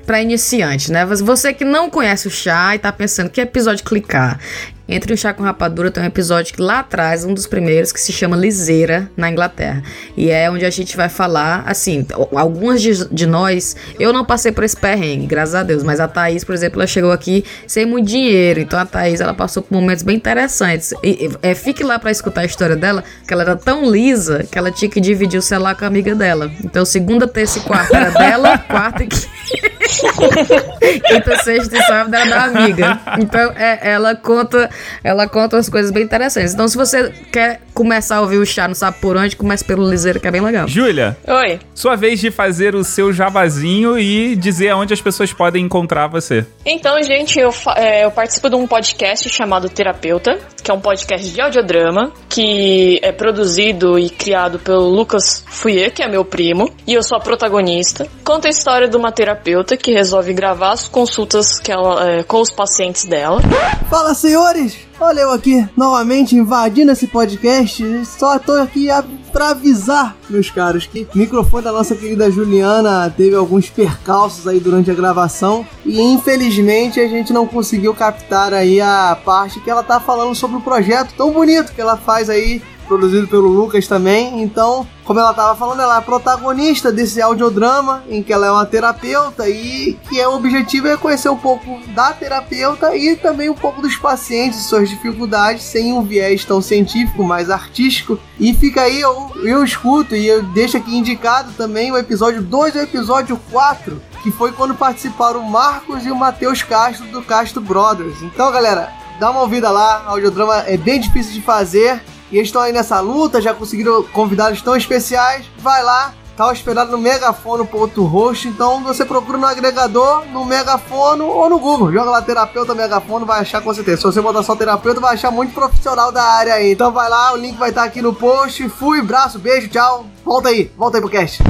Pra 0.05 0.21
iniciante, 0.21 0.91
né? 0.91 1.05
Você 1.05 1.53
que 1.53 1.63
não 1.63 1.89
conhece 1.89 2.27
o 2.27 2.31
chá 2.31 2.75
e 2.75 2.79
tá 2.79 2.91
pensando 2.91 3.29
que 3.29 3.39
episódio 3.39 3.85
clicar. 3.85 4.39
Entre 4.87 5.13
o 5.13 5.17
Chá 5.17 5.33
com 5.33 5.43
Rapadura 5.43 5.89
tem 5.89 6.03
um 6.03 6.05
episódio 6.05 6.53
que 6.53 6.61
lá 6.61 6.79
atrás, 6.79 7.23
um 7.23 7.33
dos 7.33 7.47
primeiros, 7.47 7.93
que 7.93 8.01
se 8.01 8.11
chama 8.11 8.35
Liseira, 8.35 9.09
na 9.15 9.29
Inglaterra. 9.29 9.81
E 10.17 10.29
é 10.29 10.51
onde 10.51 10.65
a 10.65 10.69
gente 10.69 10.97
vai 10.97 11.07
falar, 11.07 11.63
assim, 11.65 12.05
algumas 12.35 12.81
de, 12.81 13.07
de 13.07 13.25
nós, 13.25 13.77
eu 13.97 14.11
não 14.11 14.25
passei 14.25 14.51
por 14.51 14.63
esse 14.63 14.75
perrengue, 14.75 15.25
graças 15.25 15.55
a 15.55 15.63
Deus, 15.63 15.83
mas 15.83 16.01
a 16.01 16.07
Thaís, 16.07 16.43
por 16.43 16.53
exemplo, 16.53 16.81
ela 16.81 16.87
chegou 16.87 17.13
aqui 17.13 17.45
sem 17.65 17.85
muito 17.85 18.07
dinheiro, 18.07 18.59
então 18.59 18.77
a 18.77 18.85
Thaís, 18.85 19.21
ela 19.21 19.33
passou 19.33 19.63
por 19.63 19.73
momentos 19.73 20.03
bem 20.03 20.17
interessantes. 20.17 20.93
E, 21.01 21.31
é, 21.41 21.55
fique 21.55 21.81
lá 21.81 21.97
para 21.97 22.11
escutar 22.11 22.41
a 22.41 22.45
história 22.45 22.75
dela, 22.75 23.05
que 23.25 23.33
ela 23.33 23.43
era 23.43 23.55
tão 23.55 23.89
lisa 23.89 24.43
que 24.43 24.57
ela 24.57 24.69
tinha 24.69 24.91
que 24.91 24.99
dividir 24.99 25.37
o 25.37 25.41
celular 25.41 25.75
com 25.75 25.85
a 25.85 25.87
amiga 25.87 26.13
dela. 26.13 26.51
Então, 26.61 26.83
segunda, 26.83 27.25
terça 27.25 27.57
e 27.57 27.61
quarta 27.61 27.95
era 27.95 28.11
dela, 28.11 28.57
quarta 28.67 29.03
e 29.03 29.07
quinta. 29.07 29.72
Quinta, 31.07 31.37
sexta 31.43 31.77
e 31.77 31.81
sábado 31.83 32.15
era 32.15 32.29
da 32.29 32.43
amiga. 32.43 32.99
Então, 33.19 33.51
é, 33.55 33.91
ela 33.91 34.15
conta 34.15 34.69
ela 35.03 35.27
conta 35.27 35.57
umas 35.57 35.69
coisas 35.69 35.91
bem 35.91 36.03
interessantes. 36.03 36.53
Então, 36.53 36.67
se 36.67 36.77
você 36.77 37.11
quer 37.31 37.61
começar 37.73 38.17
a 38.17 38.21
ouvir 38.21 38.37
o 38.37 38.45
chá, 38.45 38.67
não 38.67 38.75
sabe 38.75 38.97
por 38.99 39.17
onde, 39.17 39.35
comece 39.35 39.63
pelo 39.63 39.89
Liseiro, 39.89 40.19
que 40.19 40.27
é 40.27 40.31
bem 40.31 40.41
legal. 40.41 40.67
Júlia. 40.67 41.17
Oi. 41.27 41.59
Sua 41.73 41.95
vez 41.95 42.19
de 42.19 42.31
fazer 42.31 42.75
o 42.75 42.83
seu 42.83 43.11
jabazinho 43.11 43.97
e 43.97 44.35
dizer 44.35 44.69
aonde 44.69 44.93
as 44.93 45.01
pessoas 45.01 45.33
podem 45.33 45.65
encontrar 45.65 46.07
você. 46.07 46.45
Então, 46.65 47.01
gente, 47.03 47.39
eu, 47.39 47.53
é, 47.75 48.05
eu 48.05 48.11
participo 48.11 48.49
de 48.49 48.55
um 48.55 48.67
podcast 48.67 49.27
chamado 49.29 49.69
Terapeuta, 49.69 50.37
que 50.61 50.69
é 50.69 50.73
um 50.73 50.79
podcast 50.79 51.29
de 51.29 51.41
audiodrama, 51.41 52.11
que 52.29 52.99
é 53.01 53.11
produzido 53.11 53.97
e 53.97 54.09
criado 54.09 54.59
pelo 54.59 54.87
Lucas 54.87 55.43
Fouier, 55.47 55.91
que 55.91 56.03
é 56.03 56.07
meu 56.07 56.23
primo, 56.23 56.71
e 56.87 56.93
eu 56.93 57.03
sou 57.03 57.17
a 57.17 57.21
protagonista. 57.21 58.07
Conta 58.23 58.47
a 58.47 58.51
história 58.51 58.87
de 58.87 58.95
uma 58.95 59.11
terapeuta 59.11 59.75
que 59.75 59.91
resolve 59.91 60.33
gravar 60.33 60.71
as 60.71 60.87
consultas 60.87 61.59
que 61.59 61.69
ela, 61.69 62.09
é, 62.09 62.23
com 62.23 62.39
os 62.39 62.49
pacientes 62.49 63.03
dela. 63.03 63.41
Fala, 63.89 64.13
senhores! 64.13 64.77
Olha 64.99 65.21
eu 65.21 65.31
aqui 65.31 65.67
novamente 65.75 66.33
invadindo 66.33 66.93
esse 66.93 67.07
podcast. 67.07 67.83
Só 68.05 68.39
tô 68.39 68.53
aqui 68.53 68.89
a, 68.89 69.03
pra 69.33 69.49
avisar, 69.49 70.15
meus 70.29 70.49
caros, 70.49 70.85
que 70.85 71.05
o 71.13 71.17
microfone 71.17 71.65
da 71.65 71.73
nossa 71.73 71.95
querida 71.95 72.31
Juliana 72.31 73.13
teve 73.15 73.35
alguns 73.35 73.69
percalços 73.69 74.47
aí 74.47 74.61
durante 74.61 74.89
a 74.89 74.93
gravação 74.93 75.67
e 75.85 75.99
infelizmente 75.99 77.01
a 77.01 77.07
gente 77.07 77.33
não 77.33 77.45
conseguiu 77.45 77.93
captar 77.93 78.53
aí 78.53 78.79
a 78.79 79.17
parte 79.25 79.59
que 79.59 79.69
ela 79.69 79.83
tá 79.83 79.99
falando 79.99 80.33
sobre 80.33 80.57
o 80.57 80.61
projeto 80.61 81.13
tão 81.17 81.31
bonito 81.31 81.73
que 81.73 81.81
ela 81.81 81.97
faz 81.97 82.29
aí 82.29 82.61
produzido 82.83 83.27
pelo 83.27 83.47
Lucas 83.47 83.87
também. 83.87 84.41
Então, 84.41 84.87
como 85.03 85.19
ela 85.19 85.31
estava 85.31 85.55
falando, 85.55 85.81
ela 85.81 85.95
é 85.95 85.97
a 85.97 86.01
protagonista 86.01 86.91
desse 86.91 87.21
audiodrama 87.21 88.03
em 88.09 88.23
que 88.23 88.31
ela 88.31 88.47
é 88.47 88.51
uma 88.51 88.65
terapeuta 88.65 89.49
e 89.49 89.97
que 90.09 90.19
é, 90.19 90.27
o 90.27 90.35
objetivo 90.35 90.87
é 90.87 90.95
conhecer 90.95 91.29
um 91.29 91.37
pouco 91.37 91.79
da 91.93 92.13
terapeuta 92.13 92.95
e 92.95 93.15
também 93.15 93.49
um 93.49 93.55
pouco 93.55 93.81
dos 93.81 93.95
pacientes 93.95 94.65
suas 94.65 94.89
dificuldades 94.89 95.63
sem 95.63 95.91
um 95.91 96.03
viés 96.03 96.45
tão 96.45 96.61
científico, 96.61 97.23
mais 97.23 97.49
artístico. 97.49 98.17
E 98.39 98.53
fica 98.53 98.81
aí, 98.81 99.01
eu, 99.01 99.31
eu 99.43 99.63
escuto 99.63 100.15
e 100.15 100.27
eu 100.27 100.43
deixo 100.43 100.77
aqui 100.77 100.97
indicado 100.97 101.51
também 101.53 101.91
o 101.91 101.97
episódio 101.97 102.41
2 102.41 102.75
e 102.75 102.77
o 102.77 102.81
episódio 102.81 103.39
4, 103.51 104.01
que 104.21 104.31
foi 104.31 104.51
quando 104.51 104.73
participaram 104.75 105.41
o 105.41 105.49
Marcos 105.49 106.05
e 106.05 106.11
o 106.11 106.15
Matheus 106.15 106.63
Castro 106.63 107.05
do 107.07 107.21
Castro 107.21 107.61
Brothers. 107.61 108.21
Então, 108.21 108.51
galera, 108.51 108.91
dá 109.19 109.31
uma 109.31 109.41
ouvida 109.41 109.69
lá, 109.69 110.03
audiodrama 110.05 110.63
é 110.65 110.77
bem 110.77 110.99
difícil 110.99 111.33
de 111.33 111.41
fazer 111.41 112.01
e 112.33 112.37
eles 112.37 112.47
estão 112.47 112.63
aí 112.63 112.73
nessa 112.73 112.99
luta, 112.99 113.39
já 113.39 113.53
conseguiram 113.53 114.01
convidados 114.05 114.59
tão 114.59 114.75
especiais. 114.75 115.45
Vai 115.59 115.83
lá, 115.83 116.15
tá 116.35 116.49
hospedado 116.49 116.91
no 116.91 116.97
megafono.host, 116.97 118.47
então 118.47 118.83
você 118.83 119.05
procura 119.05 119.37
no 119.37 119.45
agregador, 119.45 120.25
no 120.25 120.43
megafono 120.43 121.27
ou 121.27 121.47
no 121.47 121.59
Google. 121.59 121.93
Joga 121.93 122.09
lá 122.09 122.21
terapeuta 122.23 122.73
megafono, 122.73 123.23
vai 123.23 123.41
achar 123.41 123.61
com 123.61 123.71
certeza. 123.71 123.97
Se 123.97 124.03
você 124.05 124.19
botar 124.19 124.41
só 124.41 124.55
terapeuta, 124.55 124.99
vai 124.99 125.13
achar 125.13 125.29
muito 125.29 125.53
profissional 125.53 126.11
da 126.11 126.23
área 126.23 126.55
aí. 126.55 126.71
Então 126.71 126.91
vai 126.91 127.07
lá, 127.07 127.33
o 127.33 127.37
link 127.37 127.55
vai 127.55 127.69
estar 127.69 127.83
aqui 127.83 128.01
no 128.01 128.15
post. 128.15 128.67
Fui, 128.67 128.99
braço, 129.03 129.37
beijo, 129.37 129.67
tchau. 129.67 130.07
Volta 130.25 130.49
aí, 130.49 130.71
volta 130.75 130.97
aí 130.97 131.01
pro 131.01 131.11
cast. 131.11 131.43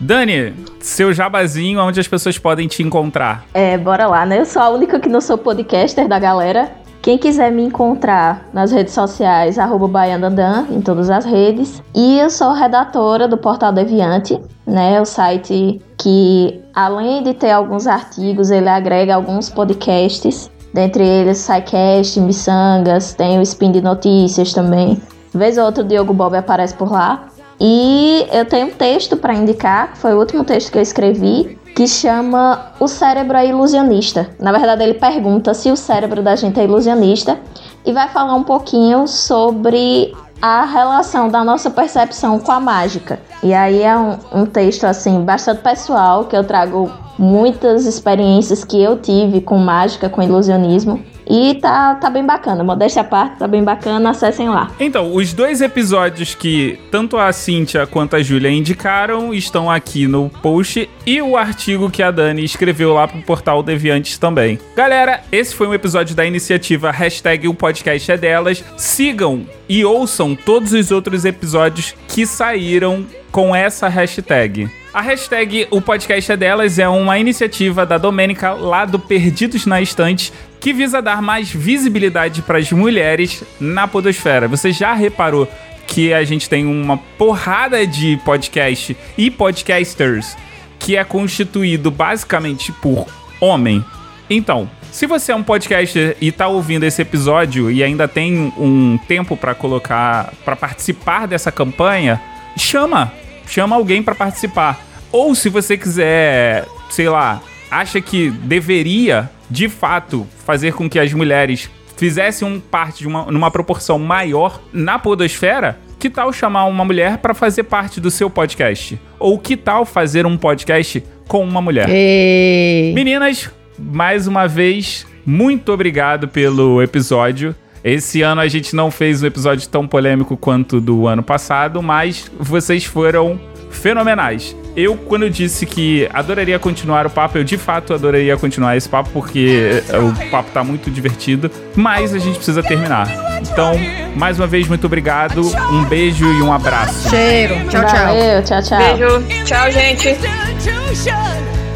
Dani, 0.00 0.54
seu 0.80 1.12
jabazinho, 1.12 1.80
onde 1.80 2.00
as 2.00 2.08
pessoas 2.08 2.38
podem 2.38 2.66
te 2.66 2.82
encontrar? 2.82 3.44
É, 3.52 3.76
bora 3.76 4.06
lá, 4.06 4.24
né? 4.24 4.38
Eu 4.40 4.46
sou 4.46 4.62
a 4.62 4.70
única 4.70 4.98
que 4.98 5.08
não 5.08 5.20
sou 5.20 5.36
podcaster 5.36 6.08
da 6.08 6.18
galera. 6.18 6.72
Quem 7.08 7.16
quiser 7.16 7.50
me 7.50 7.62
encontrar 7.62 8.50
nas 8.52 8.70
redes 8.70 8.92
sociais, 8.92 9.58
arroba 9.58 9.88
Baiandandan, 9.88 10.66
em 10.70 10.82
todas 10.82 11.08
as 11.08 11.24
redes. 11.24 11.82
E 11.94 12.18
eu 12.18 12.28
sou 12.28 12.52
redatora 12.52 13.26
do 13.26 13.38
Portal 13.38 13.72
Deviante, 13.72 14.38
né? 14.66 15.00
O 15.00 15.06
site 15.06 15.80
que, 15.96 16.60
além 16.74 17.22
de 17.22 17.32
ter 17.32 17.50
alguns 17.50 17.86
artigos, 17.86 18.50
ele 18.50 18.68
agrega 18.68 19.14
alguns 19.14 19.48
podcasts. 19.48 20.50
Dentre 20.74 21.02
eles, 21.02 21.38
SciCast, 21.38 22.20
Missangas, 22.20 23.14
tem 23.14 23.38
o 23.38 23.42
Spin 23.42 23.72
de 23.72 23.80
Notícias 23.80 24.52
também. 24.52 25.00
Vez 25.32 25.56
ou 25.56 25.64
outro, 25.64 25.84
o 25.84 25.86
Diogo 25.86 26.12
Bob 26.12 26.36
aparece 26.36 26.74
por 26.74 26.92
lá. 26.92 27.24
E 27.60 28.26
eu 28.32 28.44
tenho 28.44 28.68
um 28.68 28.70
texto 28.70 29.16
para 29.16 29.34
indicar, 29.34 29.92
que 29.92 29.98
foi 29.98 30.14
o 30.14 30.18
último 30.18 30.44
texto 30.44 30.70
que 30.70 30.78
eu 30.78 30.82
escrevi, 30.82 31.58
que 31.74 31.86
chama 31.86 32.72
O 32.78 32.88
Cérebro 32.88 33.36
é 33.36 33.46
Ilusionista. 33.46 34.30
Na 34.38 34.52
verdade, 34.52 34.82
ele 34.82 34.94
pergunta 34.94 35.54
se 35.54 35.70
o 35.70 35.76
cérebro 35.76 36.22
da 36.22 36.36
gente 36.36 36.58
é 36.58 36.64
ilusionista 36.64 37.38
e 37.84 37.92
vai 37.92 38.08
falar 38.08 38.34
um 38.34 38.42
pouquinho 38.42 39.06
sobre 39.06 40.12
a 40.40 40.64
relação 40.64 41.28
da 41.28 41.42
nossa 41.42 41.70
percepção 41.70 42.38
com 42.38 42.52
a 42.52 42.60
mágica. 42.60 43.20
E 43.42 43.52
aí 43.52 43.82
é 43.82 43.96
um, 43.96 44.18
um 44.32 44.46
texto 44.46 44.84
assim 44.84 45.20
bastante 45.22 45.62
pessoal 45.62 46.24
que 46.24 46.36
eu 46.36 46.44
trago 46.44 46.90
muitas 47.18 47.86
experiências 47.86 48.64
que 48.64 48.80
eu 48.80 48.98
tive 48.98 49.40
com 49.40 49.58
mágica, 49.58 50.08
com 50.08 50.22
ilusionismo. 50.22 51.02
E 51.28 51.54
tá, 51.56 51.94
tá 51.96 52.08
bem 52.08 52.24
bacana, 52.24 52.64
modéstia 52.64 53.02
à 53.02 53.04
parte, 53.04 53.38
tá 53.38 53.46
bem 53.46 53.62
bacana, 53.62 54.10
acessem 54.10 54.48
lá. 54.48 54.70
Então, 54.80 55.14
os 55.14 55.32
dois 55.34 55.60
episódios 55.60 56.34
que 56.34 56.78
tanto 56.90 57.18
a 57.18 57.30
Cíntia 57.32 57.86
quanto 57.86 58.16
a 58.16 58.22
Júlia 58.22 58.50
indicaram 58.50 59.34
estão 59.34 59.70
aqui 59.70 60.06
no 60.06 60.30
post 60.42 60.88
e 61.04 61.20
o 61.20 61.36
artigo 61.36 61.90
que 61.90 62.02
a 62.02 62.10
Dani 62.10 62.42
escreveu 62.42 62.94
lá 62.94 63.06
pro 63.06 63.20
portal 63.22 63.62
Deviantes 63.62 64.16
também. 64.16 64.58
Galera, 64.74 65.20
esse 65.30 65.54
foi 65.54 65.66
um 65.66 65.74
episódio 65.74 66.16
da 66.16 66.24
iniciativa 66.24 66.90
Hashtag 66.90 67.46
o 67.46 67.54
podcast 67.54 68.10
é 68.10 68.16
delas. 68.16 68.64
Sigam 68.76 69.46
e 69.68 69.84
ouçam 69.84 70.34
todos 70.34 70.72
os 70.72 70.90
outros 70.90 71.24
episódios 71.24 71.94
que 72.08 72.24
saíram 72.24 73.04
com 73.30 73.54
essa 73.54 73.88
hashtag. 73.88 74.70
A 74.92 75.02
hashtag 75.02 75.68
O 75.70 75.80
Podcast 75.80 76.32
é 76.32 76.36
Delas 76.36 76.78
é 76.78 76.88
uma 76.88 77.18
iniciativa 77.18 77.84
da 77.84 77.98
Domênica 77.98 78.52
lá 78.52 78.84
do 78.84 78.98
Perdidos 78.98 79.66
na 79.66 79.80
Estante 79.80 80.32
que 80.60 80.72
visa 80.72 81.00
dar 81.00 81.22
mais 81.22 81.50
visibilidade 81.50 82.42
para 82.42 82.58
as 82.58 82.70
mulheres 82.72 83.42
na 83.60 83.86
podosfera. 83.86 84.48
Você 84.48 84.72
já 84.72 84.92
reparou 84.94 85.48
que 85.86 86.12
a 86.12 86.24
gente 86.24 86.48
tem 86.48 86.66
uma 86.66 86.96
porrada 86.96 87.86
de 87.86 88.18
podcast 88.24 88.96
e 89.16 89.30
podcasters 89.30 90.36
que 90.78 90.96
é 90.96 91.04
constituído 91.04 91.90
basicamente 91.90 92.72
por 92.72 93.06
homem? 93.40 93.84
Então, 94.30 94.70
se 94.90 95.06
você 95.06 95.32
é 95.32 95.34
um 95.34 95.42
podcaster 95.42 96.16
e 96.20 96.30
tá 96.30 96.48
ouvindo 96.48 96.84
esse 96.84 97.00
episódio 97.00 97.70
e 97.70 97.82
ainda 97.82 98.06
tem 98.06 98.52
um 98.58 98.98
tempo 99.08 99.36
para 99.36 99.54
colocar, 99.54 100.32
para 100.44 100.56
participar 100.56 101.26
dessa 101.26 101.50
campanha, 101.50 102.20
chama, 102.56 103.12
chama 103.46 103.76
alguém 103.76 104.02
para 104.02 104.14
participar. 104.14 104.80
Ou 105.10 105.34
se 105.34 105.48
você 105.48 105.76
quiser, 105.76 106.66
sei 106.90 107.08
lá, 107.08 107.40
acha 107.70 108.00
que 108.00 108.30
deveria, 108.30 109.30
de 109.50 109.68
fato, 109.68 110.26
fazer 110.44 110.72
com 110.74 110.88
que 110.88 110.98
as 110.98 111.12
mulheres 111.12 111.70
fizessem 111.96 112.46
um 112.46 112.60
parte 112.60 113.00
de 113.00 113.08
uma 113.08 113.30
numa 113.30 113.50
proporção 113.50 113.98
maior 113.98 114.60
na 114.72 114.98
podosfera, 114.98 115.78
que 115.98 116.08
tal 116.08 116.32
chamar 116.32 116.64
uma 116.66 116.84
mulher 116.84 117.18
para 117.18 117.34
fazer 117.34 117.64
parte 117.64 118.00
do 118.00 118.10
seu 118.10 118.30
podcast? 118.30 118.98
Ou 119.18 119.38
que 119.38 119.56
tal 119.56 119.84
fazer 119.84 120.24
um 120.24 120.36
podcast 120.36 121.02
com 121.26 121.42
uma 121.42 121.60
mulher? 121.60 121.88
Ei. 121.90 122.92
Meninas, 122.94 123.50
mais 123.76 124.28
uma 124.28 124.46
vez, 124.46 125.06
muito 125.26 125.72
obrigado 125.72 126.28
pelo 126.28 126.80
episódio. 126.80 127.54
Esse 127.82 128.22
ano 128.22 128.40
a 128.40 128.48
gente 128.48 128.74
não 128.76 128.90
fez 128.90 129.22
um 129.22 129.26
episódio 129.26 129.68
tão 129.68 129.86
polêmico 129.86 130.36
quanto 130.36 130.80
do 130.80 131.06
ano 131.06 131.22
passado, 131.22 131.82
mas 131.82 132.30
vocês 132.38 132.84
foram 132.84 133.40
fenomenais. 133.70 134.56
Eu, 134.76 134.96
quando 134.96 135.24
eu 135.24 135.30
disse 135.30 135.66
que 135.66 136.08
adoraria 136.12 136.58
continuar 136.58 137.06
o 137.06 137.10
papo, 137.10 137.38
eu 137.38 137.44
de 137.44 137.56
fato 137.56 137.92
adoraria 137.92 138.36
continuar 138.36 138.76
esse 138.76 138.88
papo, 138.88 139.10
porque 139.12 139.82
o 139.92 140.30
papo 140.30 140.50
tá 140.52 140.62
muito 140.62 140.90
divertido, 140.90 141.50
mas 141.74 142.14
a 142.14 142.18
gente 142.18 142.36
precisa 142.36 142.62
terminar. 142.62 143.08
Então, 143.40 143.72
mais 144.14 144.38
uma 144.38 144.46
vez, 144.46 144.68
muito 144.68 144.86
obrigado, 144.86 145.42
um 145.72 145.84
beijo 145.84 146.24
e 146.24 146.42
um 146.42 146.52
abraço. 146.52 147.10
Cheiro. 147.10 147.54
Tchau, 147.68 147.84
tchau. 147.86 148.06
Valeu, 148.06 148.44
tchau, 148.44 148.62
tchau. 148.62 148.78
Beijo. 148.78 149.44
Tchau, 149.44 149.72
gente. 149.72 151.67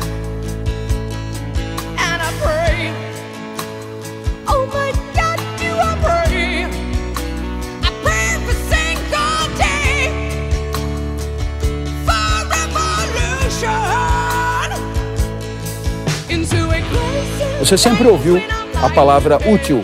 Você 17.62 17.78
sempre 17.78 18.08
ouviu 18.08 18.42
a 18.82 18.90
palavra 18.90 19.38
útil. 19.46 19.82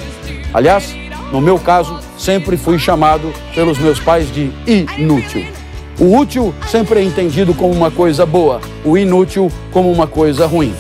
Aliás, 0.53 0.97
no 1.31 1.41
meu 1.41 1.61
caso, 1.61 1.97
sempre 2.19 2.57
fui 2.57 2.77
chamado 2.77 3.33
pelos 3.55 3.79
meus 3.79 4.01
pais 4.01 4.29
de 4.33 4.51
inútil. 4.67 5.47
O 5.97 6.19
útil 6.19 6.53
sempre 6.69 6.99
é 6.99 7.05
entendido 7.05 7.55
como 7.55 7.73
uma 7.73 7.89
coisa 7.89 8.27
boa, 8.27 8.61
o 8.85 8.99
inútil 8.99 9.49
como 9.71 9.93
uma 9.93 10.09
coisa 10.09 10.45
ruim. 10.45 10.75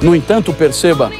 No 0.00 0.14
entanto, 0.14 0.52
perceba, 0.52 1.10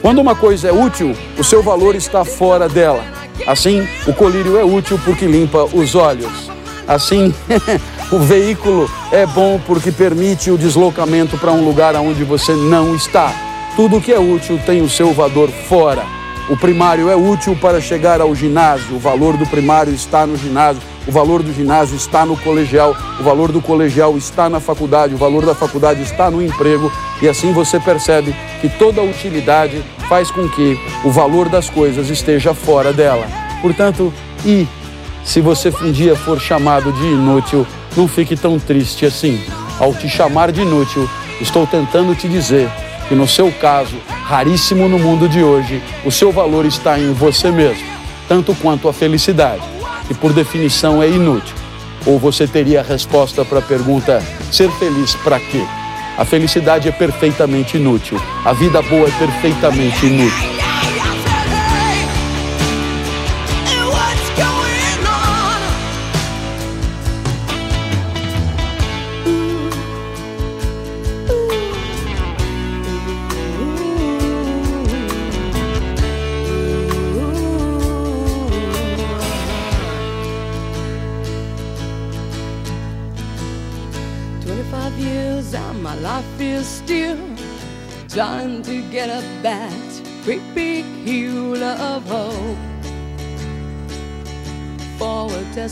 quando 0.00 0.18
uma 0.18 0.34
coisa 0.34 0.68
é 0.68 0.72
útil, 0.72 1.14
o 1.36 1.44
seu 1.44 1.62
valor 1.62 1.94
está 1.94 2.24
fora 2.24 2.66
dela. 2.66 3.04
Assim, 3.46 3.86
o 4.06 4.14
colírio 4.14 4.56
é 4.56 4.64
útil 4.64 4.98
porque 5.04 5.26
limpa 5.26 5.64
os 5.74 5.94
olhos. 5.94 6.50
Assim, 6.88 7.34
o 8.10 8.18
veículo 8.18 8.90
é 9.12 9.26
bom 9.26 9.60
porque 9.66 9.92
permite 9.92 10.50
o 10.50 10.56
deslocamento 10.56 11.36
para 11.36 11.52
um 11.52 11.66
lugar 11.66 11.94
onde 11.96 12.24
você 12.24 12.54
não 12.54 12.94
está. 12.94 13.49
Tudo 13.80 13.98
que 13.98 14.12
é 14.12 14.20
útil 14.20 14.60
tem 14.66 14.82
o 14.82 14.90
seu 14.90 15.10
valor 15.14 15.48
fora. 15.48 16.04
O 16.50 16.54
primário 16.54 17.08
é 17.08 17.16
útil 17.16 17.56
para 17.56 17.80
chegar 17.80 18.20
ao 18.20 18.34
ginásio, 18.34 18.96
o 18.96 18.98
valor 18.98 19.38
do 19.38 19.46
primário 19.46 19.90
está 19.90 20.26
no 20.26 20.36
ginásio, 20.36 20.82
o 21.08 21.10
valor 21.10 21.42
do 21.42 21.50
ginásio 21.50 21.96
está 21.96 22.26
no 22.26 22.36
colegial, 22.36 22.94
o 23.18 23.22
valor 23.22 23.50
do 23.50 23.62
colegial 23.62 24.18
está 24.18 24.50
na 24.50 24.60
faculdade, 24.60 25.14
o 25.14 25.16
valor 25.16 25.46
da 25.46 25.54
faculdade 25.54 26.02
está 26.02 26.30
no 26.30 26.42
emprego, 26.42 26.92
e 27.22 27.26
assim 27.26 27.54
você 27.54 27.80
percebe 27.80 28.36
que 28.60 28.68
toda 28.68 29.00
utilidade 29.00 29.82
faz 30.10 30.30
com 30.30 30.46
que 30.46 30.78
o 31.02 31.10
valor 31.10 31.48
das 31.48 31.70
coisas 31.70 32.10
esteja 32.10 32.52
fora 32.52 32.92
dela. 32.92 33.26
Portanto, 33.62 34.12
e 34.44 34.68
se 35.24 35.40
você 35.40 35.72
um 35.80 35.90
dia 35.90 36.14
for 36.14 36.38
chamado 36.38 36.92
de 36.92 37.06
inútil, 37.06 37.66
não 37.96 38.06
fique 38.06 38.36
tão 38.36 38.58
triste 38.58 39.06
assim. 39.06 39.42
Ao 39.78 39.94
te 39.94 40.06
chamar 40.06 40.52
de 40.52 40.60
inútil, 40.60 41.08
estou 41.40 41.66
tentando 41.66 42.14
te 42.14 42.28
dizer 42.28 42.68
que 43.10 43.14
no 43.16 43.26
seu 43.26 43.50
caso, 43.50 43.96
raríssimo 44.24 44.88
no 44.88 44.96
mundo 44.96 45.28
de 45.28 45.42
hoje, 45.42 45.82
o 46.04 46.12
seu 46.12 46.30
valor 46.30 46.64
está 46.64 46.96
em 46.96 47.12
você 47.12 47.50
mesmo, 47.50 47.84
tanto 48.28 48.54
quanto 48.54 48.88
a 48.88 48.92
felicidade, 48.92 49.64
que 50.06 50.14
por 50.14 50.32
definição 50.32 51.02
é 51.02 51.08
inútil. 51.08 51.56
Ou 52.06 52.20
você 52.20 52.46
teria 52.46 52.78
a 52.78 52.84
resposta 52.84 53.44
para 53.44 53.58
a 53.58 53.62
pergunta: 53.62 54.22
ser 54.52 54.70
feliz 54.78 55.16
para 55.16 55.40
quê? 55.40 55.64
A 56.16 56.24
felicidade 56.24 56.88
é 56.88 56.92
perfeitamente 56.92 57.78
inútil. 57.78 58.16
A 58.44 58.52
vida 58.52 58.80
boa 58.80 59.08
é 59.08 59.10
perfeitamente 59.18 60.06
inútil. 60.06 60.69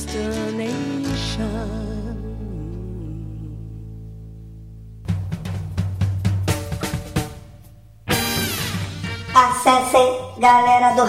Destination. 0.06 1.48
Acessem 9.34 10.18
galera 10.38 10.94
do 10.94 11.04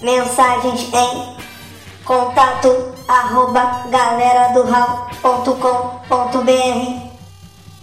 Mensagens 0.00 0.88
em 0.92 1.36
contato 2.04 2.94
arroba 3.08 3.86
galera 3.90 4.52
do 4.52 4.62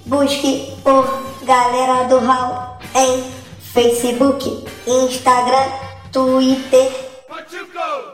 Busque 0.05 0.75
por 0.83 1.21
Galera 1.43 2.07
do 2.07 2.19
Hall 2.19 2.77
em 2.95 3.23
Facebook, 3.61 4.65
Instagram, 4.87 5.69
Twitter 6.11 7.10
Pachuco! 7.51 8.10